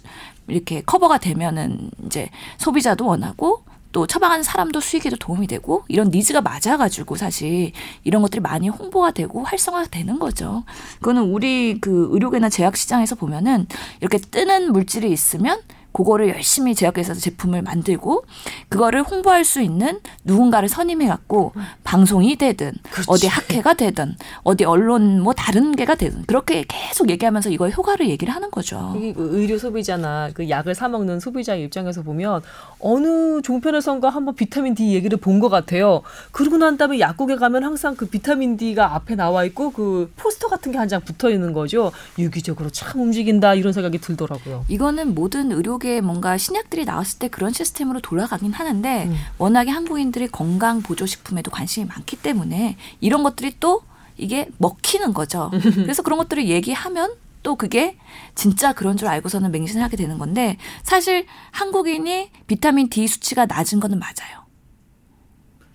이렇게 0.49 0.83
커버가 0.83 1.19
되면은 1.19 1.91
이제 2.07 2.29
소비자도 2.59 3.05
원하고 3.07 3.65
또 3.97 4.07
처방하는 4.07 4.43
사람도 4.43 4.81
수익에도 4.81 5.17
도움이 5.17 5.47
되고 5.47 5.83
이런 5.89 6.11
니즈가 6.11 6.43
맞아가지고 6.43 7.17
사실 7.17 7.73
이런 8.05 8.21
것들이 8.21 8.43
많이 8.43 8.69
홍보가 8.69 9.13
되고 9.13 9.43
활성화가 9.43 9.87
되는 9.87 10.19
거죠. 10.19 10.65
그거는 10.99 11.23
우리 11.23 11.81
그 11.81 12.09
의료계나 12.11 12.51
제약 12.51 12.77
시장에서 12.77 13.15
보면은 13.15 13.67
이렇게 14.03 14.19
뜨는 14.19 14.71
물질이 14.73 15.11
있으면 15.11 15.63
그거를 15.97 16.29
열심히 16.29 16.75
제약회사에서 16.75 17.19
제품을 17.21 17.63
만들고 17.63 18.25
그거를 18.69 19.03
홍보할 19.03 19.45
수 19.47 19.63
있는 19.63 20.01
누군가를 20.25 20.69
선임해 20.69 21.07
갖고 21.09 21.53
방송이 21.85 22.37
되든 22.37 22.73
어디 23.07 23.27
학회가 23.29 23.75
되든 23.75 24.15
어디 24.43 24.65
언론 24.65 25.23
뭐 25.23 25.33
다른 25.33 25.75
게가 25.75 25.95
되든 25.95 26.25
그렇게 26.27 26.65
계속 26.69 27.09
얘기하면서 27.09 27.49
이거의 27.49 27.73
효과를 27.73 28.11
얘기를 28.11 28.35
하는 28.35 28.51
거죠. 28.51 28.95
이그 29.01 29.31
의료 29.33 29.57
소비자나 29.57 30.31
그 30.35 30.51
약을 30.51 30.75
사 30.75 30.89
먹는 30.89 31.19
소비자의 31.21 31.65
입장에서 31.65 32.03
보면 32.03 32.43
어느 32.79 33.41
종편에선가 33.41 34.11
한번 34.11 34.35
비타민 34.35 34.75
D 34.75 34.93
얘기를 34.95 35.17
본 35.19 35.37
것 35.41 35.49
같아요. 35.51 36.03
그러고 36.33 36.57
난 36.57 36.77
다음에 36.79 36.99
약국에 36.99 37.37
가면 37.37 37.63
항상 37.63 37.95
그 37.95 38.07
비타민 38.07 38.57
D가 38.57 38.95
앞에 38.95 39.15
나와 39.17 39.45
있고 39.45 39.71
그 39.71 40.11
포스터 40.17 40.49
같은 40.49 40.73
게 40.73 40.79
한 40.79 40.89
장 40.89 41.01
붙어 41.01 41.31
있는 41.31 41.53
거죠. 41.53 41.91
유기적으로 42.19 42.71
참 42.71 43.01
움직인다 43.01 43.55
이런 43.55 43.73
생각이 43.73 43.99
들더라고요. 43.99 44.65
이거는 44.69 45.15
모든 45.15 45.51
의료계 45.53 45.86
에 45.87 46.01
뭔가 46.01 46.37
신약들이 46.37 46.85
나왔을 46.85 47.19
때 47.19 47.29
그런 47.29 47.53
시스템으로 47.53 48.01
돌아가긴 48.01 48.53
하는데 48.53 49.05
음. 49.07 49.17
워낙에 49.39 49.71
한국인들이 49.71 50.27
건강 50.29 50.83
보조 50.83 51.07
식품에도 51.07 51.51
관심이 51.51 51.87
많기 51.87 52.17
때문에 52.17 52.77
이런 53.01 53.23
것들이 53.23 53.55
또 53.61 53.83
이게 54.17 54.49
먹히는 54.59 55.15
거죠. 55.15 55.51
그래서 55.53 56.03
그런 56.03 56.19
것들을 56.19 56.49
얘기하면 56.49 57.15
또 57.43 57.55
그게 57.55 57.97
진짜 58.35 58.73
그런 58.73 58.97
줄 58.97 59.07
알고서는 59.07 59.53
맹신을 59.53 59.83
하게 59.83 59.97
되는 59.97 60.19
건데 60.19 60.57
사실 60.83 61.27
한국인이 61.53 62.31
비타민 62.49 62.89
D 62.89 63.07
수치가 63.07 63.47
낮은 63.47 63.79
거는 63.79 64.01
맞아요. 64.01 64.47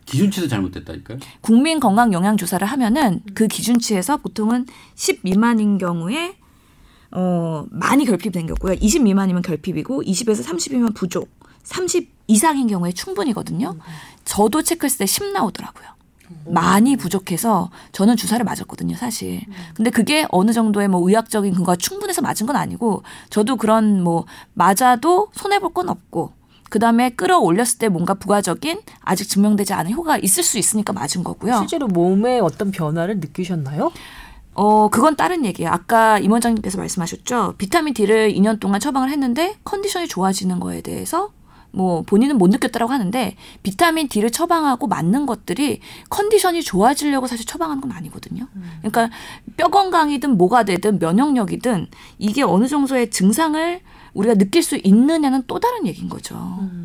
기준치도 0.05 0.49
잘못됐다니까요. 0.49 1.20
국민 1.39 1.80
건강 1.80 2.12
영양 2.12 2.36
조사를 2.36 2.68
하면은 2.68 3.22
그 3.34 3.47
기준치에서 3.47 4.18
보통은 4.18 4.66
10 4.95 5.22
미만인 5.24 5.78
경우에 5.78 6.36
어 7.12 7.66
많이 7.70 8.05
결핍된 8.05 8.47
거고요. 8.47 8.76
20 8.80 9.03
미만이면 9.03 9.41
결핍이고 9.41 10.03
20에서 10.03 10.43
30이면 10.45 10.95
부족. 10.95 11.30
30 11.64 12.09
이상인 12.28 12.68
경우에 12.68 12.91
충분이거든요. 12.91 13.76
저도 14.26 14.62
체크했을 14.64 14.99
때 14.99 15.05
10 15.05 15.32
나오더라고요. 15.34 15.86
많이 16.45 16.95
부족해서 16.95 17.70
저는 17.91 18.16
주사를 18.16 18.43
맞았거든요, 18.45 18.95
사실. 18.95 19.41
근데 19.76 19.89
그게 19.91 20.26
어느 20.32 20.53
정도의 20.53 20.88
뭐 20.88 21.05
의학적인 21.07 21.53
근거가 21.53 21.76
충분해서 21.76 22.22
맞은 22.22 22.47
건 22.47 22.55
아니고 22.55 23.03
저도 23.30 23.57
그런 23.57 24.01
뭐 24.01 24.26
맞아도 24.53 25.28
손해 25.34 25.59
볼 25.59 25.74
건 25.74 25.89
없고 25.89 26.32
그다음에 26.70 27.09
끌어올렸을 27.09 27.80
때 27.80 27.89
뭔가 27.89 28.14
부가적인 28.14 28.80
아직 29.01 29.28
증명되지 29.28 29.74
않은 29.74 29.91
효과가 29.91 30.20
있을 30.20 30.41
수 30.41 30.57
있으니까 30.57 30.93
맞은 30.93 31.22
거고요. 31.24 31.57
실제로 31.59 31.88
몸에 31.88 32.39
어떤 32.39 32.72
변화를 32.72 33.20
느끼셨나요? 33.20 33.91
어, 34.53 34.89
그건 34.89 35.15
다른 35.15 35.45
얘기예요. 35.45 35.71
아까 35.71 36.19
임 36.19 36.31
원장님께서 36.31 36.77
말씀하셨죠. 36.77 37.55
비타민 37.57 37.93
D를 37.93 38.33
2년 38.33 38.59
동안 38.59 38.79
처방을 38.79 39.09
했는데 39.09 39.55
컨디션이 39.63 40.07
좋아지는 40.07 40.59
거에 40.59 40.81
대해서 40.81 41.31
뭐 41.73 42.01
본인은 42.03 42.37
못 42.37 42.49
느꼈다라고 42.49 42.91
하는데 42.91 43.35
비타민 43.63 44.09
D를 44.09 44.29
처방하고 44.29 44.87
맞는 44.87 45.25
것들이 45.25 45.79
컨디션이 46.09 46.63
좋아지려고 46.63 47.27
사실 47.27 47.45
처방하는 47.45 47.81
건 47.81 47.91
아니거든요. 47.93 48.47
그러니까 48.79 49.09
뼈 49.55 49.69
건강이든 49.69 50.37
뭐가 50.37 50.63
되든 50.63 50.99
면역력이든 50.99 51.87
이게 52.19 52.43
어느 52.43 52.67
정도의 52.67 53.09
증상을 53.09 53.79
우리가 54.13 54.35
느낄 54.35 54.61
수 54.61 54.77
있느냐는 54.83 55.43
또 55.47 55.59
다른 55.59 55.87
얘기인 55.87 56.09
거죠. 56.09 56.35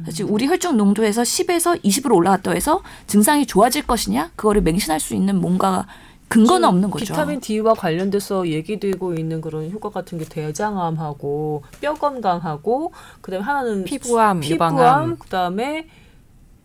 사실 0.05 0.25
우리 0.29 0.47
혈중 0.47 0.77
농도에서 0.77 1.23
10에서 1.23 1.83
20으로 1.83 2.15
올라갔다 2.15 2.53
해서 2.53 2.83
증상이 3.09 3.47
좋아질 3.47 3.89
것이냐 3.89 4.31
그거를 4.37 4.63
맹신할 4.63 5.01
수 5.01 5.15
있는 5.15 5.41
뭔가 5.41 5.87
근거는 6.29 6.69
없는 6.69 6.91
거죠. 6.91 7.05
비타민 7.05 7.41
D와 7.41 7.75
관련돼서 7.75 8.49
얘기되고 8.49 9.15
있는 9.15 9.41
그런 9.41 9.71
효과 9.71 9.91
같은 9.91 10.19
게 10.19 10.25
대장암하고 10.25 11.63
뼈 11.81 11.95
건강하고 11.95 12.93
그다음에 13.21 13.45
하나는 13.45 13.85
피부암, 13.85 14.41
피부암 14.41 14.77
유방암. 14.77 15.17
그다음에 15.19 15.89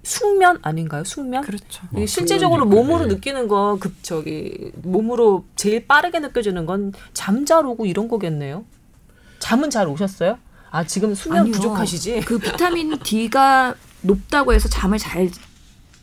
숙면 0.04 0.60
아닌가요? 0.64 1.04
숙면? 1.04 1.44
그렇죠. 1.44 1.84
뭐 1.92 2.06
실제적으로 2.08 2.66
몸으로 2.66 3.06
네. 3.06 3.14
느끼는 3.14 3.48
건급 3.48 3.94
저기 4.02 4.72
몸으로 4.82 5.46
제일 5.56 5.86
빠르게 5.86 6.20
느껴지는 6.20 6.66
건 6.66 6.92
잠잘 7.14 7.66
오고 7.66 7.86
이런 7.86 8.08
거겠네요. 8.08 8.66
잠은 9.38 9.70
잘 9.70 9.88
오셨어요? 9.88 10.40
아 10.72 10.86
지금 10.86 11.14
수면 11.14 11.42
아니요. 11.42 11.54
부족하시지? 11.54 12.22
그 12.22 12.40
비타민 12.40 12.98
D가 12.98 13.76
높다고 14.02 14.54
해서 14.54 14.68
잠을 14.70 14.98
잘 14.98 15.30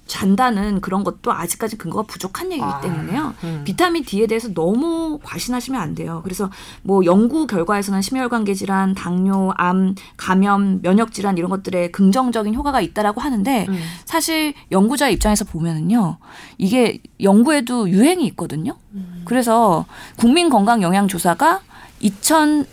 잔다는 0.09 0.81
그런 0.81 1.05
것도 1.05 1.33
아직까지 1.33 1.77
근거가 1.79 2.05
부족한 2.05 2.51
얘기이기 2.51 2.65
아, 2.65 2.81
때문에요. 2.81 3.35
음. 3.45 3.63
비타민 3.65 4.05
D에 4.05 4.27
대해서 4.27 4.53
너무 4.53 5.21
과신하시면 5.23 5.81
안 5.81 5.95
돼요. 5.95 6.23
그래서 6.25 6.51
뭐 6.83 7.05
연구 7.05 7.47
결과에서는 7.47 8.03
심혈관계 8.03 8.55
질환, 8.55 8.95
당뇨, 8.95 9.53
암, 9.57 9.95
감염, 10.17 10.81
면역 10.83 11.13
질환 11.13 11.39
이런 11.39 11.51
것들에 11.51 11.91
긍정적인 11.91 12.55
효과가 12.55 12.81
있다라고 12.81 13.21
하는데 13.21 13.67
음. 13.69 13.81
사실 14.05 14.55
연구자 14.73 15.09
입장에서 15.11 15.45
보면은요. 15.45 16.19
이게 16.57 17.01
연구에도 17.23 17.89
유행이 17.89 18.27
있거든요. 18.29 18.77
그래서 19.25 19.85
국민 20.17 20.49
건강 20.49 20.83
영양 20.83 21.07
조사가 21.07 21.61
2000 22.01 22.67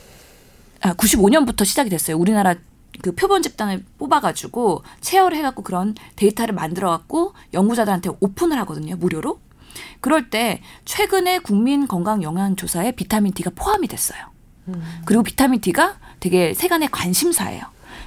아, 0.82 0.94
95년부터 0.94 1.66
시작이 1.66 1.90
됐어요. 1.90 2.18
우리나라 2.18 2.56
그 3.02 3.14
표본 3.14 3.42
집단을 3.42 3.84
뽑아가지고 3.98 4.84
체열을 5.02 5.38
해갖고 5.38 5.64
그런 5.64 5.96
데이터를 6.16 6.54
만들어갖고 6.56 7.34
연구자들한테 7.54 8.12
오픈을 8.20 8.58
하거든요. 8.60 8.96
무료로. 8.96 9.40
그럴 10.00 10.30
때 10.30 10.62
최근에 10.86 11.40
국민 11.40 11.88
건강 11.88 12.24
영양 12.24 12.56
조사에 12.56 12.92
비타민 12.94 13.34
D가 13.34 13.52
포함이 13.56 13.88
됐어요. 13.88 14.20
그리고 15.06 15.22
비타민 15.24 15.62
D가 15.62 15.96
되게 16.20 16.54
세간의 16.54 16.90
관심사예요. 16.92 17.64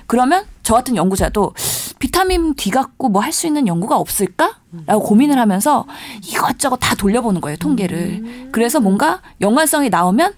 그러면 0.07 0.45
저 0.63 0.75
같은 0.75 0.97
연구자도 0.97 1.55
비타민 1.99 2.55
D 2.55 2.71
갖고 2.71 3.09
뭐 3.11 3.21
할 3.23 3.33
수 3.33 3.47
있는 3.47 3.67
연구가 3.67 3.97
없을까?라고 3.99 5.03
고민을 5.03 5.39
하면서 5.39 5.87
이것저것 6.25 6.77
다 6.77 6.95
돌려보는 6.95 7.41
거예요 7.41 7.57
통계를. 7.59 8.49
그래서 8.53 8.81
뭔가 8.81 9.21
연관성이 9.41 9.91
나오면 9.91 10.33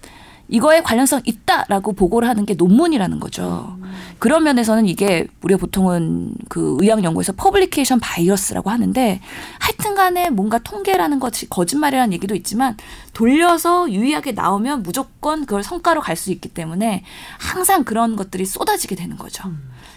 이거에 0.51 0.81
관련성 0.83 1.21
있다라고 1.25 1.93
보고를 1.93 2.27
하는 2.27 2.45
게 2.45 2.53
논문이라는 2.53 3.19
거죠. 3.19 3.77
그런 4.19 4.43
면에서는 4.43 4.85
이게 4.85 5.25
우리가 5.41 5.57
보통은 5.59 6.35
그 6.49 6.77
의학 6.81 7.03
연구에서 7.03 7.33
publication 7.33 7.99
bias라고 7.99 8.69
하는데 8.69 9.19
하여튼 9.59 9.95
간에 9.95 10.29
뭔가 10.29 10.59
통계라는 10.59 11.19
것이 11.19 11.49
거짓말이라는 11.49 12.13
얘기도 12.13 12.35
있지만 12.35 12.77
돌려서 13.13 13.91
유의하게 13.91 14.33
나오면 14.33 14.83
무조건 14.83 15.45
그걸 15.45 15.63
성과로 15.63 16.01
갈 16.01 16.11
수 16.21 16.31
있기 16.31 16.49
때문에 16.49 17.03
항상 17.39 17.83
그런 17.83 18.15
것들이 18.15 18.45
쏟아지게 18.45 18.95
되는 18.95 19.17
거죠. 19.17 19.49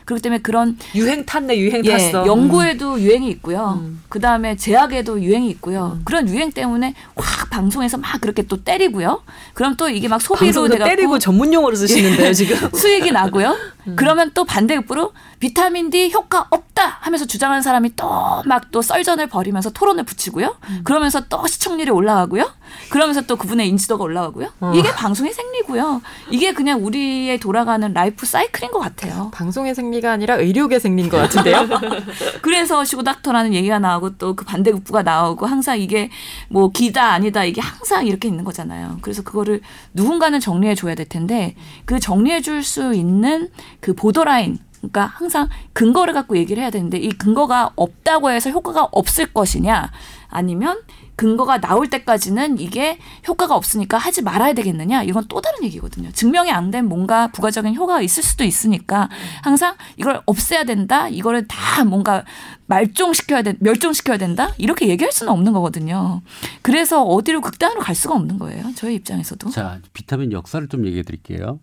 그렇기 0.07 0.23
때문에 0.23 0.41
그런 0.43 0.79
유행 0.95 1.25
탔네 1.27 1.59
유행 1.59 1.85
예, 1.85 1.91
탔어. 1.93 2.27
연구에도 2.27 3.01
유행이 3.01 3.29
있고요. 3.31 3.81
음. 3.83 4.03
그 4.09 4.21
다음에 4.21 4.55
제약에도 4.57 5.21
유행이 5.21 5.49
있고요. 5.51 5.99
그런 6.05 6.29
유행 6.29 6.51
때문에 6.53 6.95
확 7.17 7.51
방송에서 7.51 7.97
막 7.99 8.21
그렇게 8.21 8.43
또 8.43 8.63
때리고요. 8.63 9.23
그럼 9.55 9.77
또 9.77 9.89
이게 9.89 10.09
막 10.09 10.21
소비 10.23 10.44
로 10.47 10.53
방송도 10.53 10.73
돼갖고 10.75 10.97
때리고 10.97 11.19
전문 11.19 11.53
용어로 11.53 11.75
쓰시는데요 11.77 12.33
지금. 12.33 12.57
수익이 12.75 13.11
나고요. 13.13 13.57
그러면 13.97 14.31
또 14.35 14.45
반대급부로 14.45 15.13
비타민 15.39 15.91
D 15.91 16.11
효과 16.13 16.47
없다 16.51 16.99
하면서 17.01 17.27
주장하는 17.27 17.63
사람이 17.63 17.97
또 17.97 18.43
막또 18.47 18.81
썰전을 18.83 19.27
벌이면서 19.27 19.71
토론을 19.71 20.05
붙이고요. 20.05 20.57
그러면서 20.85 21.21
또 21.29 21.47
시청률이 21.47 21.91
올라가고요. 21.91 22.51
그러면서 22.91 23.23
또 23.23 23.37
그분의 23.37 23.69
인지도가 23.69 24.05
올라가고요. 24.05 24.49
이게 24.75 24.91
방송의 24.93 25.33
생리고요. 25.33 26.03
이게 26.31 26.53
그냥 26.53 26.85
우리의 26.85 27.39
돌아가는 27.41 27.93
라이프 27.93 28.27
사이클인 28.27 28.71
것 28.71 28.79
같아요. 28.79 29.31
방송의 29.33 29.75
생리가 29.75 30.13
아니라 30.13 30.37
의료계 30.37 30.79
생리인 30.79 31.09
것 31.09 31.17
같은데요. 31.17 31.67
그래서 32.43 32.85
쇼닥터라는 32.85 33.55
얘기가 33.55 33.79
나오고 33.79 34.17
또 34.19 34.35
그 34.35 34.45
반대급부가 34.45 35.03
나오고 35.03 35.47
항상 35.47 35.79
이게 35.79 36.11
뭐 36.49 36.71
기다 36.71 37.13
아니다 37.13 37.45
이게 37.45 37.61
항상 37.61 38.07
이렇게 38.07 38.29
있는 38.29 38.45
거잖아요. 38.45 38.99
그래서 39.01 39.23
그거를 39.23 39.61
누군가는 39.93 40.39
정리해 40.41 40.75
줘야 40.75 40.95
될 40.95 41.07
텐데 41.09 41.55
그 41.85 42.01
정리해 42.01 42.41
줄 42.41 42.65
수 42.65 42.95
있는 42.95 43.51
그 43.81 43.93
보더라인 43.95 44.59
그러니까 44.79 45.07
항상 45.07 45.49
근거를 45.75 46.15
갖고 46.15 46.37
얘기를 46.37 46.63
해야 46.63 46.71
되는데 46.71 46.97
이 46.99 47.11
근거가 47.11 47.71
없다고 47.77 48.31
해서 48.31 48.51
효과가 48.51 48.89
없을 48.93 49.27
것이냐 49.33 49.91
아니면 50.29 50.81
근거가 51.17 51.61
나올 51.61 51.89
때까지는 51.89 52.59
이게 52.59 52.99
효과가 53.29 53.55
없으니까 53.55 53.99
하지 53.99 54.23
말아야 54.23 54.53
되겠느냐 54.53 55.03
이건 55.05 55.27
또 55.29 55.41
다른 55.41 55.63
얘기거든요. 55.65 56.11
증명이 56.13 56.51
안 56.51 56.71
된 56.71 56.87
뭔가 56.89 57.29
부가적인 57.29 57.75
효과가 57.77 58.01
있을 58.01 58.23
수도 58.23 58.43
있으니까 58.43 59.09
항상 59.43 59.77
이걸 59.97 60.21
없애야 60.27 60.65
된다. 60.65 61.09
이거를 61.09 61.47
다 61.47 61.85
뭔가 61.85 62.25
말종시켜야 62.67 63.43
된 63.43 63.57
멸종시켜야 63.61 64.17
된다. 64.17 64.53
이렇게 64.59 64.89
얘기할 64.89 65.13
수는 65.13 65.33
없는 65.33 65.53
거거든요. 65.53 66.23
그래서 66.63 67.03
어디로 67.05 67.43
극단으로 67.43 67.81
갈 67.81 67.95
수가 67.95 68.15
없는 68.15 68.39
거예요. 68.39 68.65
저희 68.75 68.95
입장에서도. 68.97 69.51
자, 69.51 69.79
비타민 69.93 70.33
역사를 70.33 70.67
좀 70.69 70.87
얘기해 70.87 71.03
드릴게요. 71.03 71.61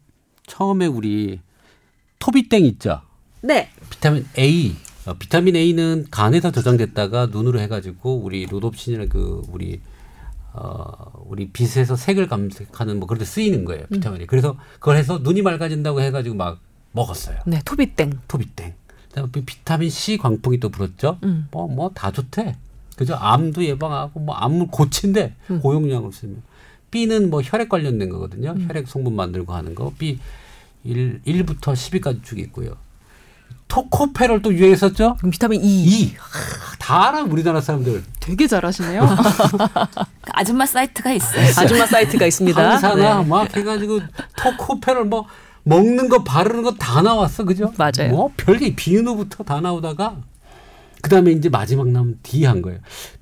처음에 0.47 0.86
우리 0.86 1.39
토비땡 2.20 2.64
있죠? 2.66 3.02
네. 3.41 3.70
비타민 3.89 4.26
A. 4.38 4.76
어, 5.06 5.14
비타민 5.16 5.56
A는 5.56 6.06
간에서 6.12 6.52
저장됐다가 6.52 7.28
눈으로 7.28 7.60
해가지고 7.60 8.18
우리 8.18 8.45
로놉신이라는 8.45 9.10
그 9.10 9.41
우리 9.49 9.82
어 10.54 11.24
우리 11.28 11.49
빛에서 11.49 11.95
색을 11.95 12.28
감색하는 12.28 12.99
뭐 12.99 13.08
그런 13.08 13.20
데 13.20 13.26
쓰이는 13.26 13.64
거예요 13.66 13.86
비타민이. 13.88 14.28
그래서 14.28 14.58
그걸 14.74 14.97
해서 14.97 15.20
눈이 15.20 15.41
맑아진다고 15.41 16.02
해가지고 16.02 16.36
막 16.36 16.60
먹었어요. 16.91 17.39
네 17.45 17.62
토비땡. 17.64 18.20
토비땡. 18.28 18.74
그다음에 19.10 19.30
비타민 19.45 19.89
C 19.89 20.18
광풍이 20.18 20.60
또 20.60 20.70
불었죠. 20.70 21.20
음. 21.24 21.47
뭐뭐 21.52 21.91
다 21.93 22.12
좋대. 22.12 22.56
그죠? 22.95 23.16
암도 23.16 23.64
예방하고 23.64 24.20
뭐 24.20 24.36
암을 24.36 24.68
고친대 24.68 25.34
음. 25.49 25.60
고용량을 25.62 26.12
쓰면. 26.12 26.43
B는 26.91 27.30
뭐 27.30 27.41
혈액 27.41 27.70
관련된 27.70 28.10
거거든요. 28.10 28.52
음. 28.52 28.68
혈액 28.68 28.88
성분 28.88 29.16
만들고 29.16 29.54
하는 29.54 29.74
거. 29.74 29.93
B 29.97 30.20
1, 30.84 31.22
1부터 31.26 31.74
10위까지 31.74 32.24
쭉 32.24 32.39
있고요. 32.39 32.76
토코페롤 33.72 34.41
또 34.41 34.53
유행했었죠? 34.53 35.15
그럼 35.17 35.32
비타민 35.32 35.63
E. 35.63 35.65
E. 35.86 36.13
하, 36.19 36.76
다 36.78 37.07
알아 37.07 37.22
우리나라 37.24 37.61
사람들. 37.61 38.03
되게 38.19 38.45
잘하시네요. 38.45 39.07
그 39.07 40.30
아줌마 40.34 40.65
사이트가 40.65 41.13
있어요. 41.13 41.47
아줌마 41.57 41.86
사이트가 41.86 42.26
있습니다. 42.26 42.69
항산화 42.72 43.22
네. 43.24 43.30
막 43.30 43.55
해가지고 43.55 44.01
토코페롤 44.38 45.05
뭐 45.05 45.26
먹는 45.63 46.09
거 46.09 46.22
바르는 46.26 46.63
거 46.63 46.72
다 46.78 47.01
나왔어 47.01 47.45
그죠? 47.45 47.72
맞아요. 47.78 48.09
뭐 48.09 48.32
별게 48.36 48.76
비누부터 48.76 49.45
다 49.45 49.61
나오다가 49.61 50.17
그 51.01 51.09
다음에 51.09 51.32
이제 51.32 51.47
마지막 51.47 51.88
남은 51.88 52.19
D 52.24 52.43
한 52.43 52.61
거예요. 52.61 52.80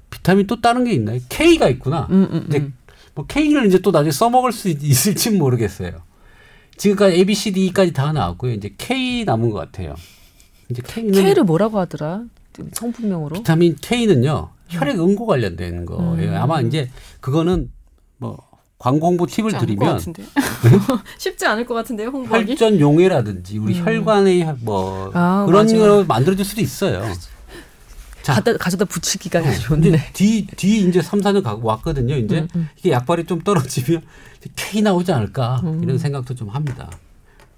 비타민 0.10 0.48
또 0.48 0.60
다른 0.62 0.84
게 0.84 0.94
있나요? 0.94 1.20
K가 1.30 1.70
있구나. 1.70 2.08
음, 2.10 2.28
음, 2.32 2.46
이제 2.50 2.58
음. 2.58 2.74
뭐 3.14 3.26
K를 3.28 3.68
이제 3.68 3.78
또 3.80 3.92
나중에 3.92 4.12
써먹을 4.12 4.52
수 4.52 4.68
있- 4.70 4.84
있을지 4.84 5.30
모르겠어요. 5.30 5.92
지금까지 6.78 7.16
A, 7.18 7.26
B, 7.26 7.36
C, 7.36 7.52
D까지 7.52 7.94
다 7.94 8.12
나왔고요. 8.14 8.54
이제 8.54 8.74
K 8.80 9.26
남은 9.26 9.52
것 9.52 9.60
같아요. 9.60 9.94
이제 10.70 10.82
K는 10.86 11.12
K를 11.12 11.44
뭐라고 11.44 11.80
하더라? 11.80 12.24
성분명으로. 12.74 13.38
비타민 13.38 13.76
K는요 13.82 14.50
혈액 14.68 15.00
응고 15.00 15.26
관련된 15.26 15.86
거예요. 15.86 16.32
음. 16.32 16.36
아마 16.36 16.62
이제 16.62 16.90
그거는 17.22 17.72
뭐 18.18 18.38
광고 18.78 19.08
홍보 19.08 19.26
팁을 19.26 19.58
드리면. 19.58 20.00
쉽지 21.18 21.46
않을 21.46 21.66
것 21.66 21.74
같은데요, 21.74 22.10
홍보하기. 22.10 22.52
혈전 22.52 22.80
용해라든지 22.80 23.58
우리 23.58 23.80
혈관의 23.80 24.56
뭐 24.62 25.08
음. 25.08 25.12
아, 25.16 25.46
그런. 25.46 25.68
거 25.68 26.04
만들어질 26.08 26.46
수도 26.46 26.62
있어요. 26.62 27.04
자, 28.22 28.34
가다, 28.36 28.58
가져다 28.58 28.86
붙이기가 28.86 29.42
근데 29.42 29.58
좋은데. 29.58 30.12
뒤, 30.14 30.46
뒤 30.46 30.82
이제 30.88 31.02
3, 31.02 31.22
4년 31.22 31.42
가고 31.42 31.68
왔거든요. 31.68 32.16
이제 32.16 32.42
음, 32.42 32.48
음. 32.56 32.70
이게 32.78 32.92
약발이 32.92 33.26
좀 33.26 33.42
떨어지면 33.42 34.02
K 34.56 34.82
나오지 34.82 35.12
않을까 35.12 35.62
음. 35.64 35.82
이런 35.84 35.98
생각도 35.98 36.36
좀 36.36 36.50
합니다. 36.50 36.90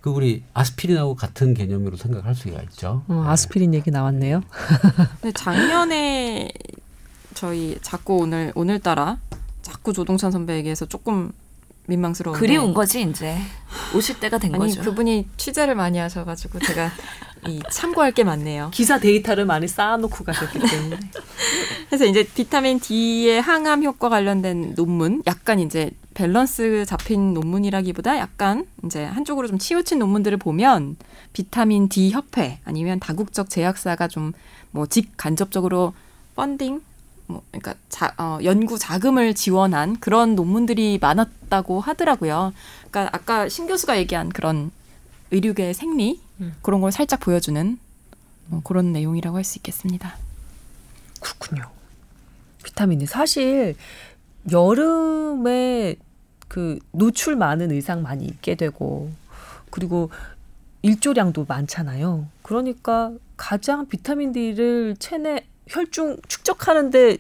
그 0.01 0.09
우리 0.09 0.43
아스피린하고 0.53 1.15
같은 1.15 1.53
개념으로 1.53 1.95
생각할 1.95 2.33
수가 2.35 2.61
있죠. 2.63 3.03
어, 3.07 3.23
아스피린 3.27 3.73
얘기 3.73 3.91
나왔네요. 3.91 4.41
근데 5.21 5.31
작년에 5.31 6.51
저희 7.35 7.77
자꾸 7.81 8.17
오늘 8.17 8.51
오늘따라 8.55 9.17
자꾸 9.61 9.93
조동찬 9.93 10.31
선배 10.31 10.55
얘기해서 10.57 10.85
조금 10.87 11.31
민망스러운데 11.87 12.39
그리운 12.39 12.73
거지 12.73 13.01
이제. 13.03 13.37
오실 13.95 14.19
때가 14.19 14.37
된 14.37 14.53
아니 14.55 14.67
거죠. 14.75 14.81
그분이 14.81 15.27
취재를 15.37 15.75
많이 15.75 15.97
하셔가지고 15.99 16.59
제가 16.59 16.89
이 17.47 17.61
참고할 17.69 18.11
게 18.11 18.23
많네요. 18.23 18.69
기사 18.73 18.99
데이터를 18.99 19.45
많이 19.45 19.67
쌓아놓고 19.67 20.23
가셨기 20.23 20.59
때문에. 20.67 20.99
그래서 21.87 22.05
이제 22.05 22.27
비타민 22.35 22.79
D의 22.79 23.41
항암 23.41 23.83
효과 23.83 24.09
관련된 24.09 24.75
논문, 24.75 25.23
약간 25.27 25.59
이제 25.59 25.91
밸런스 26.13 26.85
잡힌 26.85 27.33
논문이라기보다 27.33 28.17
약간 28.17 28.65
이제 28.85 29.03
한쪽으로 29.03 29.47
좀 29.47 29.57
치우친 29.57 29.97
논문들을 29.99 30.37
보면 30.37 30.97
비타민 31.33 31.89
D 31.89 32.11
협회 32.11 32.59
아니면 32.65 32.99
다국적 32.99 33.49
제약사가 33.49 34.07
좀 34.07 34.33
뭐 34.71 34.85
직간접적으로 34.85 35.93
펀딩 36.35 36.81
뭐 37.27 37.43
그러니까 37.51 37.75
자, 37.89 38.13
어, 38.17 38.39
연구 38.43 38.77
자금을 38.77 39.33
지원한 39.33 39.99
그런 39.99 40.35
논문들이 40.35 40.97
많았다고 41.01 41.79
하더라고요. 41.79 42.53
그러니까 42.89 43.15
아까 43.15 43.47
신 43.47 43.67
교수가 43.67 43.97
얘기한 43.99 44.29
그런 44.29 44.71
의료계의 45.31 45.73
생리 45.73 46.19
음. 46.41 46.53
그런 46.61 46.81
걸 46.81 46.91
살짝 46.91 47.19
보여주는 47.19 47.77
뭐 48.47 48.61
그런 48.63 48.91
내용이라고 48.91 49.37
할 49.37 49.43
수 49.43 49.57
있겠습니다. 49.59 50.15
그렇군요. 51.19 51.69
비타민이 52.63 53.05
사실 53.05 53.75
여름에 54.51 55.95
그 56.47 56.79
노출 56.91 57.35
많은 57.35 57.71
의상 57.71 58.01
많이 58.01 58.25
입게 58.25 58.55
되고 58.55 59.11
그리고 59.69 60.09
일조량도 60.81 61.45
많잖아요. 61.47 62.27
그러니까 62.41 63.13
가장 63.37 63.87
비타민 63.87 64.31
D를 64.31 64.95
체내 64.97 65.45
혈중 65.67 66.17
축적하는데 66.27 67.17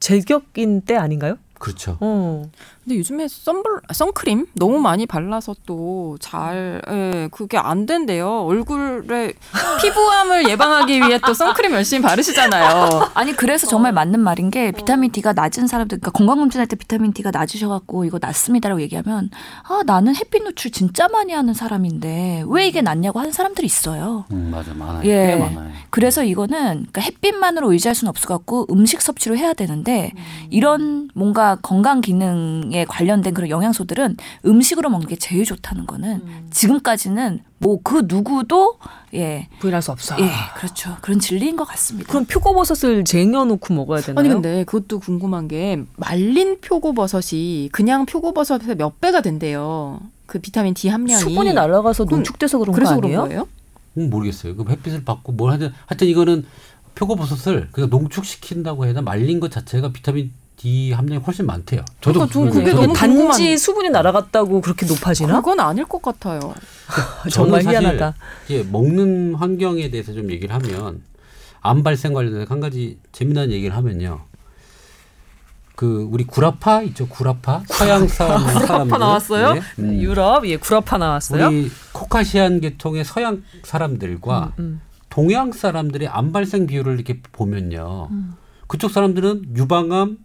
제격인 0.00 0.80
때 0.82 0.96
아닌가요? 0.96 1.36
그렇죠. 1.62 1.96
어. 2.00 2.42
근데 2.82 2.98
요즘에 2.98 3.28
선블 3.28 3.80
선크림 3.92 4.46
너무 4.54 4.80
많이 4.80 5.06
발라서 5.06 5.54
또잘 5.64 6.82
예, 6.90 7.28
그게 7.30 7.56
안 7.56 7.86
된대요. 7.86 8.44
얼굴에 8.44 9.34
피부암을 9.80 10.48
예방하기 10.50 10.98
위해 10.98 11.20
또 11.24 11.32
선크림 11.32 11.72
열심히 11.72 12.02
바르시잖아요. 12.02 13.10
아니 13.14 13.36
그래서 13.36 13.68
정말 13.68 13.92
맞는 13.92 14.18
말인 14.18 14.50
게 14.50 14.72
비타민 14.72 15.12
D가 15.12 15.34
낮은 15.34 15.68
사람들 15.68 16.00
그러니까 16.00 16.10
건강 16.10 16.38
검진할 16.38 16.66
때 16.66 16.74
비타민 16.74 17.12
D가 17.12 17.30
낮으셔 17.30 17.68
갖고 17.68 18.04
이거 18.04 18.18
낮습니다라고 18.20 18.80
얘기하면 18.80 19.30
아 19.62 19.82
나는 19.86 20.16
햇빛 20.16 20.42
노출 20.42 20.72
진짜 20.72 21.06
많이 21.06 21.32
하는 21.32 21.54
사람인데 21.54 22.44
왜 22.48 22.66
이게 22.66 22.82
낫냐고 22.82 23.20
하는 23.20 23.30
사람들이 23.30 23.64
있어요. 23.64 24.24
음, 24.32 24.50
맞아 24.50 24.74
많아요. 24.74 25.04
예. 25.04 25.26
꽤 25.26 25.36
많아요. 25.36 25.70
그래서 25.90 26.24
이거는 26.24 26.86
그러니까 26.90 27.00
햇빛만으로 27.00 27.70
의지할 27.70 27.94
수는 27.94 28.08
없어 28.08 28.26
갖고 28.26 28.66
음식 28.70 29.00
섭취로 29.00 29.36
해야 29.36 29.52
되는데 29.52 30.10
이런 30.50 31.08
뭔가 31.14 31.51
건강 31.56 32.00
기능에 32.00 32.84
관련된 32.86 33.34
그런 33.34 33.50
영양소들은 33.50 34.16
음식으로 34.46 34.88
먹는 34.90 35.06
게 35.08 35.16
제일 35.16 35.44
좋다는 35.44 35.86
거는 35.86 36.22
지금까지는 36.50 37.40
뭐 37.58 37.78
그 37.84 38.02
누구도 38.06 38.78
예. 39.14 39.48
부인할 39.60 39.82
수 39.82 39.92
없어. 39.92 40.16
예, 40.20 40.28
그렇죠. 40.56 40.96
그런 41.00 41.18
진리인 41.18 41.56
것 41.56 41.64
같습니다. 41.64 42.08
그럼 42.08 42.24
표고버섯을 42.26 43.04
쟁여놓고 43.04 43.74
먹어야 43.74 44.00
되나요? 44.00 44.20
아니 44.20 44.28
근데 44.28 44.64
그것도 44.64 45.00
궁금한 45.00 45.48
게 45.48 45.82
말린 45.96 46.60
표고버섯이 46.60 47.68
그냥 47.72 48.06
표고버섯의 48.06 48.76
몇 48.76 49.00
배가 49.00 49.20
된대요. 49.20 50.00
그 50.26 50.38
비타민 50.38 50.74
D 50.74 50.88
함량이 50.88 51.20
수분이 51.20 51.52
날아가서 51.52 52.04
농축돼서 52.04 52.58
그런 52.58 52.74
그래서 52.74 52.94
거 52.94 53.00
그런 53.00 53.12
아니에요? 53.12 53.28
거예요? 53.28 53.48
음, 53.98 54.10
모르겠어요. 54.10 54.56
그 54.56 54.64
햇빛을 54.70 55.04
받고 55.04 55.32
뭘 55.32 55.52
하든 55.52 55.72
하여튼 55.86 56.06
이거는 56.06 56.46
표고버섯을 56.94 57.68
그냥 57.72 57.90
농축시킨다고 57.90 58.86
해나 58.86 59.02
말린 59.02 59.40
것 59.40 59.50
자체가 59.50 59.92
비타민 59.92 60.32
D 60.62 60.92
함량이 60.92 61.20
훨씬 61.24 61.44
많대요. 61.46 61.84
저도 62.00 62.24
그러니까 62.28 62.54
그게 62.56 62.72
너무 62.72 62.92
단지 62.94 63.16
궁금한- 63.16 63.58
수분이 63.58 63.90
날아갔다고 63.90 64.60
그렇게 64.60 64.86
높아지나? 64.86 65.40
그건 65.40 65.58
아닐 65.58 65.84
것 65.84 66.00
같아요. 66.00 66.54
정말 67.32 67.62
희한하다. 67.62 68.14
이제 68.44 68.64
먹는 68.70 69.34
환경에 69.34 69.90
대해서 69.90 70.12
좀 70.12 70.30
얘기를 70.30 70.54
하면 70.54 71.02
암 71.62 71.82
발생 71.82 72.12
관련해서 72.12 72.46
한 72.48 72.60
가지 72.60 72.96
재미난 73.10 73.50
얘기를 73.50 73.74
하면요. 73.76 74.20
그 75.74 76.06
우리 76.12 76.22
구라파 76.22 76.82
있죠 76.82 77.08
구라파 77.08 77.62
서양 77.66 78.06
사람 78.06 78.42
사람들 78.46 78.98
나왔어요? 79.00 79.54
네. 79.54 79.60
음. 79.80 79.94
유럽 80.00 80.46
예 80.46 80.58
구라파 80.58 80.96
나왔어요. 80.98 81.48
우리 81.48 81.70
코카시안 81.92 82.60
계통의 82.60 83.04
서양 83.04 83.42
사람들과 83.64 84.52
음. 84.60 84.80
동양 85.08 85.50
사람들의 85.50 86.06
암 86.06 86.30
발생 86.30 86.68
비율을 86.68 86.94
이렇게 86.94 87.20
보면요. 87.32 88.06
음. 88.12 88.34
그쪽 88.68 88.92
사람들은 88.92 89.56
유방암, 89.56 90.18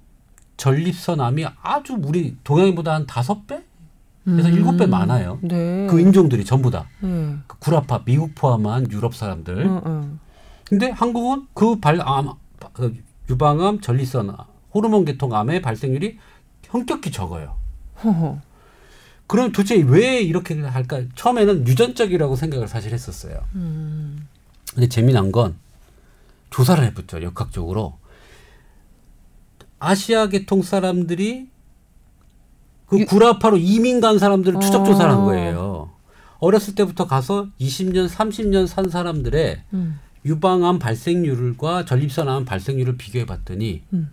전립선암이 0.58 1.45
아주 1.62 1.97
우리 2.01 2.36
동양인보다 2.43 2.93
한 2.93 3.05
다섯 3.05 3.45
배? 3.47 3.62
그래서 4.26 4.49
음. 4.49 4.53
일곱 4.53 4.78
배 4.78 4.86
많아요. 4.86 5.39
네. 5.41 5.88
그 5.89 6.01
인종들이 6.01 6.43
전부 6.43 6.70
다. 6.70 6.88
네. 6.99 7.36
그 7.47 7.58
구라파, 7.60 8.03
미국 8.03 8.36
포함한 8.36 8.91
유럽 8.91 9.16
사람들. 9.16 9.58
응, 9.58 9.82
응. 9.86 10.20
근데 10.66 10.89
한국은 10.89 11.47
그 11.53 11.80
발, 11.80 12.01
암, 12.01 12.34
그 12.74 12.93
유방암, 13.30 13.80
전립선, 13.80 14.36
호르몬 14.74 15.05
계통암의 15.05 15.62
발생률이 15.62 16.18
현격히 16.64 17.12
적어요. 17.12 17.55
허허. 18.03 18.41
그럼 19.28 19.51
도대체 19.51 19.76
왜 19.82 20.22
이렇게 20.22 20.60
할까? 20.62 21.03
처음에는 21.16 21.68
유전적이라고 21.68 22.36
생각을 22.36 22.68
사실 22.68 22.93
했었어요. 22.93 23.39
음. 23.55 24.28
근데 24.74 24.88
재미난 24.89 25.32
건 25.32 25.55
조사를 26.49 26.84
해봤죠. 26.84 27.22
역학적으로. 27.24 27.97
아시아 29.80 30.28
계통 30.28 30.61
사람들이 30.61 31.49
그 32.88 33.05
구라파로 33.05 33.57
이민 33.57 33.99
간 33.99 34.17
사람들을 34.17 34.59
추적 34.61 34.86
조사를 34.86 35.11
한 35.11 35.19
어. 35.19 35.25
거예요. 35.25 35.91
어렸을 36.39 36.75
때부터 36.75 37.07
가서 37.07 37.47
20년, 37.59 38.07
30년 38.07 38.67
산 38.67 38.89
사람들의 38.89 39.63
음. 39.73 39.99
유방암 40.25 40.80
발생률과 40.80 41.86
전립선암 41.86 42.45
발생률을 42.45 42.97
비교해 42.97 43.25
봤더니 43.25 43.84
음. 43.93 44.11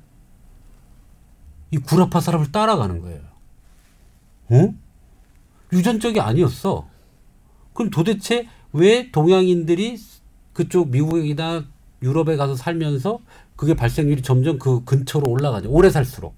이 1.70 1.78
구라파 1.78 2.20
사람을 2.20 2.52
따라가는 2.52 3.00
거예요. 3.00 3.20
어? 4.50 4.74
유전적이 5.72 6.20
아니었어. 6.20 6.88
그럼 7.72 7.90
도대체 7.90 8.48
왜 8.72 9.10
동양인들이 9.10 9.98
그쪽 10.52 10.90
미국이나 10.90 11.64
유럽에 12.02 12.36
가서 12.36 12.54
살면서 12.54 13.18
그게 13.56 13.74
발생률이 13.74 14.22
점점 14.22 14.58
그 14.58 14.84
근처로 14.84 15.30
올라가죠. 15.30 15.70
오래 15.70 15.90
살수록. 15.90 16.34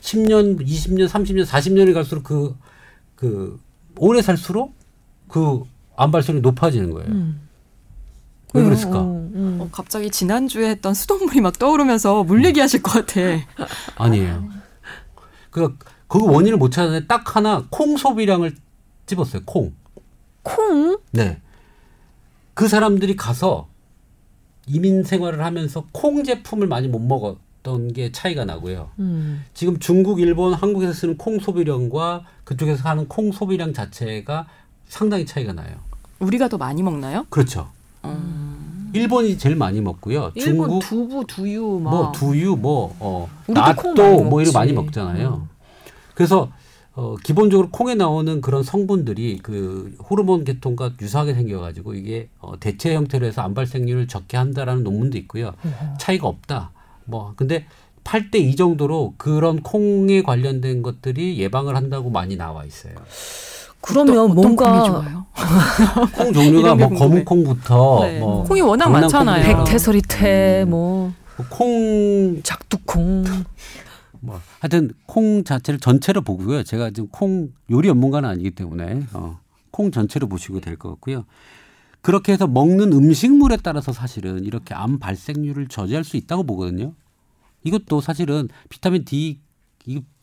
10년, 0.00 0.60
20년, 0.66 1.08
30년, 1.08 1.46
40년이 1.46 1.94
갈수록 1.94 2.22
그, 2.22 2.56
그, 3.16 3.60
오래 3.96 4.22
살수록 4.22 4.74
그 5.28 5.72
암 5.96 6.10
발생률이 6.10 6.42
높아지는 6.42 6.90
거예요. 6.90 7.08
음. 7.08 7.48
왜 8.54 8.62
그랬을까? 8.62 9.00
음, 9.00 9.32
음. 9.34 9.58
어, 9.60 9.68
갑자기 9.72 10.10
지난주에 10.10 10.68
했던 10.68 10.94
수돗물이 10.94 11.40
막 11.40 11.58
떠오르면서 11.58 12.24
물 12.24 12.44
얘기하실 12.44 12.82
것 12.82 12.92
같아. 12.92 13.20
아니에요. 13.96 14.48
그, 15.50 15.76
그 16.06 16.22
원인을 16.22 16.58
못 16.58 16.70
찾았는데 16.70 17.06
딱 17.06 17.36
하나 17.36 17.64
콩 17.70 17.96
소비량을 17.96 18.54
집었어요. 19.06 19.42
콩. 19.46 19.72
콩? 20.42 20.98
네. 21.12 21.40
그 22.54 22.68
사람들이 22.68 23.16
가서 23.16 23.68
이민 24.66 25.02
생활을 25.04 25.44
하면서 25.44 25.84
콩 25.92 26.24
제품을 26.24 26.66
많이 26.66 26.88
못 26.88 27.00
먹었던 27.00 27.92
게 27.92 28.12
차이가 28.12 28.44
나고요. 28.44 28.90
음. 28.98 29.44
지금 29.54 29.78
중국, 29.78 30.20
일본, 30.20 30.54
한국에서 30.54 30.92
쓰는 30.92 31.16
콩 31.16 31.38
소비량과 31.38 32.24
그쪽에서 32.44 32.88
하는 32.88 33.08
콩 33.08 33.32
소비량 33.32 33.72
자체가 33.72 34.46
상당히 34.86 35.26
차이가 35.26 35.52
나요. 35.52 35.76
우리가 36.20 36.48
더 36.48 36.56
많이 36.58 36.82
먹나요? 36.82 37.26
그렇죠. 37.30 37.68
일본이 38.92 39.38
제일 39.38 39.56
많이 39.56 39.80
먹고요. 39.80 40.32
일본 40.34 40.68
중국 40.68 40.78
두부, 40.80 41.24
두유 41.26 41.80
막. 41.82 41.90
뭐 41.90 42.12
두유 42.12 42.56
뭐 42.56 42.94
어, 43.00 43.28
우리도 43.46 43.74
콩 43.76 43.94
많이 43.94 44.22
뭐 44.22 44.40
이런 44.42 44.52
많이 44.52 44.72
먹잖아요. 44.72 45.48
그래서 46.14 46.50
어, 46.94 47.16
기본적으로 47.22 47.70
콩에 47.70 47.94
나오는 47.94 48.40
그런 48.40 48.62
성분들이 48.62 49.40
그 49.42 49.96
호르몬 50.10 50.44
계통과 50.44 50.92
유사하게 51.00 51.34
생겨가지고 51.34 51.94
이게 51.94 52.28
어, 52.38 52.58
대체 52.60 52.94
형태로 52.94 53.26
해서 53.26 53.42
암 53.42 53.54
발생률을 53.54 54.08
적게 54.08 54.36
한다라는 54.36 54.82
논문도 54.84 55.16
있고요. 55.18 55.52
차이가 55.98 56.28
없다. 56.28 56.72
뭐 57.04 57.32
근데 57.36 57.66
8대 58.04 58.36
2 58.36 58.56
정도로 58.56 59.14
그런 59.16 59.62
콩에 59.62 60.22
관련된 60.22 60.82
것들이 60.82 61.38
예방을 61.38 61.76
한다고 61.76 62.10
많이 62.10 62.36
나와 62.36 62.64
있어요. 62.64 62.94
그러면 63.80 64.18
어떤 64.18 64.34
뭔가 64.34 64.70
콩이 64.72 64.86
좋아요? 64.86 65.26
콩 66.14 66.32
종류가 66.32 66.74
뭐. 66.74 66.88
검은 66.90 67.24
콩부터 67.24 68.00
네. 68.02 68.20
뭐 68.20 68.44
콩이 68.44 68.60
워낙 68.60 68.88
많잖아요. 68.90 69.44
백태서리태 69.44 70.64
음. 70.66 70.70
뭐 70.70 71.22
콩 71.48 72.40
작두콩 72.42 73.24
뭐 74.22 74.40
하여튼 74.60 74.92
콩 75.06 75.42
자체를 75.44 75.80
전체로 75.80 76.22
보고요. 76.22 76.62
제가 76.62 76.90
지금 76.90 77.08
콩 77.10 77.52
요리 77.70 77.88
전문가는 77.88 78.28
아니기 78.28 78.52
때문에 78.52 79.06
어, 79.12 79.38
콩 79.72 79.90
전체로 79.90 80.28
보시고 80.28 80.60
될 80.60 80.76
것 80.76 80.88
같고요. 80.90 81.24
그렇게 82.02 82.32
해서 82.32 82.46
먹는 82.46 82.92
음식물에 82.92 83.58
따라서 83.62 83.92
사실은 83.92 84.44
이렇게 84.44 84.74
암 84.74 84.98
발생률을 84.98 85.68
저지할 85.68 86.04
수 86.04 86.16
있다고 86.16 86.44
보거든요. 86.44 86.94
이것도 87.64 88.00
사실은 88.00 88.48
비타민 88.68 89.04
D 89.04 89.40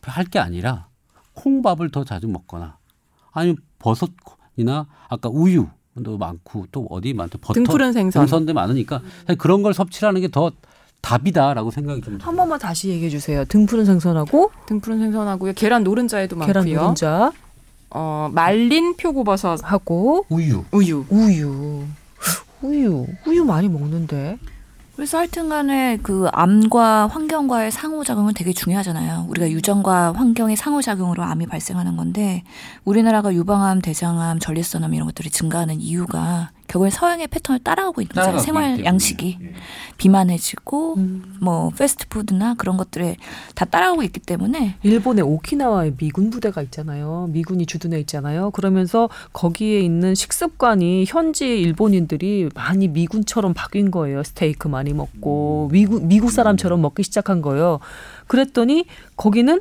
할 0.02 0.24
게 0.24 0.38
아니라 0.38 0.88
콩밥을 1.34 1.90
더 1.90 2.04
자주 2.04 2.26
먹거나 2.28 2.78
아니면 3.32 3.56
버섯이나 3.78 4.86
아까 5.08 5.28
우유 5.28 5.68
도 6.04 6.16
많고 6.16 6.66
또 6.72 6.86
어디 6.88 7.12
많죠 7.12 7.36
버터 7.38 7.52
등푸른 7.54 7.92
생선. 7.92 8.22
등선도 8.22 8.54
많으니까 8.54 9.02
그런 9.36 9.62
걸 9.62 9.74
섭취하는 9.74 10.20
게 10.22 10.28
더 10.28 10.50
답이다라고 11.00 11.70
생각이 11.70 12.00
좀 12.02 12.18
한 12.20 12.36
번만 12.36 12.58
다시 12.58 12.88
얘기해 12.88 13.10
주세요. 13.10 13.44
등푸른 13.46 13.84
생선하고 13.84 14.50
등푸른 14.66 14.98
생선하고요. 14.98 15.52
계란 15.54 15.82
노른자에도 15.84 16.36
계란 16.38 16.64
많고요. 16.64 16.80
노른자 16.80 17.32
어, 17.90 18.28
말린 18.32 18.96
표고버섯 18.96 19.60
하고 19.64 20.24
우유 20.28 20.64
우유. 20.72 21.04
우유. 21.10 21.84
우유. 22.62 23.06
우유 23.26 23.44
많이 23.44 23.68
먹는데. 23.68 24.38
그래서 24.94 25.16
하여튼간에 25.16 25.98
그 26.02 26.28
암과 26.32 27.06
환경과의 27.06 27.70
상호작용은 27.72 28.34
되게 28.34 28.52
중요하잖아요. 28.52 29.26
우리가 29.30 29.50
유전과 29.50 30.12
환경의 30.12 30.56
상호작용으로 30.56 31.22
암이 31.22 31.46
발생하는 31.46 31.96
건데 31.96 32.44
우리나라가 32.84 33.32
유방암, 33.32 33.80
대장암, 33.80 34.40
전립선암 34.40 34.92
이런 34.92 35.06
것들이 35.06 35.30
증가하는 35.30 35.80
이유가 35.80 36.50
결국엔 36.70 36.90
서양의 36.90 37.26
패턴을 37.26 37.58
따라가고 37.64 38.00
있는. 38.00 38.14
따라가고 38.14 38.38
생활. 38.38 38.84
양식이 38.84 39.38
예. 39.42 39.52
비만해지고 39.96 40.94
음. 40.98 41.36
뭐 41.40 41.70
패스트푸드나 41.70 42.54
그런 42.54 42.76
것들에 42.76 43.16
다 43.56 43.64
따라가고 43.64 44.04
있기 44.04 44.20
때문에 44.20 44.76
일본의 44.84 45.24
오키나와에 45.24 45.96
미군 45.96 46.30
부대가 46.30 46.62
있잖아요. 46.62 47.28
미군이 47.30 47.66
주둔해 47.66 47.98
있잖아요. 48.00 48.52
그러면서 48.52 49.08
거기에 49.32 49.80
있는 49.80 50.14
식습관이 50.14 51.06
현지 51.08 51.60
일본인들이 51.60 52.50
많이 52.54 52.86
미군처럼 52.86 53.52
바뀐 53.52 53.90
거예요. 53.90 54.22
스테이크 54.22 54.68
많이 54.68 54.92
먹고 54.92 55.70
미국 55.72 56.04
미국 56.06 56.30
사람처럼 56.30 56.80
먹기 56.80 57.02
시작한 57.02 57.42
거예요. 57.42 57.80
그랬더니 58.28 58.86
거기는 59.16 59.60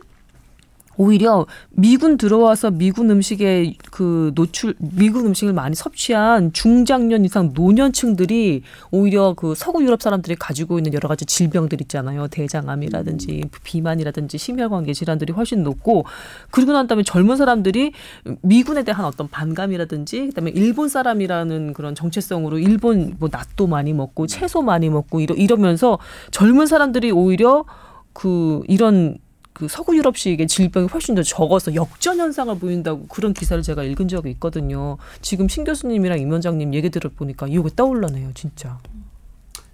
오히려 0.99 1.45
미군 1.69 2.17
들어와서 2.17 2.71
미군 2.71 3.09
음식에 3.09 3.73
그 3.89 4.33
노출 4.35 4.75
미군 4.79 5.27
음식을 5.27 5.53
많이 5.53 5.73
섭취한 5.73 6.51
중장년 6.51 7.23
이상 7.23 7.51
노년층들이 7.53 8.63
오히려 8.91 9.33
그 9.33 9.55
서구 9.55 9.81
유럽 9.81 10.01
사람들이 10.01 10.35
가지고 10.35 10.77
있는 10.77 10.93
여러 10.93 11.07
가지 11.07 11.25
질병들 11.25 11.79
있잖아요. 11.83 12.27
대장암이라든지 12.27 13.43
비만이라든지 13.63 14.37
심혈관계 14.37 14.91
질환들이 14.91 15.31
훨씬 15.31 15.63
높고 15.63 16.03
그러고 16.51 16.73
난 16.73 16.85
다음에 16.85 17.03
젊은 17.03 17.37
사람들이 17.37 17.93
미군에 18.41 18.83
대한 18.83 19.05
어떤 19.05 19.29
반감이라든지 19.29 20.27
그다음에 20.27 20.51
일본 20.51 20.89
사람이라는 20.89 21.71
그런 21.75 21.95
정체성으로 21.95 22.59
일본 22.59 23.15
뭐 23.19 23.29
낫도 23.31 23.67
많이 23.67 23.93
먹고 23.93 24.27
채소 24.27 24.61
많이 24.61 24.89
먹고 24.89 25.21
이러, 25.21 25.33
이러면서 25.33 25.97
젊은 26.31 26.67
사람들이 26.67 27.11
오히려 27.11 27.63
그 28.11 28.63
이런 28.67 29.17
그 29.53 29.67
서구 29.67 29.95
유럽식의 29.97 30.47
질병이 30.47 30.87
훨씬 30.87 31.15
더 31.15 31.23
적어서 31.23 31.75
역전 31.75 32.19
현상을 32.19 32.57
보인다고 32.59 33.07
그런 33.07 33.33
기사를 33.33 33.61
제가 33.61 33.83
읽은 33.83 34.07
적이 34.07 34.31
있거든요. 34.31 34.97
지금 35.21 35.49
신 35.49 35.63
교수님이랑 35.63 36.19
임 36.19 36.31
원장님 36.31 36.73
얘기 36.73 36.89
들어보니까 36.89 37.47
이게 37.47 37.61
떠올라네요, 37.75 38.31
진짜. 38.33 38.79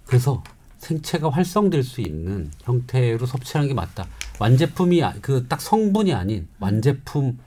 그래서 0.06 0.42
생체가 0.78 1.30
활성될 1.30 1.82
수 1.82 2.00
있는 2.00 2.50
형태로 2.62 3.26
섭취하는 3.26 3.68
게 3.68 3.74
맞다. 3.74 4.06
완제품이 4.38 5.02
그 5.22 5.46
딱 5.48 5.60
성분이 5.60 6.12
아닌 6.12 6.48
완제품 6.60 7.38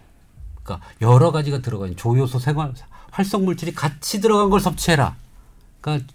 그러니까 0.63 0.85
여러 1.01 1.31
가지가 1.31 1.59
들어가 1.61 1.85
있는 1.85 1.97
조효소 1.97 2.39
생활 2.39 2.73
활성 3.11 3.45
물질이 3.45 3.73
같이 3.73 4.21
들어간 4.21 4.49
걸 4.49 4.59
섭취해라. 4.59 5.15
그러니까 5.81 6.07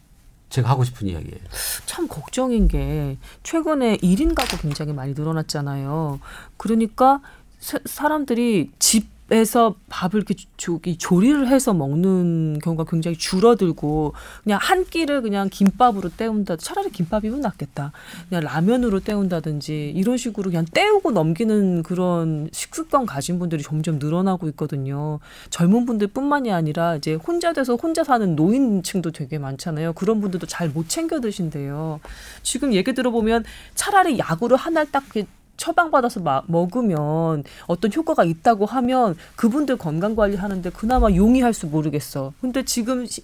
제가 0.55 0.71
하고 0.71 0.85
싶은 0.85 1.09
이야기예요. 1.09 1.41
참 1.85 2.07
걱정인 2.07 2.69
게 2.69 3.17
최근에 3.43 3.97
1인 3.97 4.37
가구 4.37 4.57
굉장히 4.59 4.93
많이 4.93 5.13
늘어났잖아요. 5.13 6.21
그러니까 6.57 7.21
사, 7.59 7.79
사람들이 7.85 8.71
집 8.79 9.09
에서 9.31 9.75
밥을 9.89 10.19
이렇게 10.19 10.35
저기 10.59 10.99
조리를 10.99 11.49
해서 11.49 11.73
먹는 11.73 12.59
경우가 12.63 12.85
굉장히 12.85 13.17
줄어들고 13.17 14.13
그냥 14.43 14.59
한 14.61 14.85
끼를 14.85 15.23
그냥 15.23 15.49
김밥으로 15.49 16.11
때운다. 16.11 16.57
차라리 16.57 16.91
김밥이면 16.91 17.41
낫겠다. 17.41 17.93
그냥 18.29 18.45
라면으로 18.45 19.01
때운다든지 19.01 19.93
이런 19.97 20.19
식으로 20.19 20.51
그냥 20.51 20.67
때우고 20.67 21.13
넘기는 21.13 21.83
그런 21.83 22.51
식습관 22.53 23.07
가진 23.07 23.39
분들이 23.39 23.63
점점 23.63 23.99
늘어나고 23.99 24.47
있거든요. 24.49 25.21
젊은 25.49 25.87
분들뿐만이 25.87 26.53
아니라 26.53 26.97
이제 26.97 27.15
혼자 27.15 27.55
돼서 27.55 27.77
혼자 27.77 28.05
사는 28.05 28.37
노인층도 28.37 29.13
되게 29.13 29.39
많잖아요. 29.39 29.95
그런 29.95 30.21
분들도 30.21 30.47
잘 30.47 30.65
못 30.75 30.89
챙겨 30.89 31.21
드신대요. 31.21 32.01
지금 32.43 32.73
얘기 32.75 32.93
들어보면 32.93 33.45
차라리 33.75 34.19
약으로 34.19 34.57
하나를 34.57 34.91
딱 34.91 35.05
이렇게 35.15 35.29
처방받아서 35.57 36.21
마, 36.21 36.43
먹으면 36.47 37.45
어떤 37.67 37.93
효과가 37.93 38.25
있다고 38.25 38.67
하면 38.67 39.17
그분들 39.37 39.77
건강 39.77 40.15
관리하는데 40.15 40.71
그나마 40.71 41.11
용이할 41.11 41.53
수 41.53 41.67
모르겠어. 41.67 42.33
근데 42.41 42.65
지금 42.65 43.07
시, 43.07 43.23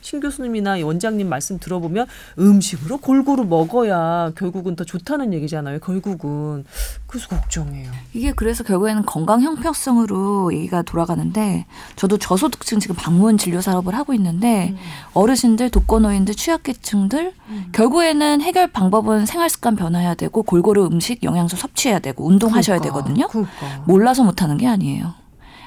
신 0.00 0.20
교수님이나 0.20 0.78
원장님 0.84 1.28
말씀 1.28 1.58
들어보면 1.58 2.06
음식으로 2.38 2.98
골고루 2.98 3.44
먹어야 3.44 4.32
결국은 4.36 4.76
더 4.76 4.84
좋다는 4.84 5.32
얘기잖아요. 5.34 5.80
결국은 5.80 6.64
그래서 7.06 7.28
걱정해요. 7.28 7.90
이게 8.12 8.32
그래서 8.32 8.64
결국에는 8.64 9.04
건강 9.04 9.42
형평성으로 9.42 10.52
얘기가 10.54 10.82
돌아가는데 10.82 11.66
저도 11.96 12.18
저소득층 12.18 12.80
지금 12.80 12.96
방문 12.96 13.38
진료 13.38 13.60
사업을 13.60 13.94
하고 13.94 14.14
있는데 14.14 14.74
어르신들, 15.14 15.70
독거노인들, 15.70 16.34
취약계층들 16.34 17.32
결국에는 17.72 18.40
해결 18.40 18.68
방법은 18.68 19.26
생활 19.26 19.50
습관 19.50 19.76
변화해야 19.76 20.14
되고 20.14 20.42
골고루 20.42 20.86
음식, 20.86 21.22
영양소 21.22 21.56
섭취해야 21.56 21.98
되고 21.98 22.26
운동하셔야 22.26 22.78
그러니까, 22.78 23.04
되거든요. 23.04 23.28
그러니까. 23.28 23.84
몰라서 23.86 24.22
못하는 24.24 24.56
게 24.56 24.66
아니에요. 24.66 25.19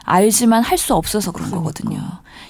알지만 0.04 0.64
할 0.64 0.78
수 0.78 0.93
없어서 0.95 1.32
그런 1.32 1.49
그러니까. 1.49 1.72
거거든요. 1.72 2.01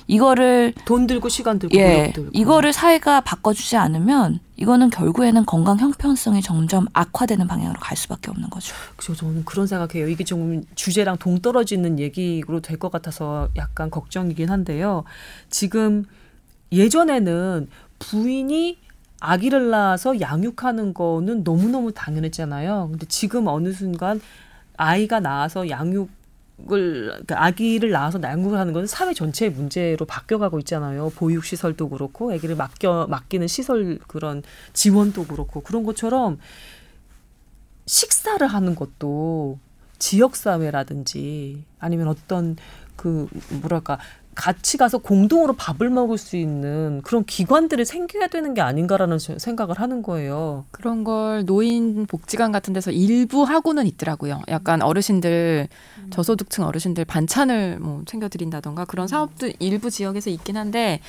이거를 0.08 0.74
돈 0.86 1.08
들고 1.08 1.30
시간 1.30 1.60
들고 1.60 1.76
예, 1.78 2.12
들고. 2.14 2.32
이거를 2.34 2.74
사회가 2.74 3.22
바꿔주지 3.22 3.78
않으면 3.78 4.39
이거는 4.58 4.89
결국에는 4.89 5.45
건강 5.45 5.78
형평성이 5.80 6.41
점점 6.41 6.88
악화되는 6.93 7.47
방향으로 7.47 7.80
갈 7.80 7.95
수밖에 7.95 8.32
없는 8.32 8.49
거죠. 8.49 8.74
그죠 8.97 9.16
저는 9.16 9.45
그런 9.45 9.66
생각해요. 9.68 10.08
이게 10.10 10.24
좀 10.24 10.64
주제랑 10.76 11.18
동떨어지는 11.18 11.99
얘기로 11.99 12.60
될 12.62 12.78
것 12.80 12.91
같아서 12.91 13.49
약간 13.56 13.89
걱정이긴 13.89 14.49
한데요. 14.49 15.04
지금 15.49 16.06
예전에는 16.72 17.70
부인이 17.99 18.78
아기를 19.20 19.70
낳아서 19.70 20.20
양육하는 20.20 20.93
거는 20.93 21.43
너무너무 21.43 21.93
당연했잖아요. 21.93 22.89
근데 22.91 23.06
지금 23.08 23.47
어느 23.47 23.72
순간 23.72 24.20
아이가 24.76 25.20
낳아서 25.22 25.70
양육 25.70 26.10
을 26.72 27.08
그러니까 27.08 27.43
아기를 27.45 27.89
낳아서 27.89 28.20
양육을 28.22 28.60
하는 28.60 28.74
것은 28.74 28.86
사회 28.86 29.14
전체의 29.14 29.51
문제로 29.51 30.06
바뀌어가고 30.06 30.60
있잖아요. 30.60 31.12
보육 31.16 31.45
시설도 31.45 31.89
그렇고 31.89 32.32
아기를 32.32 32.56
맡겨 32.56 33.08
맡기는 33.10 33.47
시설 33.47 33.97
그런 34.08 34.43
지원도 34.72 35.26
그렇고 35.26 35.62
그런 35.62 35.84
것처럼 35.84 36.38
식사를 37.88 38.45
하는 38.45 38.76
것도 38.76 39.58
지역 39.97 40.36
사회라든지 40.36 41.64
아니면 41.80 42.08
어떤 42.08 42.56
그 42.95 43.28
뭐랄까 43.62 43.97
같이 44.36 44.77
가서 44.77 44.97
공동으로 44.97 45.53
밥을 45.53 45.89
먹을 45.89 46.17
수 46.17 46.36
있는 46.38 47.01
그런 47.03 47.23
기관들이 47.25 47.86
생겨야 47.86 48.27
되는 48.27 48.53
게 48.53 48.61
아닌가라는 48.61 49.17
저- 49.17 49.38
생각을 49.38 49.79
하는 49.79 50.01
거예요. 50.01 50.65
그런 50.71 51.03
걸 51.03 51.45
노인 51.45 52.05
복지관 52.05 52.51
같은 52.51 52.73
데서 52.73 52.91
일부 52.91 53.43
하고는 53.43 53.86
있더라고요. 53.88 54.41
약간 54.47 54.81
어르신들 54.81 55.67
저소득층 56.09 56.65
어르신들 56.65 57.05
반찬을 57.05 57.79
뭐 57.79 58.01
챙겨 58.05 58.27
드린다던가 58.29 58.86
그런 58.86 59.07
사업도 59.07 59.51
일부 59.59 59.89
지역에서 59.89 60.29
있긴 60.29 60.57
한데 60.57 60.99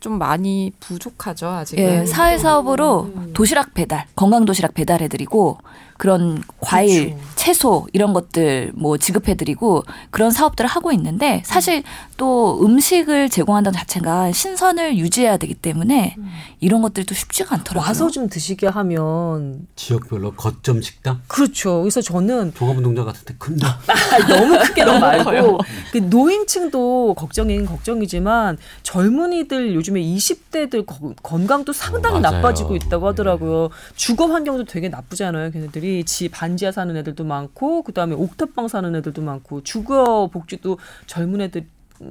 좀 0.00 0.18
많이 0.18 0.72
부족하죠 0.80 1.48
아직은. 1.48 1.82
예, 1.82 2.06
사회 2.06 2.38
사업으로 2.38 3.10
도시락 3.32 3.74
배달, 3.74 4.06
건강 4.14 4.44
도시락 4.44 4.74
배달해 4.74 5.08
드리고 5.08 5.58
그런 5.96 6.42
과일, 6.60 7.10
그렇죠. 7.14 7.24
채소 7.36 7.86
이런 7.92 8.12
것들 8.12 8.72
뭐 8.74 8.96
지급해드리고 8.98 9.84
그런 10.10 10.30
사업들을 10.30 10.68
하고 10.68 10.92
있는데 10.92 11.42
사실 11.44 11.82
또 12.16 12.60
음식을 12.64 13.28
제공한다는 13.28 13.78
자체가 13.78 14.32
신선을 14.32 14.98
유지해야 14.98 15.36
되기 15.36 15.54
때문에 15.54 16.16
이런 16.60 16.82
것들이 16.82 17.06
또 17.06 17.14
쉽지가 17.14 17.54
않더라고요. 17.56 17.86
와서 17.86 18.10
좀 18.10 18.28
드시게 18.28 18.66
하면 18.66 19.66
지역별로 19.76 20.32
거점 20.32 20.80
식당, 20.82 21.20
그렇죠. 21.28 21.80
그래서 21.80 22.00
저는 22.00 22.54
종합운동장 22.54 23.04
같은 23.04 23.24
데 23.24 23.34
큰다. 23.38 23.78
아, 23.86 24.18
너무 24.26 24.58
크게 24.58 24.84
너 24.84 24.98
말고 24.98 25.58
그 25.92 25.98
노인층도 25.98 27.14
걱정이긴 27.14 27.66
걱정이지만 27.66 28.58
젊은이들 28.82 29.74
요즘에 29.74 30.00
20대들 30.00 30.84
건강도 31.22 31.72
상당히 31.72 32.16
어. 32.16 32.20
나빠지고 32.20 32.74
있다고 32.76 33.00
네. 33.00 33.06
하더라고요. 33.06 33.70
주거 33.96 34.26
환경도 34.26 34.64
되게 34.64 34.88
나쁘잖아요. 34.88 35.50
걔네들이 35.50 35.83
지 36.04 36.28
반지하 36.28 36.72
사는 36.72 36.96
애들도 36.96 37.24
많고 37.24 37.82
그다음에 37.82 38.14
옥탑방 38.14 38.68
사는 38.68 38.94
애들도 38.94 39.22
많고 39.22 39.62
주거 39.62 40.28
복지도 40.32 40.78
젊은 41.06 41.40
애들 41.40 41.66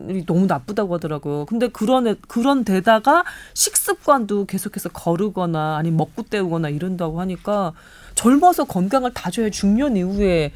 이 0.09 0.25
너무 0.25 0.45
나쁘다고 0.45 0.93
하더라고요. 0.95 1.45
근데 1.45 1.67
그런 1.67 2.07
애, 2.07 2.15
그런 2.27 2.63
데다가 2.63 3.25
식습관도 3.53 4.45
계속해서 4.45 4.89
거르거나 4.89 5.75
아니 5.75 5.89
면 5.89 5.97
먹고 5.97 6.23
때우거나 6.23 6.69
이런다고 6.69 7.19
하니까 7.19 7.73
젊어서 8.15 8.63
건강을 8.63 9.13
다져야 9.13 9.49
중년 9.49 9.97
이후에 9.97 10.51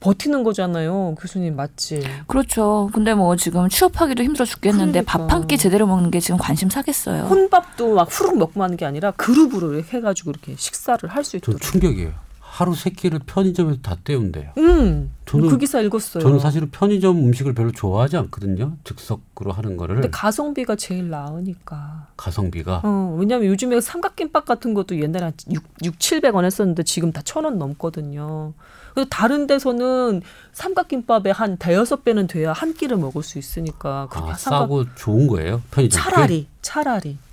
버티는 0.00 0.44
거잖아요. 0.44 1.14
교수님 1.18 1.56
맞지? 1.56 2.02
그렇죠. 2.26 2.90
근데 2.92 3.14
뭐 3.14 3.34
지금 3.36 3.68
취업하기도 3.68 4.22
힘들어 4.22 4.44
죽겠는데 4.44 5.02
그러니까. 5.02 5.26
밥한 5.26 5.46
끼 5.46 5.56
제대로 5.56 5.86
먹는 5.86 6.10
게 6.10 6.20
지금 6.20 6.38
관심 6.38 6.68
사겠어요. 6.68 7.22
혼밥도 7.24 7.94
막 7.94 8.08
후룩 8.10 8.36
먹고 8.36 8.62
하는 8.62 8.76
게 8.76 8.84
아니라 8.84 9.10
그룹으로 9.12 9.80
해가지고 9.82 10.30
이렇게 10.30 10.54
식사를 10.56 11.08
할수전 11.08 11.38
있도록. 11.38 11.62
충격이에요. 11.62 12.25
하루 12.56 12.74
세 12.74 12.88
끼를 12.88 13.18
편의점에서 13.26 13.80
다 13.82 13.98
때운대요. 14.02 14.52
음, 14.56 15.10
저는- 15.26 15.50
그 15.50 15.58
기사 15.58 15.78
읽었어요. 15.82 16.22
저는 16.22 16.38
사실은 16.38 16.70
편의점 16.70 17.18
음식을 17.18 17.52
별로 17.52 17.70
좋아하지 17.70 18.16
않거든요. 18.16 18.78
즉석으로 18.84 19.52
하는 19.52 19.76
거를 19.76 19.96
근데 19.96 20.08
가성비가 20.08 20.74
제일 20.74 21.10
나으니까. 21.10 22.06
가성비가 22.16 22.80
어, 22.82 23.14
왜냐면 23.18 23.48
요즘에 23.48 23.78
삼각김밥 23.82 24.46
같은 24.46 24.72
것도 24.72 24.98
옛날에 24.98 25.24
한 25.24 25.32
6, 25.52 25.62
6 25.84 25.98
700원 25.98 26.44
했었는데 26.46 26.82
지금 26.84 27.12
다 27.12 27.20
천 27.22 27.44
원 27.44 27.58
넘거든요. 27.58 28.54
그래서 28.94 29.06
다른 29.10 29.46
데서는 29.46 30.22
삼각김밥에 30.54 31.32
한 31.32 31.58
대여섯 31.58 32.04
배는 32.04 32.26
돼야 32.26 32.54
한 32.54 32.72
끼를 32.72 32.96
먹을 32.96 33.22
수 33.22 33.38
있으니까 33.38 34.08
아, 34.10 34.14
삼각 34.14 34.38
싸고 34.38 34.94
좋은 34.94 35.26
거예요. 35.26 35.60
편의점 35.70 36.00
차라리 36.00 36.46
차라리 36.62 37.18
아, 37.20 37.25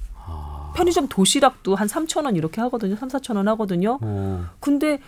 편의점 0.73 1.07
도시락도 1.07 1.75
한 1.75 1.87
3천 1.87 2.25
원 2.25 2.35
이렇게 2.35 2.61
하거든요. 2.61 2.95
3, 2.95 3.09
4천 3.09 3.35
원 3.35 3.47
하거든요. 3.49 3.99
어, 4.01 4.45
근데 4.59 4.99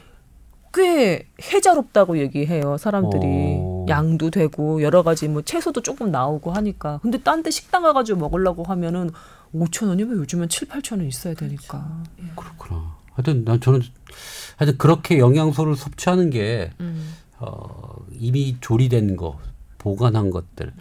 꽤 0.74 1.28
해자롭다고 1.42 2.18
얘기해요. 2.20 2.78
사람들이 2.78 3.22
어. 3.24 3.86
양도 3.88 4.30
되고 4.30 4.82
여러 4.82 5.04
가지 5.04 5.28
뭐 5.28 5.42
채소도 5.42 5.82
조금 5.82 6.12
나오고 6.12 6.52
하니까. 6.52 7.00
근데 7.02 7.18
딴 7.18 7.44
데 7.44 7.50
식당 7.52 7.84
가가지고 7.84 8.20
먹으려고 8.20 8.64
하면은 8.64 9.10
5천 9.54 9.88
원이면 9.88 10.18
요즘은 10.18 10.50
7, 10.50 10.68
8천 10.68 10.98
원 10.98 11.08
있어야 11.08 11.34
되니까. 11.34 12.04
그렇구나. 12.36 12.96
하여튼 13.14 13.46
난 13.46 13.62
저는 13.62 13.82
하여튼 14.58 14.78
그렇게 14.78 15.18
영양소를 15.20 15.76
섭취하는 15.78 16.30
게 16.30 16.72
음. 16.82 17.14
어, 17.40 17.96
이미 18.12 18.58
조리된 18.60 19.16
거, 19.16 19.40
보관한 19.78 20.30
것들 20.32 20.74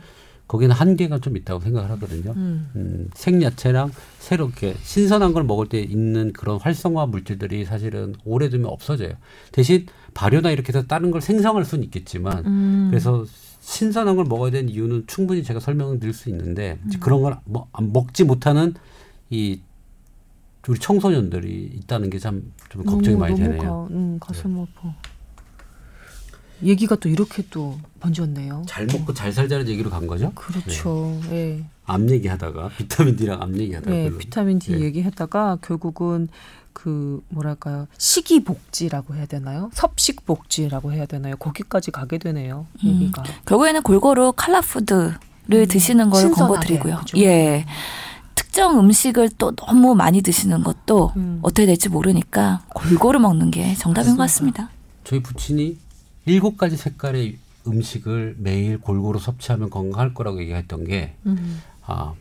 거기는 0.48 0.74
한계가 0.74 1.18
좀 1.20 1.36
있다고 1.36 1.60
생각을 1.60 1.90
하거든요. 1.92 2.32
음. 2.32 2.70
음, 2.74 3.10
생야채랑 3.14 3.92
새롭게 4.24 4.74
신선한 4.82 5.34
걸 5.34 5.44
먹을 5.44 5.68
때 5.68 5.80
있는 5.80 6.32
그런 6.32 6.58
활성화 6.58 7.06
물질들이 7.06 7.64
사실은 7.66 8.14
오래되면 8.24 8.66
없어져요. 8.66 9.12
대신 9.52 9.86
발효나 10.14 10.50
이렇게 10.50 10.68
해서 10.68 10.86
다른 10.86 11.10
걸 11.10 11.20
생성할 11.20 11.64
수는 11.66 11.84
있겠지만 11.84 12.44
음. 12.46 12.86
그래서 12.90 13.24
신선한 13.60 14.16
걸 14.16 14.24
먹어야 14.24 14.50
되는 14.50 14.70
이유는 14.70 15.04
충분히 15.06 15.42
제가 15.42 15.60
설명을 15.60 16.00
드릴 16.00 16.14
수 16.14 16.30
있는데 16.30 16.78
음. 16.84 16.90
그런 17.00 17.20
걸 17.22 17.36
뭐, 17.44 17.68
안 17.72 17.92
먹지 17.92 18.24
못하는 18.24 18.72
이 19.28 19.60
우리 20.66 20.78
청소년들이 20.78 21.72
있다는 21.82 22.08
게 22.08 22.18
참 22.18 22.50
좀 22.70 22.82
걱정이 22.84 23.16
너무, 23.16 23.18
많이 23.18 23.34
너무 23.34 23.44
되네요. 23.44 23.62
네. 23.62 23.68
가, 23.68 23.86
음, 23.90 24.18
가슴 24.18 24.58
아파. 24.58 24.94
얘기가 26.64 26.96
또 26.96 27.08
이렇게 27.08 27.42
또 27.50 27.78
번졌네요. 28.00 28.64
잘 28.66 28.86
먹고 28.86 29.12
잘 29.14 29.32
살자는 29.32 29.68
얘기로 29.68 29.90
간 29.90 30.06
거죠? 30.06 30.32
그렇죠. 30.34 31.20
예. 31.30 31.64
암 31.86 32.08
얘기하다가 32.08 32.70
비타민 32.78 33.16
D랑 33.16 33.42
암 33.42 33.56
얘기하다가 33.58 33.90
네, 33.90 34.04
별로. 34.04 34.18
비타민 34.18 34.58
D 34.58 34.72
예. 34.72 34.80
얘기했다가 34.80 35.58
결국은 35.62 36.28
그 36.72 37.22
뭐랄까요 37.28 37.86
식이 37.98 38.44
복지라고 38.44 39.14
해야 39.14 39.26
되나요? 39.26 39.70
섭식 39.74 40.26
복지라고 40.26 40.92
해야 40.92 41.06
되나요? 41.06 41.36
거기까지 41.36 41.90
가게 41.90 42.18
되네요. 42.18 42.66
음. 42.82 42.88
얘기가. 42.88 43.22
결국에는 43.46 43.82
골고루 43.82 44.32
칼라푸드를 44.36 45.68
드시는 45.68 46.10
걸 46.10 46.24
음. 46.24 46.32
권고드리고요. 46.32 46.98
그죠? 46.98 47.18
예. 47.18 47.64
특정 48.34 48.78
음식을 48.80 49.30
또 49.38 49.54
너무 49.54 49.94
많이 49.94 50.20
드시는 50.22 50.64
것도 50.64 51.12
음. 51.16 51.38
어떻게 51.42 51.66
될지 51.66 51.88
모르니까 51.88 52.62
골고루 52.74 53.18
먹는 53.20 53.50
게 53.50 53.74
정답인 53.74 54.12
것 54.16 54.22
같습니다. 54.24 54.70
저희 55.04 55.22
부친이 55.22 55.78
일곱 56.26 56.56
가지 56.56 56.76
색깔의 56.76 57.36
음식을 57.66 58.36
매일 58.38 58.78
골고루 58.78 59.18
섭취하면 59.18 59.70
건강할 59.70 60.14
거라고 60.14 60.40
얘기했던 60.40 60.84
게 60.84 61.14
음. 61.26 61.60
아, 61.86 62.12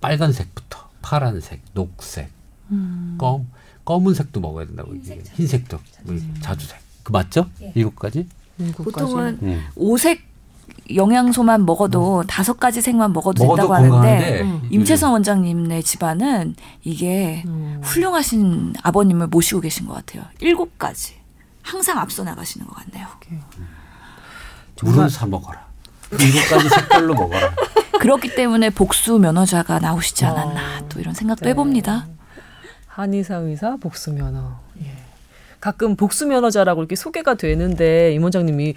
빨간색부터 0.00 0.88
파란색, 1.02 1.60
녹색, 1.74 2.30
음. 2.70 3.16
검 3.18 3.46
검은색도 3.84 4.40
먹어야 4.40 4.66
된다고 4.66 4.94
얘기해요. 4.96 5.22
흰색도, 5.34 5.78
뭐 6.02 6.16
자주색. 6.42 6.78
그 7.02 7.12
맞죠? 7.12 7.46
일곱 7.74 7.96
가지? 7.96 8.26
일곱 8.58 8.84
보통은 8.84 9.38
음. 9.40 9.64
오색 9.76 10.20
영양소만 10.94 11.64
먹어도 11.64 12.24
다섯 12.26 12.60
가지 12.60 12.82
색만 12.82 13.12
먹어도, 13.12 13.44
먹어도 13.44 13.62
된다고 13.62 13.74
하는데 13.74 13.90
건강한데 13.90 14.42
음. 14.42 14.68
임채선 14.70 15.12
원장님네 15.12 15.82
집안은 15.82 16.54
이게 16.84 17.42
음. 17.46 17.80
훌륭하신 17.82 18.74
아버님을 18.82 19.28
모시고 19.28 19.62
계신 19.62 19.86
것 19.86 19.94
같아요. 19.94 20.24
일곱 20.40 20.78
가지 20.78 21.14
항상 21.68 21.98
앞서 21.98 22.24
나가시는 22.24 22.66
것 22.66 22.74
같네요. 22.76 23.06
물은 24.82 25.08
사 25.10 25.26
먹어라. 25.26 25.66
가지 26.10 26.68
색깔로 26.68 27.14
먹어라. 27.14 27.54
그렇기 28.00 28.34
때문에 28.34 28.70
복수 28.70 29.18
면허자가 29.18 29.78
나오시지 29.78 30.24
않았나 30.24 30.78
어. 30.78 30.88
또 30.88 30.98
이런 31.00 31.12
생각도 31.12 31.44
네. 31.44 31.50
해봅니다. 31.50 32.06
한의사 32.86 33.36
의사 33.36 33.76
복수 33.76 34.12
면허. 34.12 34.58
예. 34.82 34.94
가끔 35.60 35.94
복수 35.94 36.26
면허자라고 36.26 36.80
이렇게 36.80 36.96
소개가 36.96 37.34
되는데 37.34 38.14
임 38.14 38.22
원장님이 38.22 38.74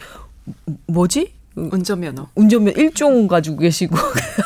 뭐지? 0.87 1.33
운전면허. 1.55 2.29
운전면 2.35 2.75
일종 2.77 3.27
가지고 3.27 3.57
계시고 3.57 3.95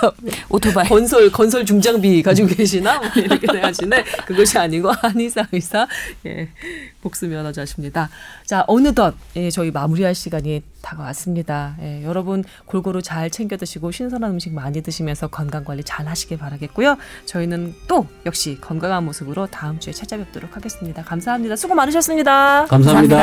오토바이. 0.50 0.88
건설 0.90 1.32
건설 1.32 1.64
중장비 1.66 2.24
가지고 2.24 2.48
계시나 2.48 2.98
뭐 3.00 3.08
이렇게 3.16 3.46
생각하시네 3.46 4.04
그것이 4.26 4.58
아니고 4.58 4.92
한의사 4.92 5.48
의사 5.52 5.88
예 6.26 6.50
복수 7.02 7.28
면허자십니다. 7.28 8.10
자 8.46 8.64
어느덧 8.68 9.14
예, 9.36 9.52
저희 9.52 9.70
마무리할 9.72 10.16
시간이 10.16 10.64
다가왔습니다. 10.82 11.76
예, 11.82 12.04
여러분 12.04 12.44
골고루 12.66 13.02
잘 13.04 13.30
챙겨 13.30 13.56
드시고 13.58 13.92
신선한 13.92 14.32
음식 14.32 14.54
많이 14.54 14.82
드시면서 14.82 15.28
건강 15.28 15.64
관리 15.64 15.84
잘 15.84 16.08
하시길 16.08 16.40
바라겠고요. 16.40 16.98
저희는 17.26 17.76
또 17.88 18.08
역시 18.26 18.58
건강한 18.60 19.06
모습으로 19.06 19.46
다음 19.48 19.80
주에 19.80 19.94
찾아뵙도록 19.94 20.56
하겠습니다. 20.56 21.04
감사합니다. 21.04 21.56
수고 21.56 21.76
많으셨습니다. 21.76 22.66
감사합니다. 22.66 23.18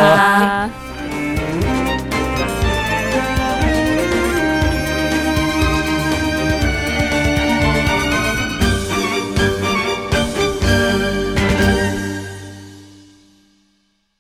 감사합니다. 0.71 2.02